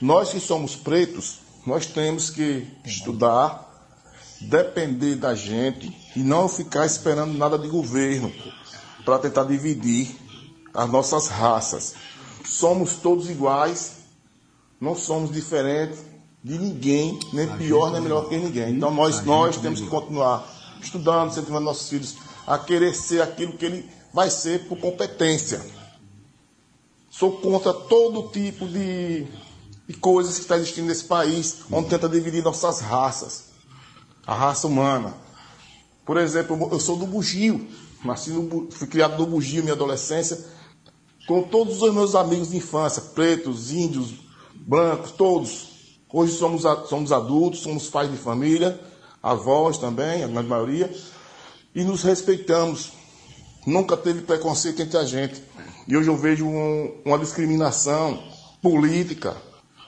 Nós 0.01 0.31
que 0.31 0.39
somos 0.39 0.75
pretos, 0.75 1.39
nós 1.65 1.85
temos 1.85 2.29
que 2.29 2.67
estudar, 2.85 3.67
depender 4.41 5.15
da 5.15 5.35
gente 5.35 5.95
e 6.15 6.19
não 6.19 6.49
ficar 6.49 6.85
esperando 6.85 7.37
nada 7.37 7.57
de 7.57 7.67
governo 7.67 8.31
para 9.05 9.19
tentar 9.19 9.43
dividir 9.43 10.09
as 10.73 10.89
nossas 10.89 11.27
raças. 11.27 11.95
Somos 12.43 12.95
todos 12.95 13.29
iguais, 13.29 13.97
não 14.79 14.95
somos 14.95 15.31
diferentes 15.31 15.99
de 16.43 16.57
ninguém, 16.57 17.19
nem 17.33 17.47
pior 17.57 17.91
nem 17.91 18.01
melhor 18.01 18.29
que 18.29 18.37
ninguém. 18.37 18.75
Então 18.75 18.93
nós, 18.93 19.23
nós 19.25 19.57
temos 19.57 19.81
que 19.81 19.87
continuar 19.87 20.47
estudando, 20.81 21.31
incentivando 21.31 21.65
nossos 21.65 21.89
filhos 21.89 22.15
a 22.47 22.57
querer 22.57 22.95
ser 22.95 23.21
aquilo 23.21 23.53
que 23.53 23.65
ele 23.65 23.89
vai 24.13 24.29
ser 24.29 24.67
por 24.67 24.79
competência. 24.79 25.61
Sou 27.09 27.33
contra 27.33 27.73
todo 27.73 28.29
tipo 28.29 28.67
de, 28.67 29.27
de 29.87 29.93
coisas 29.95 30.35
que 30.35 30.41
está 30.41 30.57
existindo 30.57 30.87
nesse 30.87 31.03
país, 31.03 31.57
onde 31.71 31.89
tenta 31.89 32.07
dividir 32.07 32.43
nossas 32.43 32.79
raças, 32.79 33.45
a 34.25 34.33
raça 34.33 34.67
humana. 34.67 35.13
Por 36.05 36.17
exemplo, 36.17 36.69
eu 36.71 36.79
sou 36.79 36.95
do 36.95 37.05
Bugio, 37.05 37.67
nasci 38.03 38.31
no, 38.31 38.71
fui 38.71 38.87
criado 38.87 39.17
no 39.17 39.27
Bugio, 39.27 39.61
minha 39.61 39.73
adolescência, 39.73 40.43
com 41.29 41.43
todos 41.43 41.79
os 41.83 41.93
meus 41.93 42.15
amigos 42.15 42.49
de 42.49 42.57
infância, 42.57 43.03
pretos, 43.13 43.71
índios, 43.71 44.15
brancos, 44.55 45.11
todos. 45.11 45.67
Hoje 46.11 46.33
somos, 46.33 46.63
somos 46.89 47.11
adultos, 47.11 47.59
somos 47.59 47.87
pais 47.87 48.09
de 48.09 48.17
família, 48.17 48.79
avós 49.21 49.77
também, 49.77 50.23
a 50.23 50.27
grande 50.27 50.49
maioria, 50.49 50.91
e 51.75 51.83
nos 51.83 52.01
respeitamos. 52.01 52.93
Nunca 53.63 53.95
teve 53.95 54.21
preconceito 54.21 54.81
entre 54.81 54.97
a 54.97 55.03
gente. 55.03 55.43
E 55.87 55.95
hoje 55.95 56.09
eu 56.09 56.17
vejo 56.17 56.47
um- 56.47 56.99
uma 57.05 57.19
discriminação 57.19 58.23
política, 58.59 59.37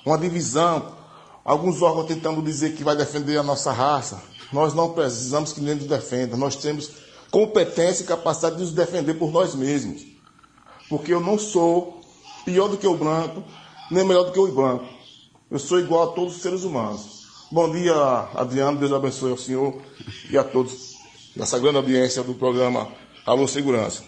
uma 0.05 0.19
divisão, 0.19 0.95
alguns 1.43 1.81
órgãos 1.81 2.05
tentando 2.05 2.39
dizer 2.43 2.75
que 2.75 2.83
vai 2.83 2.95
defender 2.95 3.37
a 3.37 3.43
nossa 3.43 3.71
raça. 3.71 4.21
Nós 4.53 4.75
não 4.75 4.93
precisamos 4.93 5.53
que 5.53 5.59
ninguém 5.59 5.77
nos 5.77 5.87
defenda. 5.87 6.37
Nós 6.37 6.55
temos 6.55 6.91
competência 7.31 8.03
e 8.03 8.05
capacidade 8.05 8.57
de 8.57 8.61
nos 8.61 8.73
defender 8.73 9.15
por 9.15 9.31
nós 9.31 9.55
mesmos. 9.55 10.10
Porque 10.91 11.13
eu 11.13 11.21
não 11.21 11.39
sou 11.39 12.01
pior 12.43 12.67
do 12.67 12.75
que 12.75 12.85
o 12.85 12.97
branco, 12.97 13.41
nem 13.89 14.05
melhor 14.05 14.25
do 14.25 14.33
que 14.33 14.39
o 14.39 14.53
branco. 14.53 14.83
Eu 15.49 15.57
sou 15.57 15.79
igual 15.79 16.11
a 16.11 16.13
todos 16.13 16.35
os 16.35 16.41
seres 16.41 16.65
humanos. 16.65 17.45
Bom 17.49 17.71
dia, 17.71 17.95
Adriano. 18.35 18.77
Deus 18.77 18.91
abençoe 18.91 19.31
ao 19.31 19.37
senhor 19.37 19.81
e 20.29 20.37
a 20.37 20.43
todos 20.43 20.97
nessa 21.33 21.57
grande 21.57 21.77
audiência 21.77 22.21
do 22.23 22.33
programa 22.33 22.89
Alô 23.25 23.47
Segurança. 23.47 24.03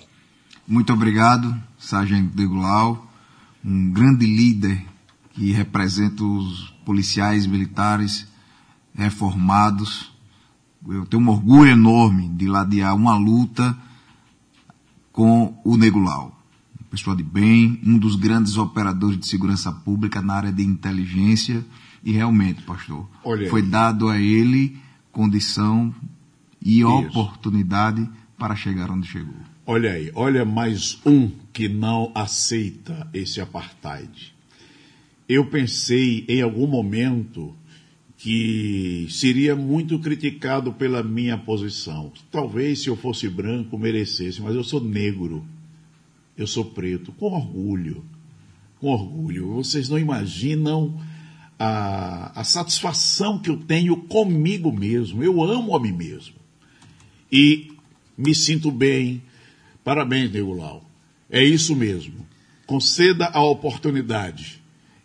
Muito 0.67 0.91
obrigado, 0.91 1.55
Sargento 1.79 2.35
Degulau, 2.35 3.07
um 3.63 3.89
grande 3.89 4.25
líder 4.25 4.85
que 5.31 5.53
representa 5.53 6.21
os 6.21 6.69
policiais 6.83 7.47
militares 7.47 8.27
reformados. 8.93 10.11
Eu 10.85 11.05
tenho 11.05 11.23
um 11.23 11.29
orgulho 11.29 11.71
enorme 11.71 12.27
de 12.27 12.45
ladear 12.45 12.93
uma 12.93 13.17
luta 13.17 13.73
com 15.13 15.57
o 15.63 15.77
Negulau. 15.77 16.42
Pessoa 16.93 17.15
de 17.15 17.23
bem, 17.23 17.79
um 17.83 17.97
dos 17.97 18.15
grandes 18.15 18.55
operadores 18.55 19.17
de 19.17 19.25
segurança 19.25 19.71
pública 19.71 20.21
na 20.21 20.35
área 20.35 20.51
de 20.51 20.61
inteligência. 20.61 21.65
E 22.03 22.11
realmente, 22.11 22.61
pastor, 22.61 23.09
foi 23.49 23.63
dado 23.63 24.09
a 24.09 24.19
ele 24.19 24.77
condição 25.11 25.91
e 26.61 26.81
Isso. 26.81 26.87
oportunidade 26.87 28.07
para 28.37 28.55
chegar 28.55 28.91
onde 28.91 29.07
chegou. 29.07 29.33
Olha 29.65 29.93
aí, 29.93 30.11
olha 30.13 30.45
mais 30.45 30.99
um 31.03 31.31
que 31.51 31.67
não 31.67 32.11
aceita 32.13 33.09
esse 33.11 33.41
apartheid. 33.41 34.31
Eu 35.27 35.47
pensei 35.47 36.23
em 36.29 36.43
algum 36.43 36.67
momento 36.67 37.55
que 38.19 39.07
seria 39.09 39.55
muito 39.55 39.97
criticado 39.97 40.71
pela 40.71 41.01
minha 41.01 41.39
posição. 41.39 42.13
Talvez 42.29 42.83
se 42.83 42.87
eu 42.87 42.95
fosse 42.95 43.27
branco 43.27 43.79
merecesse, 43.79 44.39
mas 44.43 44.53
eu 44.53 44.63
sou 44.63 44.79
negro. 44.79 45.43
Eu 46.37 46.47
sou 46.47 46.65
preto, 46.65 47.11
com 47.11 47.31
orgulho. 47.31 48.03
Com 48.79 48.87
orgulho. 48.87 49.55
Vocês 49.55 49.89
não 49.89 49.99
imaginam 49.99 50.99
a, 51.57 52.39
a 52.39 52.43
satisfação 52.43 53.39
que 53.39 53.49
eu 53.49 53.57
tenho 53.57 53.97
comigo 53.97 54.71
mesmo. 54.71 55.23
Eu 55.23 55.43
amo 55.43 55.75
a 55.75 55.79
mim 55.79 55.91
mesmo. 55.91 56.35
E 57.31 57.71
me 58.17 58.33
sinto 58.33 58.71
bem. 58.71 59.21
Parabéns, 59.83 60.31
Negulau. 60.31 60.89
É 61.29 61.43
isso 61.43 61.75
mesmo. 61.75 62.25
Conceda 62.65 63.27
a 63.27 63.43
oportunidade 63.43 64.61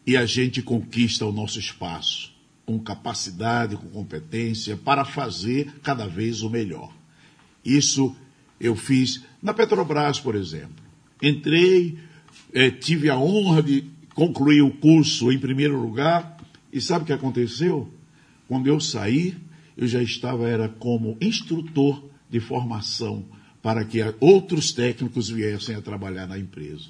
e 0.07 0.16
a 0.16 0.24
gente 0.24 0.62
conquista 0.62 1.26
o 1.26 1.33
nosso 1.33 1.59
espaço 1.59 2.33
com 2.68 2.79
capacidade, 2.79 3.76
com 3.79 3.89
competência 3.89 4.76
para 4.76 5.03
fazer 5.03 5.81
cada 5.83 6.07
vez 6.07 6.43
o 6.43 6.51
melhor. 6.51 6.93
Isso 7.64 8.14
eu 8.61 8.76
fiz 8.76 9.22
na 9.43 9.55
Petrobras, 9.55 10.20
por 10.20 10.35
exemplo. 10.35 10.88
Entrei, 11.23 11.99
eh, 12.53 12.71
tive 12.71 13.11
a 13.11 13.19
honra 13.19 13.62
de 13.62 13.85
concluir 14.14 14.62
o 14.62 14.71
curso 14.71 15.31
em 15.33 15.39
primeiro 15.39 15.81
lugar 15.81 16.37
e 16.73 16.81
sabe 16.81 17.03
o 17.03 17.07
que 17.07 17.12
aconteceu? 17.12 17.93
Quando 18.47 18.66
eu 18.66 18.81
saí, 18.81 19.37
eu 19.77 19.87
já 19.87 20.03
estava 20.03 20.49
era 20.49 20.69
como 20.69 21.16
instrutor 21.21 22.03
de 22.29 22.41
formação 22.41 23.25
para 23.62 23.85
que 23.85 23.99
outros 24.21 24.73
técnicos 24.73 25.29
viessem 25.29 25.75
a 25.75 25.83
trabalhar 25.83 26.27
na 26.27 26.39
empresa. 26.39 26.89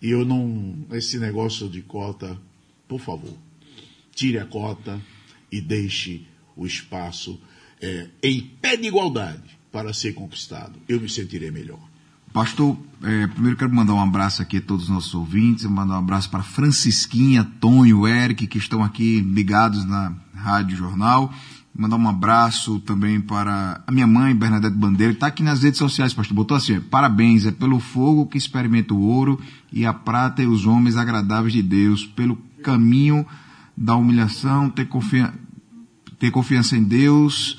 E 0.00 0.10
eu 0.10 0.24
não. 0.24 0.86
Esse 0.92 1.18
negócio 1.18 1.68
de 1.68 1.82
cota, 1.82 2.40
por 2.86 3.00
favor, 3.00 3.36
tire 4.14 4.38
a 4.38 4.46
cota 4.46 5.00
e 5.50 5.60
deixe 5.60 6.26
o 6.56 6.66
espaço 6.66 7.40
eh, 7.80 8.08
em 8.22 8.40
pé 8.40 8.76
de 8.76 8.86
igualdade 8.86 9.58
para 9.72 9.92
ser 9.92 10.14
conquistado. 10.14 10.78
Eu 10.88 11.00
me 11.00 11.08
sentirei 11.08 11.50
melhor. 11.50 11.80
Pastor, 12.32 12.76
eh, 13.02 13.26
primeiro 13.28 13.56
quero 13.56 13.74
mandar 13.74 13.94
um 13.94 14.00
abraço 14.00 14.42
aqui 14.42 14.58
a 14.58 14.60
todos 14.60 14.84
os 14.84 14.90
nossos 14.90 15.14
ouvintes, 15.14 15.64
mandar 15.64 15.94
um 15.94 15.98
abraço 15.98 16.28
para 16.30 16.42
Francisquinha, 16.42 17.44
Tonho, 17.58 18.06
Eric, 18.06 18.46
que 18.46 18.58
estão 18.58 18.82
aqui 18.82 19.20
ligados 19.20 19.84
na 19.84 20.12
Rádio 20.34 20.76
Jornal. 20.76 21.32
Mandar 21.74 21.96
um 21.96 22.08
abraço 22.08 22.80
também 22.80 23.20
para 23.20 23.82
a 23.86 23.92
minha 23.92 24.06
mãe, 24.06 24.34
Bernadette 24.34 24.76
Bandeira, 24.76 25.12
que 25.12 25.16
está 25.16 25.28
aqui 25.28 25.42
nas 25.42 25.62
redes 25.62 25.78
sociais, 25.78 26.12
pastor. 26.12 26.34
Botou 26.34 26.56
assim: 26.56 26.80
parabéns, 26.80 27.46
é 27.46 27.52
pelo 27.52 27.78
fogo 27.78 28.26
que 28.26 28.36
experimenta 28.36 28.92
o 28.92 29.00
ouro 29.00 29.40
e 29.72 29.86
a 29.86 29.94
prata 29.94 30.42
e 30.42 30.46
os 30.46 30.66
homens 30.66 30.96
agradáveis 30.96 31.52
de 31.52 31.62
Deus, 31.62 32.04
pelo 32.04 32.36
caminho 32.62 33.24
da 33.76 33.94
humilhação, 33.94 34.68
ter, 34.68 34.88
ter 36.18 36.30
confiança 36.30 36.76
em 36.76 36.82
Deus, 36.82 37.58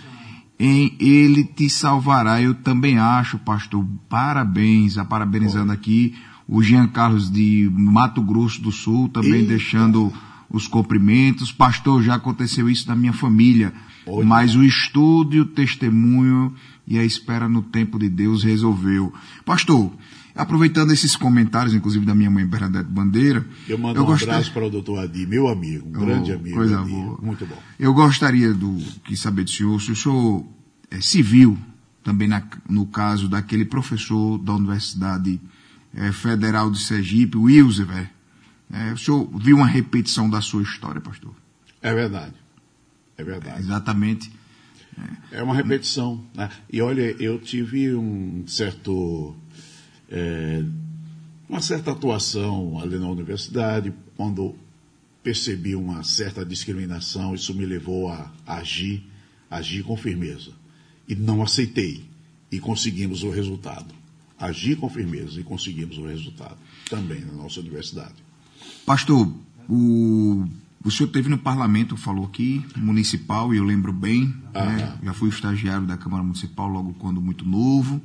em 0.60 0.96
Ele 1.00 1.44
te 1.44 1.70
salvará. 1.70 2.42
Eu 2.42 2.54
também 2.54 2.98
acho, 2.98 3.40
pastor. 3.40 3.86
Parabéns, 4.10 4.98
a 4.98 5.06
parabenizando 5.06 5.72
aqui 5.72 6.16
o 6.48 6.62
Jean 6.62 6.88
Carlos 6.88 7.32
de 7.32 7.70
Mato 7.72 8.22
Grosso 8.22 8.62
do 8.62 8.72
Sul, 8.72 9.08
também 9.08 9.42
Eita. 9.42 9.50
deixando 9.50 10.12
os 10.50 10.68
cumprimentos. 10.68 11.52
Pastor, 11.52 12.04
já 12.04 12.16
aconteceu 12.16 12.70
isso 12.70 12.88
na 12.88 12.96
minha 12.96 13.14
família, 13.14 13.72
mas 14.26 14.56
o 14.56 14.64
estudo 14.64 15.36
e 15.36 15.40
o 15.40 15.46
testemunho 15.46 16.54
e 16.88 16.98
a 16.98 17.06
espera 17.06 17.48
no 17.48 17.62
tempo 17.62 18.00
de 18.00 18.10
Deus 18.10 18.44
resolveu. 18.44 19.14
Pastor, 19.46 19.92
aproveitando 20.40 20.92
esses 20.92 21.16
comentários, 21.16 21.74
inclusive 21.74 22.06
da 22.06 22.16
minha 22.16 22.30
mãe 22.30 22.46
Bernadette 22.46 22.90
Bandeira, 22.90 23.46
Eu 23.68 23.78
mando 23.78 24.02
um 24.02 24.06
gostaria- 24.06 24.36
abraço 24.36 24.52
para 24.54 24.66
o 24.66 24.70
doutor 24.70 25.00
Adi, 25.00 25.26
meu 25.28 25.48
amigo, 25.48 25.88
um 25.90 26.02
Oh, 26.02 26.06
grande 26.06 26.32
amigo. 26.32 26.56
coisa 26.56 26.80
Adi. 26.80 26.90
boa. 26.92 27.18
Muito 27.22 27.46
bom. 27.46 27.58
Eu 27.80 27.94
gostaria 27.94 28.54
do 28.54 28.78
que 29.04 29.16
saber 29.18 29.44
do 29.44 29.50
senhor 29.50 29.82
se 29.82 29.92
o 29.92 29.96
senhor 29.96 30.46
é 30.90 31.02
civil 31.02 31.58
também 32.04 32.28
na- 32.28 32.44
no 32.70 32.86
caso 32.86 33.28
daquele 33.28 33.66
professor 33.66 34.38
da 34.40 34.54
Universidade 34.56 35.40
eh, 35.94 36.12
Federal 36.12 36.70
de 36.72 36.80
Sergipe, 36.80 37.36
Wilsever. 37.38 38.10
É, 38.72 38.94
o 38.94 38.98
senhor 38.98 39.28
viu 39.40 39.58
uma 39.58 39.66
repetição 39.66 40.30
da 40.30 40.40
sua 40.42 40.62
história, 40.62 41.02
pastor? 41.02 41.34
É 41.82 41.94
verdade. 41.94 42.34
É 43.18 43.24
verdade. 43.24 43.60
Exatamente. 43.60 44.32
É 45.32 45.42
uma 45.42 45.56
repetição. 45.56 46.24
Né? 46.36 46.50
E 46.72 46.82
olha, 46.82 47.16
eu 47.20 47.40
tive 47.40 47.96
um 47.96 48.44
certo. 48.46 49.36
É, 50.10 50.64
uma 51.48 51.62
certa 51.62 51.92
atuação 51.92 52.80
ali 52.80 52.98
na 52.98 53.08
universidade, 53.08 53.94
quando 54.16 54.56
percebi 55.24 55.76
uma 55.76 56.04
certa 56.04 56.46
discriminação, 56.46 57.36
isso 57.36 57.54
me 57.54 57.66
levou 57.66 58.10
a 58.10 58.32
agir, 58.46 59.04
agir 59.50 59.84
com 59.84 59.96
firmeza. 59.98 60.52
E 61.08 61.16
não 61.16 61.42
aceitei. 61.42 62.06
E 62.52 62.60
conseguimos 62.60 63.24
o 63.24 63.30
resultado. 63.30 63.94
Agir 64.40 64.78
com 64.78 64.90
firmeza 64.90 65.40
e 65.40 65.44
conseguimos 65.44 65.98
o 65.98 66.06
resultado. 66.06 66.58
Também 66.90 67.22
na 67.22 67.34
nossa 67.34 67.60
universidade. 67.60 68.16
Pastor, 68.86 69.32
o, 69.68 70.48
o 70.84 70.92
senhor 70.92 71.10
teve 71.10 71.30
no 71.30 71.38
parlamento, 71.38 71.96
falou 71.98 72.26
aqui, 72.26 72.66
municipal, 72.76 73.54
e 73.54 73.58
eu 73.58 73.64
lembro 73.64 73.92
bem, 73.92 74.34
né? 74.54 74.98
já 75.04 75.14
fui 75.14 75.30
estagiário 75.30 75.86
da 75.86 75.98
Câmara 75.98 76.24
Municipal 76.24 76.68
logo 76.68 76.94
quando 76.94 77.22
muito 77.22 77.46
novo, 77.46 78.02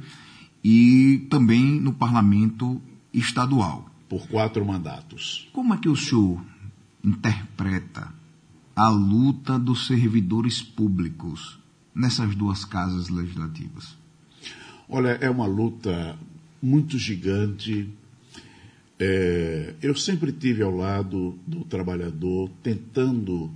e 0.65 1.27
também 1.29 1.79
no 1.79 1.93
parlamento 1.93 2.81
estadual. 3.13 3.91
Por 4.09 4.27
quatro 4.29 4.65
mandatos. 4.65 5.49
Como 5.53 5.75
é 5.75 5.77
que 5.77 5.89
o 5.89 5.97
senhor 5.97 6.43
interpreta 7.03 8.13
a 8.75 8.89
luta 8.89 9.59
dos 9.59 9.87
servidores 9.87 10.63
públicos 10.63 11.59
nessas 11.95 12.35
duas 12.35 12.65
casas 12.65 13.09
legislativas? 13.09 13.97
Olha, 14.89 15.19
é 15.21 15.29
uma 15.29 15.47
luta 15.47 16.19
muito 16.63 16.99
gigante. 16.99 17.89
É, 18.99 19.75
eu 19.83 19.95
sempre 19.95 20.33
tive 20.33 20.63
ao 20.63 20.75
lado 20.75 21.39
do 21.47 21.65
trabalhador, 21.65 22.51
tentando, 22.63 23.51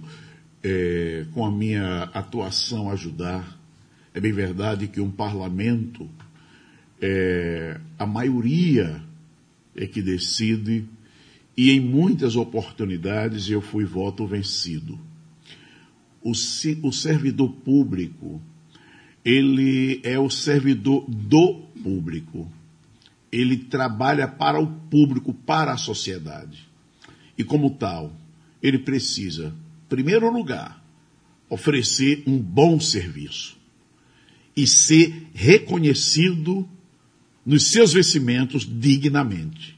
é, 0.62 1.26
com 1.32 1.44
a 1.44 1.50
minha 1.50 2.04
atuação, 2.14 2.90
ajudar. 2.90 3.58
É 4.12 4.20
bem 4.20 4.32
verdade 4.32 4.88
que 4.88 5.00
um 5.00 5.10
parlamento, 5.10 6.08
é, 7.00 7.80
a 7.98 8.06
maioria 8.06 9.02
é 9.74 9.86
que 9.86 10.02
decide, 10.02 10.84
e 11.56 11.70
em 11.70 11.80
muitas 11.80 12.36
oportunidades 12.36 13.48
eu 13.48 13.60
fui 13.60 13.84
voto 13.84 14.26
vencido. 14.26 14.98
O, 16.22 16.32
o 16.82 16.92
servidor 16.92 17.50
público, 17.50 18.40
ele 19.24 20.00
é 20.02 20.18
o 20.18 20.30
servidor 20.30 21.04
do 21.08 21.54
público. 21.82 22.50
Ele 23.30 23.56
trabalha 23.56 24.26
para 24.26 24.60
o 24.60 24.66
público, 24.66 25.32
para 25.32 25.72
a 25.72 25.76
sociedade. 25.76 26.68
E 27.36 27.44
como 27.44 27.70
tal, 27.70 28.12
ele 28.62 28.78
precisa, 28.78 29.48
em 29.48 29.88
primeiro 29.88 30.30
lugar, 30.30 30.82
oferecer 31.48 32.22
um 32.26 32.38
bom 32.38 32.80
serviço 32.80 33.56
e 34.56 34.66
ser 34.66 35.28
reconhecido 35.32 36.68
nos 37.44 37.68
seus 37.68 37.92
vencimentos 37.92 38.68
dignamente. 38.68 39.76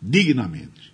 Dignamente. 0.00 0.92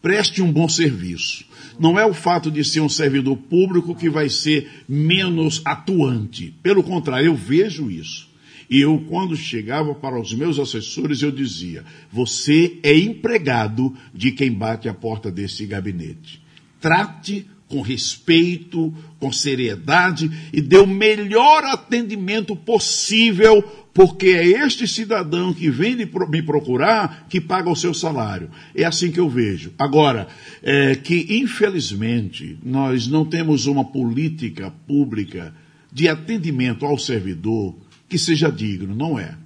preste 0.00 0.42
um 0.42 0.52
bom 0.52 0.68
serviço. 0.68 1.44
Não 1.78 1.98
é 1.98 2.04
o 2.04 2.14
fato 2.14 2.50
de 2.50 2.62
ser 2.62 2.80
um 2.80 2.88
servidor 2.88 3.36
público 3.36 3.94
que 3.94 4.08
vai 4.10 4.28
ser 4.28 4.84
menos 4.88 5.62
atuante. 5.64 6.54
Pelo 6.62 6.82
contrário, 6.82 7.26
eu 7.26 7.34
vejo 7.34 7.90
isso. 7.90 8.28
E 8.68 8.80
eu, 8.80 8.98
quando 9.08 9.36
chegava 9.36 9.94
para 9.94 10.20
os 10.20 10.32
meus 10.32 10.58
assessores, 10.58 11.22
eu 11.22 11.30
dizia: 11.30 11.84
você 12.10 12.78
é 12.82 12.96
empregado 12.96 13.94
de 14.14 14.32
quem 14.32 14.52
bate 14.52 14.88
a 14.88 14.94
porta 14.94 15.30
desse 15.30 15.66
gabinete. 15.66 16.42
Trate 16.80 17.46
com 17.68 17.80
respeito, 17.80 18.92
com 19.18 19.32
seriedade 19.32 20.30
e 20.52 20.60
dê 20.60 20.76
o 20.76 20.86
melhor 20.86 21.64
atendimento 21.64 22.54
possível, 22.54 23.83
porque 23.94 24.26
é 24.26 24.44
este 24.44 24.88
cidadão 24.88 25.54
que 25.54 25.70
vem 25.70 25.94
me 25.94 26.42
procurar 26.42 27.26
que 27.28 27.40
paga 27.40 27.70
o 27.70 27.76
seu 27.76 27.94
salário. 27.94 28.50
É 28.74 28.84
assim 28.84 29.12
que 29.12 29.20
eu 29.20 29.28
vejo. 29.30 29.72
Agora, 29.78 30.26
é 30.60 30.96
que 30.96 31.38
infelizmente 31.40 32.58
nós 32.60 33.06
não 33.06 33.24
temos 33.24 33.66
uma 33.66 33.84
política 33.84 34.72
pública 34.86 35.54
de 35.92 36.08
atendimento 36.08 36.84
ao 36.84 36.98
servidor 36.98 37.76
que 38.08 38.18
seja 38.18 38.50
digno, 38.50 38.96
não 38.96 39.16
é. 39.16 39.36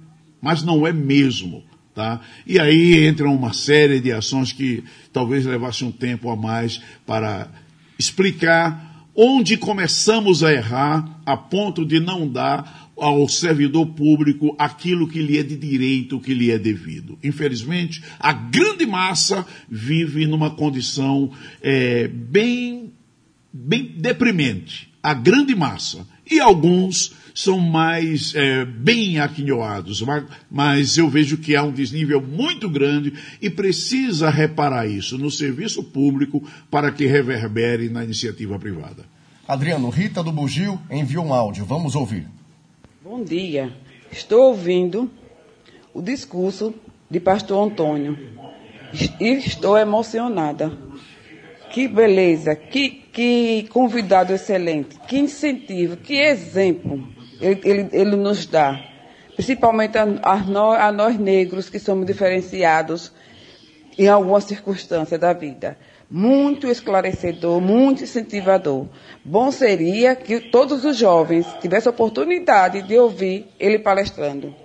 Mas 0.41 0.63
não 0.63 0.87
é 0.87 0.91
mesmo. 0.91 1.63
Tá? 1.93 2.21
E 2.47 2.59
aí 2.59 3.07
entram 3.07 3.35
uma 3.35 3.53
série 3.53 3.99
de 3.99 4.11
ações 4.11 4.51
que 4.51 4.83
talvez 5.13 5.45
levasse 5.45 5.83
um 5.83 5.91
tempo 5.91 6.29
a 6.29 6.35
mais 6.35 6.81
para 7.05 7.51
explicar 7.99 9.05
onde 9.13 9.57
começamos 9.57 10.43
a 10.43 10.53
errar 10.53 11.19
a 11.25 11.35
ponto 11.35 11.85
de 11.85 11.99
não 11.99 12.25
dar 12.25 12.88
ao 12.99 13.27
servidor 13.27 13.85
público 13.87 14.55
aquilo 14.57 15.07
que 15.07 15.21
lhe 15.21 15.37
é 15.37 15.43
de 15.43 15.55
direito, 15.55 16.19
que 16.19 16.33
lhe 16.33 16.51
é 16.51 16.57
devido. 16.57 17.17
Infelizmente, 17.23 18.03
a 18.19 18.33
grande 18.33 18.85
massa 18.85 19.45
vive 19.69 20.25
numa 20.25 20.51
condição 20.51 21.31
é, 21.61 22.07
bem, 22.07 22.91
bem 23.51 23.93
deprimente. 23.97 24.89
A 25.01 25.13
grande 25.13 25.55
massa. 25.55 26.05
E 26.29 26.39
alguns 26.39 27.13
são 27.33 27.59
mais 27.59 28.35
é, 28.35 28.65
bem 28.65 29.19
aquinhoados, 29.19 30.03
mas, 30.51 30.97
eu 30.97 31.09
vejo 31.09 31.37
que 31.37 31.55
há 31.55 31.63
um 31.63 31.71
desnível 31.71 32.21
muito 32.21 32.69
grande 32.69 33.13
e 33.41 33.49
precisa 33.49 34.29
reparar 34.29 34.87
isso 34.87 35.17
no 35.17 35.31
serviço 35.31 35.81
público 35.81 36.43
para 36.69 36.91
que 36.91 37.07
reverbere 37.07 37.89
na 37.89 38.03
iniciativa 38.03 38.59
privada. 38.59 39.05
Adriano, 39.47 39.89
Rita 39.89 40.21
do 40.21 40.31
Bugio 40.31 40.79
enviou 40.91 41.25
um 41.25 41.33
áudio, 41.33 41.65
vamos 41.65 41.95
ouvir. 41.95 42.27
Bom 43.09 43.23
dia, 43.23 43.73
estou 44.11 44.49
ouvindo 44.49 45.09
o 45.95 45.99
discurso 45.99 46.75
de 47.09 47.19
pastor 47.19 47.67
Antônio 47.67 48.15
e 49.19 49.29
estou 49.29 49.75
emocionada. 49.75 50.71
Que 51.71 51.87
beleza, 51.87 52.55
que, 52.55 52.91
que 53.11 53.67
convidado 53.71 54.31
excelente, 54.31 54.95
que 55.07 55.17
incentivo, 55.17 55.97
que 55.97 56.19
exemplo 56.19 57.03
ele, 57.41 57.59
ele, 57.63 57.89
ele 57.93 58.15
nos 58.15 58.45
dá. 58.45 58.79
Principalmente 59.33 59.97
a, 59.97 60.03
a, 60.21 60.37
nós, 60.43 60.79
a 60.79 60.91
nós 60.91 61.17
negros 61.17 61.67
que 61.67 61.79
somos 61.79 62.05
diferenciados 62.05 63.11
em 63.97 64.07
algumas 64.07 64.43
circunstâncias 64.43 65.19
da 65.19 65.33
vida. 65.33 65.79
Muito 66.09 66.67
esclarecedor, 66.67 67.61
muito 67.61 68.03
incentivador. 68.03 68.87
Bom 69.23 69.51
seria 69.51 70.15
que 70.15 70.39
todos 70.39 70.83
os 70.83 70.97
jovens 70.97 71.45
tivessem 71.61 71.89
a 71.89 71.93
oportunidade 71.93 72.81
de 72.81 72.97
ouvir 72.97 73.47
ele 73.59 73.77
palestrando. 73.77 74.55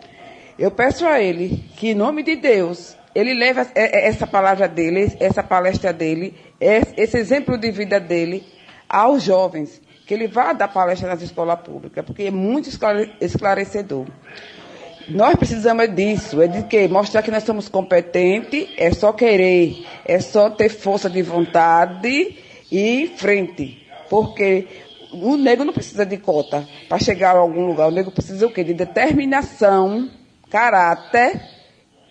Eu 0.59 0.71
peço 0.71 1.05
a 1.05 1.21
ele 1.21 1.63
que, 1.77 1.89
em 1.91 1.95
nome 1.95 2.23
de 2.23 2.37
Deus, 2.37 2.97
ele 3.15 3.35
leve 3.35 3.61
é, 3.61 3.69
é, 3.75 4.09
essa 4.09 4.27
palavra 4.27 4.67
dele, 4.67 5.13
essa 5.21 5.43
palestra 5.43 5.93
dele, 5.93 6.35
esse 6.61 7.19
exemplo 7.19 7.59
de 7.59 7.71
vida 7.71 8.01
dele 8.01 8.43
aos 8.89 9.23
jovens 9.23 9.83
que 10.07 10.13
ele 10.13 10.27
vá 10.27 10.53
dar 10.53 10.69
palestra 10.69 11.09
nas 11.09 11.23
escolas 11.23 11.61
públicas, 11.61 12.05
porque 12.05 12.25
é 12.25 12.31
muito 12.31 12.69
esclarecedor. 13.21 14.07
Nós 15.09 15.37
precisamos 15.37 15.95
disso, 15.95 16.41
é 16.41 16.49
de 16.49 16.63
que 16.65 16.89
mostrar 16.89 17.23
que 17.23 17.31
nós 17.31 17.45
somos 17.45 17.69
competentes, 17.69 18.69
é 18.77 18.91
só 18.93 19.13
querer, 19.13 19.85
é 20.05 20.19
só 20.19 20.49
ter 20.49 20.71
força 20.71 21.11
de 21.11 21.23
vontade 21.23 22.37
e 22.73 23.13
frente. 23.17 23.87
Porque 24.09 24.67
o 25.13 25.37
negro 25.37 25.65
não 25.65 25.73
precisa 25.73 26.07
de 26.07 26.17
cota 26.17 26.67
para 26.89 26.99
chegar 26.99 27.37
a 27.37 27.39
algum 27.39 27.67
lugar. 27.67 27.89
O 27.89 27.91
negro 27.91 28.11
precisa 28.11 28.47
o 28.47 28.51
quê? 28.51 28.65
De 28.65 28.75
determinação, 28.75 30.11
caráter 30.51 31.41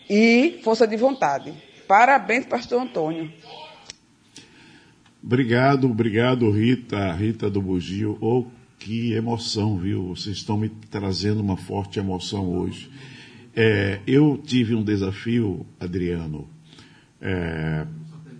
e 0.09 0.59
força 0.63 0.87
de 0.87 0.95
vontade. 0.95 1.53
Parabéns, 1.87 2.45
pastor 2.45 2.81
Antônio. 2.81 3.31
Obrigado, 5.23 5.89
obrigado, 5.89 6.51
Rita, 6.51 7.11
Rita 7.13 7.49
do 7.49 7.61
Bugio. 7.61 8.17
Que 8.83 9.13
emoção, 9.13 9.77
viu? 9.77 10.09
Vocês 10.09 10.37
estão 10.37 10.57
me 10.57 10.67
trazendo 10.67 11.39
uma 11.39 11.55
forte 11.55 11.99
emoção 11.99 12.53
hoje. 12.53 12.89
É, 13.55 14.01
eu 14.05 14.37
tive 14.45 14.75
um 14.75 14.83
desafio, 14.83 15.65
Adriano, 15.79 16.49
é, 17.21 17.87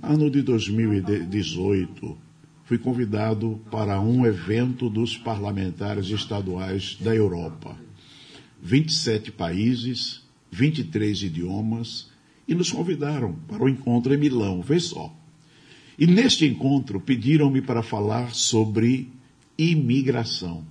ano 0.01 0.29
de 0.29 0.41
2018, 0.41 2.17
fui 2.65 2.77
convidado 2.77 3.61
para 3.71 4.01
um 4.01 4.25
evento 4.25 4.89
dos 4.89 5.17
parlamentares 5.17 6.09
estaduais 6.09 6.97
da 6.99 7.15
Europa. 7.15 7.77
27 8.61 9.31
países, 9.31 10.23
23 10.51 11.23
idiomas, 11.23 12.11
e 12.45 12.53
nos 12.53 12.69
convidaram 12.69 13.33
para 13.47 13.63
o 13.63 13.69
encontro 13.69 14.13
em 14.13 14.17
Milão. 14.17 14.61
Vê 14.61 14.77
só. 14.77 15.15
E 15.97 16.05
neste 16.05 16.45
encontro 16.45 16.99
pediram-me 16.99 17.61
para 17.61 17.81
falar 17.81 18.35
sobre 18.35 19.09
imigração. 19.58 20.66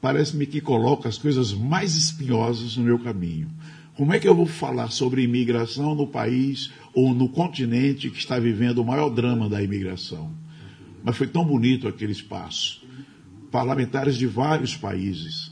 Parece-me 0.00 0.46
que 0.46 0.60
coloca 0.60 1.08
as 1.08 1.18
coisas 1.18 1.52
mais 1.52 1.96
espinhosas 1.96 2.76
no 2.76 2.84
meu 2.84 2.98
caminho. 2.98 3.48
Como 3.96 4.12
é 4.12 4.20
que 4.20 4.28
eu 4.28 4.34
vou 4.34 4.46
falar 4.46 4.92
sobre 4.92 5.22
imigração 5.22 5.92
no 5.92 6.06
país 6.06 6.70
ou 6.94 7.12
no 7.12 7.28
continente 7.28 8.08
que 8.08 8.18
está 8.18 8.38
vivendo 8.38 8.78
o 8.78 8.84
maior 8.84 9.08
drama 9.10 9.48
da 9.48 9.60
imigração? 9.60 10.30
Mas 11.02 11.16
foi 11.16 11.26
tão 11.26 11.44
bonito 11.44 11.88
aquele 11.88 12.12
espaço. 12.12 12.86
Parlamentares 13.50 14.16
de 14.16 14.26
vários 14.26 14.76
países. 14.76 15.50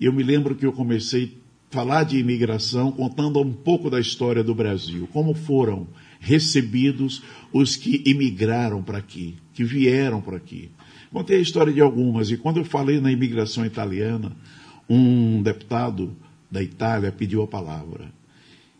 E 0.00 0.06
eu 0.06 0.12
me 0.12 0.22
lembro 0.22 0.54
que 0.54 0.64
eu 0.64 0.72
comecei 0.72 1.36
a 1.70 1.74
falar 1.74 2.04
de 2.04 2.16
imigração 2.16 2.90
contando 2.90 3.40
um 3.40 3.52
pouco 3.52 3.90
da 3.90 4.00
história 4.00 4.42
do 4.42 4.54
Brasil. 4.54 5.06
Como 5.12 5.34
foram 5.34 5.86
recebidos 6.18 7.22
os 7.52 7.76
que 7.76 8.02
imigraram 8.06 8.82
para 8.82 8.98
aqui, 8.98 9.34
que 9.52 9.64
vieram 9.64 10.22
para 10.22 10.38
aqui. 10.38 10.70
Contei 11.12 11.36
a 11.36 11.42
história 11.42 11.72
de 11.72 11.80
algumas, 11.80 12.30
e 12.30 12.38
quando 12.38 12.56
eu 12.56 12.64
falei 12.64 12.98
na 12.98 13.12
imigração 13.12 13.66
italiana, 13.66 14.34
um 14.88 15.42
deputado 15.42 16.16
da 16.50 16.62
Itália 16.62 17.12
pediu 17.12 17.42
a 17.42 17.46
palavra. 17.46 18.10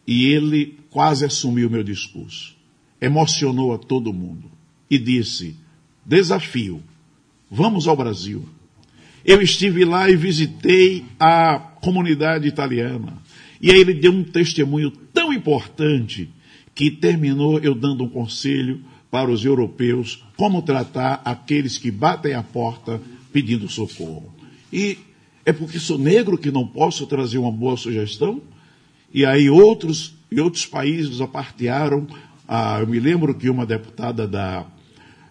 E 0.07 0.27
ele 0.27 0.79
quase 0.91 1.27
assumiu 1.27 1.69
meu 1.69 1.83
discurso. 1.83 2.57
Emocionou 3.01 3.75
a 3.75 3.79
todo 3.79 4.15
mundo. 4.15 4.51
E 4.91 4.99
disse: 4.99 5.57
Desafio, 6.05 6.83
vamos 7.51 7.87
ao 7.87 7.97
Brasil. 7.97 8.49
Eu 9.25 9.41
estive 9.43 9.85
lá 9.85 10.11
e 10.11 10.17
visitei 10.17 11.05
a 11.21 11.59
comunidade 11.59 12.49
italiana. 12.49 13.19
E 13.61 13.71
aí 13.71 13.79
ele 13.79 13.95
deu 13.95 14.11
um 14.11 14.25
testemunho 14.25 14.91
tão 14.91 15.33
importante 15.33 16.31
que 16.75 16.91
terminou 16.91 17.59
eu 17.61 17.75
dando 17.75 18.05
um 18.05 18.09
conselho 18.09 18.81
para 19.13 19.31
os 19.31 19.45
europeus 19.45 20.25
como 20.39 20.63
tratar 20.63 21.21
aqueles 21.23 21.77
que 21.77 21.91
batem 21.91 22.33
a 22.33 22.43
porta 22.43 22.99
pedindo 23.31 23.69
socorro. 23.69 24.33
E 24.73 24.97
é 25.45 25.53
porque 25.53 25.79
sou 25.79 25.99
negro 25.99 26.39
que 26.39 26.51
não 26.51 26.67
posso 26.67 27.07
trazer 27.07 27.37
uma 27.37 27.53
boa 27.53 27.77
sugestão? 27.77 28.41
E 29.13 29.27
aí 29.27 29.51
outros, 29.51 30.15
e 30.31 30.41
outros 30.41 30.65
países 30.65 31.21
apartearam. 31.21 32.07
Ah, 32.49 32.79
eu 32.81 32.87
me 32.87 32.99
lembro 32.99 33.35
que 33.35 33.51
uma 33.51 33.67
deputada 33.67 34.27
da, 34.27 34.65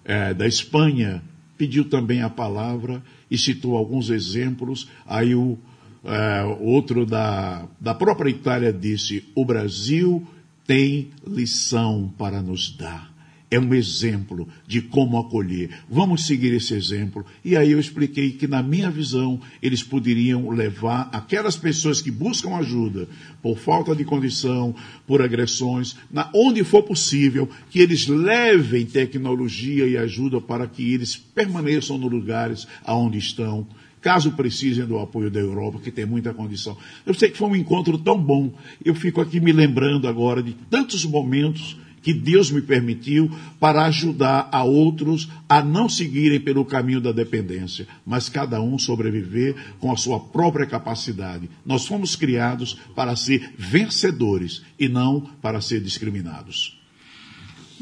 é, 0.06 0.32
da 0.32 0.48
Espanha 0.48 1.24
pediu 1.58 1.86
também 1.86 2.22
a 2.22 2.30
palavra 2.30 3.04
e 3.32 3.38
citou 3.38 3.76
alguns 3.76 4.12
exemplos. 4.12 4.88
Aí 5.08 5.34
o 5.34 5.58
é, 6.06 6.44
outro 6.60 7.04
da, 7.04 7.68
da 7.80 7.96
própria 7.96 8.30
Itália 8.30 8.72
disse: 8.72 9.26
o 9.34 9.44
Brasil 9.44 10.28
tem 10.68 11.10
lição 11.26 12.14
para 12.16 12.44
nos 12.44 12.70
dar. 12.70 13.11
É 13.54 13.60
um 13.60 13.74
exemplo 13.74 14.48
de 14.66 14.82
como 14.82 15.20
acolher. 15.20 15.72
Vamos 15.90 16.26
seguir 16.26 16.54
esse 16.54 16.74
exemplo. 16.74 17.26
E 17.44 17.58
aí 17.58 17.74
eu 17.74 17.82
expliquei 17.82 18.32
que, 18.32 18.48
na 18.48 18.64
minha 18.64 18.90
visão, 18.90 19.42
eles 19.62 19.84
poderiam 19.84 20.50
levar 20.52 21.10
aquelas 21.12 21.58
pessoas 21.58 22.02
que 22.02 22.10
buscam 22.10 22.56
ajuda 22.56 23.10
por 23.42 23.58
falta 23.58 23.94
de 23.94 24.06
condição, 24.06 24.74
por 25.06 25.22
agressões, 25.22 25.98
na, 26.10 26.30
onde 26.34 26.64
for 26.64 26.84
possível, 26.84 27.50
que 27.70 27.80
eles 27.80 28.08
levem 28.08 28.86
tecnologia 28.86 29.86
e 29.86 29.98
ajuda 29.98 30.40
para 30.40 30.66
que 30.66 30.94
eles 30.94 31.18
permaneçam 31.18 31.98
nos 31.98 32.10
lugares 32.10 32.66
aonde 32.86 33.18
estão 33.18 33.68
caso 34.00 34.32
precisem 34.32 34.86
do 34.86 34.98
apoio 34.98 35.30
da 35.30 35.40
Europa, 35.40 35.80
que 35.80 35.92
tem 35.92 36.08
muita 36.08 36.34
condição. 36.34 36.76
Eu 37.06 37.14
sei 37.14 37.30
que 37.30 37.38
foi 37.38 37.50
um 37.50 37.56
encontro 37.56 38.00
tão 38.00 38.18
bom. 38.18 38.52
Eu 38.84 38.96
fico 38.96 39.22
aqui 39.22 39.40
me 39.40 39.52
lembrando 39.52 40.08
agora 40.08 40.42
de 40.42 40.54
tantos 40.72 41.06
momentos 41.06 41.78
que 42.02 42.14
Deus 42.14 42.52
me 42.52 42.62
permitiu 42.62 43.32
para 43.60 43.86
ajudar 43.86 44.50
a 44.52 44.64
outros 44.64 45.30
a 45.48 45.62
não 45.62 45.88
seguirem 45.88 46.40
pelo 46.40 46.66
caminho 46.66 47.00
da 47.00 47.12
dependência, 47.12 47.88
mas 48.06 48.30
cada 48.30 48.62
um 48.62 48.78
sobreviver 48.78 49.56
com 49.80 49.92
a 49.92 49.98
sua 49.98 50.20
própria 50.20 50.66
capacidade. 50.66 51.50
Nós 51.66 51.86
fomos 51.86 52.16
criados 52.16 52.78
para 52.96 53.16
ser 53.16 53.54
vencedores 53.58 54.64
e 54.80 54.88
não 54.90 55.22
para 55.42 55.62
ser 55.62 55.82
discriminados. 55.82 56.81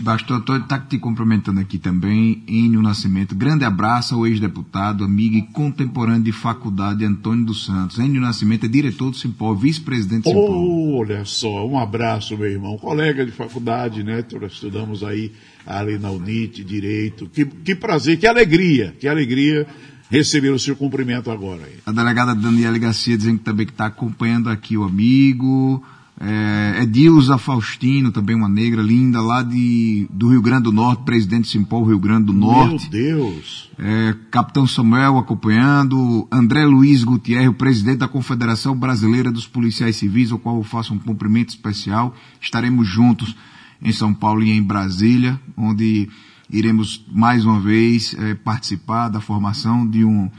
Antônio 0.07 0.63
está 0.63 0.79
te 0.79 0.97
cumprimentando 0.97 1.59
aqui 1.59 1.77
também, 1.77 2.41
Enio 2.47 2.81
Nascimento. 2.81 3.35
Grande 3.35 3.65
abraço 3.65 4.15
ao 4.15 4.25
ex-deputado, 4.25 5.03
amigo 5.03 5.35
e 5.35 5.41
contemporâneo 5.41 6.23
de 6.23 6.31
faculdade 6.31 7.03
Antônio 7.03 7.45
dos 7.45 7.65
Santos. 7.65 7.99
Enio 7.99 8.21
Nascimento 8.21 8.65
é 8.65 8.69
diretor 8.69 9.11
do 9.11 9.17
Simpol, 9.17 9.55
vice-presidente 9.55 10.23
do 10.23 10.29
Simpol. 10.29 10.95
Oh, 10.95 10.99
olha 11.01 11.25
só, 11.25 11.67
um 11.67 11.77
abraço, 11.77 12.37
meu 12.37 12.49
irmão. 12.49 12.77
Colega 12.77 13.25
de 13.25 13.31
faculdade, 13.31 14.03
né? 14.03 14.23
Estudamos 14.47 15.03
aí 15.03 15.33
ali 15.65 15.99
na 15.99 16.09
UNIT, 16.09 16.63
Direito. 16.63 17.27
Que, 17.27 17.45
que 17.45 17.75
prazer, 17.75 18.17
que 18.17 18.25
alegria, 18.25 18.95
que 18.99 19.07
alegria 19.07 19.67
receber 20.09 20.49
o 20.49 20.59
seu 20.59 20.75
cumprimento 20.75 21.29
agora. 21.29 21.63
Aí. 21.63 21.75
A 21.85 21.91
delegada 21.91 22.33
Daniela 22.33 22.77
Garcia 22.77 23.17
dizendo 23.17 23.39
que 23.39 23.43
também 23.43 23.65
está 23.65 23.87
acompanhando 23.87 24.49
aqui 24.49 24.77
o 24.77 24.83
amigo. 24.83 25.83
É, 26.21 26.83
Edilza 26.83 27.37
Faustino, 27.37 28.11
também 28.11 28.35
uma 28.35 28.49
negra 28.49 28.81
linda, 28.81 29.21
lá 29.21 29.41
de, 29.41 30.05
do 30.11 30.27
Rio 30.27 30.41
Grande 30.41 30.63
do 30.63 30.71
Norte, 30.71 31.03
presidente 31.03 31.47
Simpol, 31.47 31.85
Rio 31.85 31.97
Grande 31.97 32.25
do 32.25 32.33
Norte. 32.33 32.89
Meu 32.91 33.15
Deus! 33.15 33.69
É, 33.79 34.13
Capitão 34.29 34.67
Samuel 34.67 35.17
acompanhando, 35.17 36.27
André 36.29 36.65
Luiz 36.65 37.05
Gutierrez, 37.05 37.47
o 37.47 37.53
presidente 37.53 37.99
da 37.99 38.07
Confederação 38.07 38.77
Brasileira 38.77 39.31
dos 39.31 39.47
Policiais 39.47 39.95
Civis, 39.95 40.33
ao 40.33 40.39
qual 40.39 40.57
eu 40.57 40.63
faço 40.63 40.93
um 40.93 40.99
cumprimento 40.99 41.49
especial. 41.49 42.13
Estaremos 42.41 42.85
juntos 42.85 43.33
em 43.81 43.93
São 43.93 44.13
Paulo 44.13 44.43
e 44.43 44.51
em 44.51 44.61
Brasília, 44.61 45.39
onde 45.55 46.09
iremos 46.49 47.05
mais 47.09 47.45
uma 47.45 47.61
vez 47.61 48.13
é, 48.19 48.33
participar 48.33 49.07
da 49.07 49.21
formação 49.21 49.87
de 49.87 50.03
um 50.03 50.29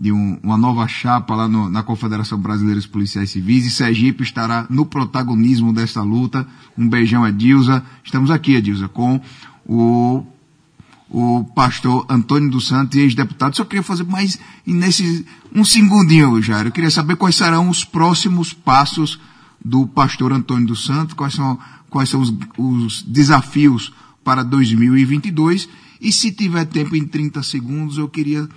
de 0.00 0.10
um, 0.10 0.38
uma 0.42 0.56
nova 0.56 0.88
chapa 0.88 1.34
lá 1.34 1.46
no, 1.46 1.68
na 1.68 1.82
Confederação 1.82 2.38
Brasileira 2.38 2.80
dos 2.80 2.86
Policiais 2.86 3.30
Civis 3.30 3.66
e 3.66 3.70
Sergipe 3.70 4.22
estará 4.22 4.66
no 4.70 4.86
protagonismo 4.86 5.74
dessa 5.74 6.02
luta. 6.02 6.46
Um 6.76 6.88
beijão, 6.88 7.28
Edilza. 7.28 7.84
Estamos 8.02 8.30
aqui, 8.30 8.54
Edilza, 8.54 8.88
com 8.88 9.20
o, 9.66 10.24
o 11.10 11.44
pastor 11.54 12.06
Antônio 12.08 12.50
dos 12.50 12.66
Santos, 12.66 12.98
ex-deputado. 12.98 13.54
Só 13.54 13.62
queria 13.62 13.82
fazer 13.82 14.04
mais 14.04 14.38
nesse 14.66 15.26
um 15.54 15.66
segundinho, 15.66 16.40
Jair. 16.40 16.66
Eu 16.66 16.72
queria 16.72 16.90
saber 16.90 17.16
quais 17.16 17.36
serão 17.36 17.68
os 17.68 17.84
próximos 17.84 18.54
passos 18.54 19.20
do 19.62 19.86
pastor 19.86 20.32
Antônio 20.32 20.68
dos 20.68 20.86
Santos, 20.86 21.12
quais 21.12 21.34
são, 21.34 21.58
quais 21.90 22.08
são 22.08 22.22
os, 22.22 22.32
os 22.56 23.02
desafios 23.02 23.92
para 24.24 24.42
2022. 24.42 25.68
E 26.00 26.10
se 26.10 26.32
tiver 26.32 26.64
tempo 26.64 26.96
em 26.96 27.06
30 27.06 27.42
segundos, 27.42 27.98
eu 27.98 28.08
queria 28.08 28.48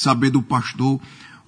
saber 0.00 0.30
do 0.30 0.42
pastor 0.42 1.00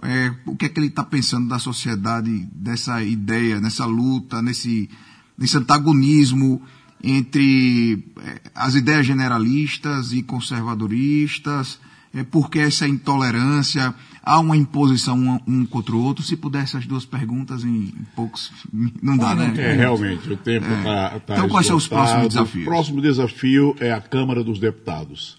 é, 0.02 0.32
o 0.46 0.56
que 0.56 0.66
é 0.66 0.68
que 0.68 0.80
ele 0.80 0.86
está 0.86 1.04
pensando 1.04 1.48
da 1.48 1.58
sociedade, 1.58 2.30
dessa 2.52 3.02
ideia, 3.02 3.60
nessa 3.60 3.84
luta, 3.84 4.40
nesse, 4.40 4.88
nesse 5.36 5.56
antagonismo 5.58 6.62
entre 7.02 8.02
é, 8.22 8.40
as 8.54 8.74
ideias 8.74 9.06
generalistas 9.06 10.12
e 10.12 10.22
conservadoristas, 10.22 11.78
é, 12.14 12.24
porque 12.24 12.58
essa 12.58 12.88
intolerância, 12.88 13.94
há 14.22 14.38
uma 14.40 14.56
imposição 14.56 15.18
um, 15.18 15.40
um, 15.46 15.66
contra 15.66 15.94
o 15.94 16.02
outro. 16.02 16.24
Se 16.24 16.36
puder 16.36 16.62
essas 16.62 16.86
duas 16.86 17.04
perguntas 17.04 17.62
em, 17.62 17.84
em 17.84 18.06
poucos, 18.16 18.50
não 19.02 19.16
dá, 19.16 19.34
né? 19.34 19.52
É, 19.56 19.72
realmente, 19.72 20.30
o 20.32 20.36
tempo 20.36 20.66
está 20.66 21.12
é. 21.14 21.18
tá 21.20 21.34
Então, 21.34 21.48
quais 21.48 21.66
são 21.66 21.76
os 21.76 21.86
próximos 21.86 22.28
desafios? 22.28 22.66
O 22.66 22.70
próximo 22.70 23.00
desafio 23.00 23.76
é 23.78 23.92
a 23.92 24.00
Câmara 24.00 24.42
dos 24.42 24.58
Deputados. 24.58 25.38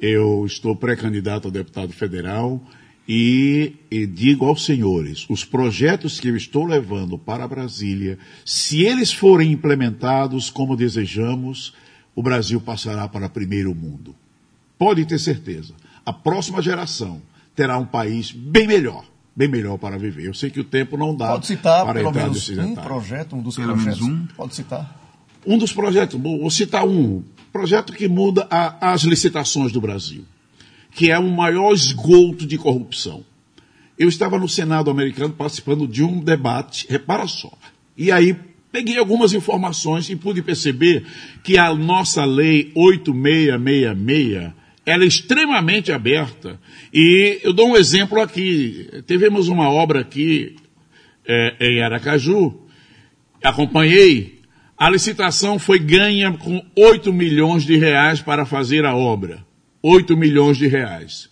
Eu 0.00 0.44
estou 0.46 0.74
pré-candidato 0.74 1.48
a 1.48 1.50
deputado 1.50 1.92
federal 1.92 2.62
e, 3.06 3.74
e, 3.90 4.06
digo 4.06 4.46
aos 4.46 4.64
senhores, 4.64 5.26
os 5.28 5.44
projetos 5.44 6.18
que 6.18 6.28
eu 6.28 6.36
estou 6.36 6.64
levando 6.64 7.18
para 7.18 7.46
Brasília, 7.46 8.18
se 8.44 8.82
eles 8.82 9.12
forem 9.12 9.52
implementados 9.52 10.48
como 10.48 10.76
desejamos, 10.76 11.74
o 12.14 12.22
Brasil 12.22 12.60
passará 12.60 13.08
para 13.08 13.28
primeiro 13.28 13.74
mundo. 13.74 14.14
Pode 14.78 15.04
ter 15.04 15.18
certeza. 15.18 15.74
A 16.06 16.12
próxima 16.12 16.62
geração 16.62 17.20
terá 17.54 17.76
um 17.76 17.84
país 17.84 18.32
bem 18.32 18.66
melhor, 18.66 19.04
bem 19.36 19.48
melhor 19.48 19.76
para 19.76 19.98
viver. 19.98 20.24
Eu 20.26 20.34
sei 20.34 20.48
que 20.48 20.60
o 20.60 20.64
tempo 20.64 20.96
não 20.96 21.14
dá 21.14 21.28
Pode 21.32 21.46
citar 21.46 21.84
para 21.84 22.00
pelo 22.00 22.12
menos 22.12 22.48
um 22.48 22.54
detalhe. 22.54 22.86
projeto, 22.86 23.36
um 23.36 23.42
dos 23.42 23.56
Pelo 23.56 23.74
projetos. 23.74 24.00
menos 24.00 24.20
um? 24.22 24.26
Pode 24.34 24.54
citar. 24.54 24.98
Um 25.46 25.58
dos 25.58 25.72
projetos, 25.72 26.20
vou 26.20 26.50
citar 26.50 26.86
um, 26.86 27.22
projeto 27.52 27.92
que 27.92 28.08
muda 28.08 28.46
a, 28.50 28.92
as 28.92 29.02
licitações 29.02 29.72
do 29.72 29.80
Brasil, 29.80 30.24
que 30.92 31.10
é 31.10 31.18
o 31.18 31.30
maior 31.30 31.72
esgoto 31.72 32.46
de 32.46 32.56
corrupção. 32.56 33.24
Eu 33.98 34.08
estava 34.08 34.38
no 34.38 34.48
Senado 34.48 34.90
americano 34.90 35.34
participando 35.34 35.86
de 35.86 36.02
um 36.02 36.20
debate, 36.20 36.86
repara 36.88 37.26
só, 37.26 37.52
e 37.96 38.10
aí 38.10 38.36
peguei 38.72 38.98
algumas 38.98 39.32
informações 39.32 40.08
e 40.08 40.16
pude 40.16 40.42
perceber 40.42 41.04
que 41.42 41.58
a 41.58 41.74
nossa 41.74 42.24
lei 42.24 42.70
8666 42.74 44.60
ela 44.86 45.04
é 45.04 45.06
extremamente 45.06 45.92
aberta. 45.92 46.58
E 46.92 47.38
eu 47.42 47.52
dou 47.52 47.68
um 47.68 47.76
exemplo 47.76 48.20
aqui. 48.20 48.88
Tivemos 49.06 49.48
uma 49.48 49.70
obra 49.70 50.00
aqui 50.00 50.56
é, 51.26 51.56
em 51.60 51.82
Aracaju, 51.82 52.54
acompanhei 53.42 54.39
a 54.80 54.88
licitação 54.88 55.58
foi 55.58 55.78
ganha 55.78 56.32
com 56.32 56.64
8 56.74 57.12
milhões 57.12 57.64
de 57.64 57.76
reais 57.76 58.22
para 58.22 58.46
fazer 58.46 58.86
a 58.86 58.96
obra. 58.96 59.44
8 59.82 60.16
milhões 60.16 60.56
de 60.56 60.66
reais. 60.68 61.28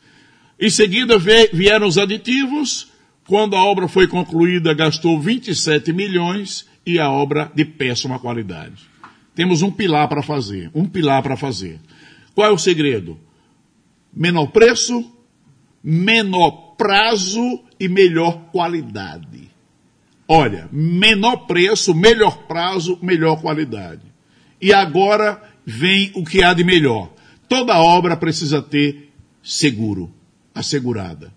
Em 0.61 0.69
seguida 0.69 1.19
vieram 1.19 1.87
os 1.87 1.97
aditivos. 1.97 2.93
Quando 3.27 3.57
a 3.57 3.65
obra 3.65 3.89
foi 3.89 4.07
concluída, 4.07 4.75
gastou 4.75 5.19
27 5.19 5.95
milhões 5.95 6.69
e 6.85 6.99
a 6.99 7.11
obra 7.11 7.51
de 7.55 7.65
péssima 7.65 8.19
qualidade. 8.19 8.83
Temos 9.35 9.63
um 9.63 9.71
pilar 9.71 10.09
para 10.09 10.23
fazer. 10.23 10.71
Um 10.75 10.85
pilar 10.85 11.23
para 11.23 11.35
fazer. 11.35 11.81
Qual 12.35 12.47
é 12.47 12.51
o 12.51 12.59
segredo? 12.59 13.19
Menor 14.13 14.49
preço, 14.49 15.11
menor 15.83 16.75
prazo 16.77 17.65
e 17.81 17.89
melhor 17.89 18.51
qualidade. 18.53 19.49
Olha, 20.29 20.69
menor 20.71 21.47
preço, 21.47 21.95
melhor 21.95 22.37
prazo, 22.47 22.99
melhor 23.01 23.41
qualidade. 23.41 24.03
E 24.61 24.75
agora 24.75 25.43
vem 25.65 26.13
o 26.15 26.23
que 26.23 26.43
há 26.43 26.53
de 26.53 26.63
melhor. 26.63 27.11
Toda 27.49 27.79
obra 27.79 28.15
precisa 28.15 28.61
ter 28.61 29.11
seguro, 29.43 30.13
assegurada. 30.55 31.33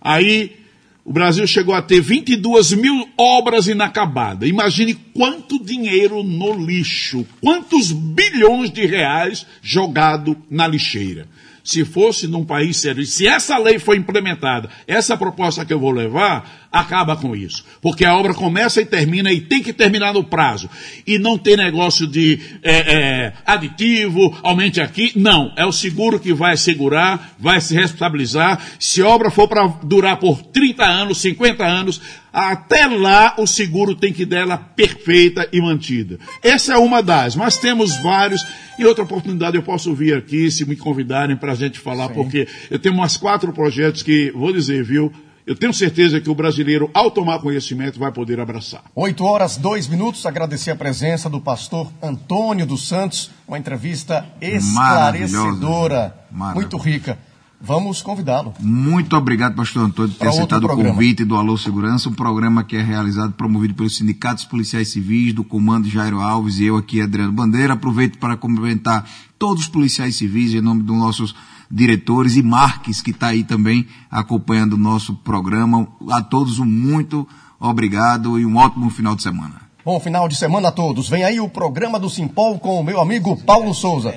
Aí 0.00 0.56
o 1.04 1.12
Brasil 1.12 1.46
chegou 1.46 1.74
a 1.74 1.82
ter 1.82 2.00
22 2.00 2.72
mil 2.72 3.06
obras 3.18 3.66
inacabadas. 3.66 4.48
Imagine 4.48 4.94
quanto 4.94 5.62
dinheiro 5.62 6.22
no 6.22 6.54
lixo, 6.54 7.26
quantos 7.42 7.92
bilhões 7.92 8.70
de 8.70 8.86
reais 8.86 9.46
jogado 9.60 10.34
na 10.50 10.66
lixeira. 10.66 11.28
Se 11.62 11.84
fosse 11.84 12.26
num 12.26 12.44
país 12.44 12.78
sério, 12.78 13.04
se 13.06 13.26
essa 13.26 13.56
lei 13.58 13.78
for 13.78 13.96
implementada, 13.96 14.68
essa 14.86 15.16
proposta 15.16 15.64
que 15.64 15.72
eu 15.72 15.80
vou 15.80 15.90
levar, 15.90 16.63
acaba 16.74 17.16
com 17.16 17.36
isso. 17.36 17.64
Porque 17.80 18.04
a 18.04 18.16
obra 18.16 18.34
começa 18.34 18.80
e 18.80 18.84
termina 18.84 19.32
e 19.32 19.40
tem 19.40 19.62
que 19.62 19.72
terminar 19.72 20.12
no 20.12 20.24
prazo. 20.24 20.68
E 21.06 21.18
não 21.20 21.38
tem 21.38 21.56
negócio 21.56 22.06
de 22.06 22.40
é, 22.62 22.72
é, 22.72 23.32
aditivo, 23.46 24.36
aumente 24.42 24.80
aqui. 24.80 25.12
Não. 25.14 25.52
É 25.56 25.64
o 25.64 25.72
seguro 25.72 26.18
que 26.18 26.34
vai 26.34 26.56
segurar, 26.56 27.34
vai 27.38 27.60
se 27.60 27.74
responsabilizar. 27.74 28.60
Se 28.78 29.00
a 29.00 29.06
obra 29.06 29.30
for 29.30 29.46
para 29.46 29.66
durar 29.84 30.16
por 30.16 30.42
30 30.42 30.84
anos, 30.84 31.18
50 31.18 31.64
anos, 31.64 32.00
até 32.32 32.86
lá 32.86 33.36
o 33.38 33.46
seguro 33.46 33.94
tem 33.94 34.12
que 34.12 34.26
dela 34.26 34.58
perfeita 34.58 35.48
e 35.52 35.60
mantida. 35.60 36.18
Essa 36.42 36.72
é 36.72 36.76
uma 36.76 37.00
das, 37.00 37.36
mas 37.36 37.56
temos 37.56 37.96
vários. 38.02 38.44
E 38.76 38.84
outra 38.84 39.04
oportunidade 39.04 39.56
eu 39.56 39.62
posso 39.62 39.94
vir 39.94 40.16
aqui, 40.16 40.50
se 40.50 40.66
me 40.66 40.74
convidarem 40.74 41.36
para 41.36 41.52
a 41.52 41.54
gente 41.54 41.78
falar, 41.78 42.08
Sim. 42.08 42.14
porque 42.14 42.48
eu 42.68 42.80
tenho 42.80 42.96
umas 42.96 43.16
quatro 43.16 43.52
projetos 43.52 44.02
que, 44.02 44.32
vou 44.32 44.52
dizer, 44.52 44.82
viu, 44.82 45.12
eu 45.46 45.54
tenho 45.54 45.74
certeza 45.74 46.20
que 46.20 46.30
o 46.30 46.34
brasileiro, 46.34 46.90
ao 46.94 47.10
tomar 47.10 47.38
conhecimento, 47.38 47.98
vai 47.98 48.10
poder 48.10 48.40
abraçar. 48.40 48.82
8 48.94 49.24
horas, 49.24 49.56
2 49.58 49.88
minutos. 49.88 50.24
Agradecer 50.24 50.70
a 50.70 50.76
presença 50.76 51.28
do 51.28 51.38
pastor 51.38 51.92
Antônio 52.02 52.64
dos 52.64 52.88
Santos. 52.88 53.30
Uma 53.46 53.58
entrevista 53.58 54.26
esclarecedora, 54.40 56.14
Maravilhosa. 56.30 56.54
muito 56.54 56.76
rica. 56.78 57.18
Vamos 57.60 58.02
convidá-lo. 58.02 58.54
Muito 58.58 59.16
obrigado, 59.16 59.54
pastor 59.54 59.84
Antônio, 59.84 60.12
por 60.12 60.18
ter 60.18 60.28
aceitado 60.28 60.64
o 60.64 60.68
convite 60.68 61.24
do 61.24 61.36
Alô 61.36 61.56
Segurança, 61.56 62.10
um 62.10 62.12
programa 62.12 62.62
que 62.62 62.76
é 62.76 62.82
realizado, 62.82 63.32
promovido 63.32 63.74
pelos 63.74 63.96
sindicatos 63.96 64.44
policiais 64.44 64.88
civis, 64.88 65.32
do 65.32 65.42
comando 65.42 65.88
Jairo 65.88 66.20
Alves 66.20 66.58
e 66.58 66.64
eu 66.64 66.76
aqui, 66.76 67.00
Adriano 67.00 67.32
Bandeira. 67.32 67.72
Aproveito 67.72 68.18
para 68.18 68.36
cumprimentar 68.36 69.08
todos 69.38 69.62
os 69.62 69.68
policiais 69.68 70.16
civis 70.16 70.52
em 70.52 70.60
nome 70.60 70.82
dos 70.82 70.96
nossos 70.96 71.34
diretores 71.70 72.36
e 72.36 72.42
Marques, 72.42 73.00
que 73.00 73.10
está 73.10 73.28
aí 73.28 73.44
também 73.44 73.86
acompanhando 74.10 74.74
o 74.74 74.78
nosso 74.78 75.14
programa. 75.14 75.86
A 76.10 76.22
todos 76.22 76.58
um 76.58 76.64
muito 76.64 77.26
obrigado 77.58 78.38
e 78.38 78.46
um 78.46 78.56
ótimo 78.56 78.90
final 78.90 79.14
de 79.14 79.22
semana. 79.22 79.62
Bom 79.84 80.00
final 80.00 80.26
de 80.28 80.36
semana 80.36 80.68
a 80.68 80.72
todos. 80.72 81.08
Vem 81.10 81.24
aí 81.24 81.40
o 81.40 81.48
programa 81.48 81.98
do 81.98 82.08
Simpol 82.08 82.58
com 82.58 82.80
o 82.80 82.84
meu 82.84 83.00
amigo 83.00 83.36
Paulo 83.42 83.74
Souza. 83.74 84.14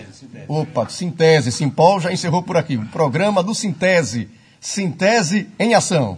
Opa, 0.48 0.88
Sintese. 0.88 1.52
Simpol 1.52 2.00
já 2.00 2.12
encerrou 2.12 2.41
por 2.41 2.56
aqui. 2.56 2.78
O 2.78 2.86
programa 2.86 3.43
do 3.43 3.54
Sintese. 3.54 4.30
Sintese 4.62 5.50
em 5.60 5.74
ação. 5.74 6.18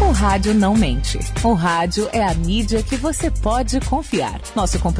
O 0.00 0.10
rádio 0.12 0.54
não 0.54 0.74
mente. 0.74 1.18
O 1.42 1.52
rádio 1.52 2.08
é 2.12 2.22
a 2.22 2.34
mídia 2.34 2.82
que 2.82 2.96
você 2.96 3.30
pode 3.30 3.78
confiar. 3.80 4.40
Nosso 4.56 4.78
compromisso 4.78 4.94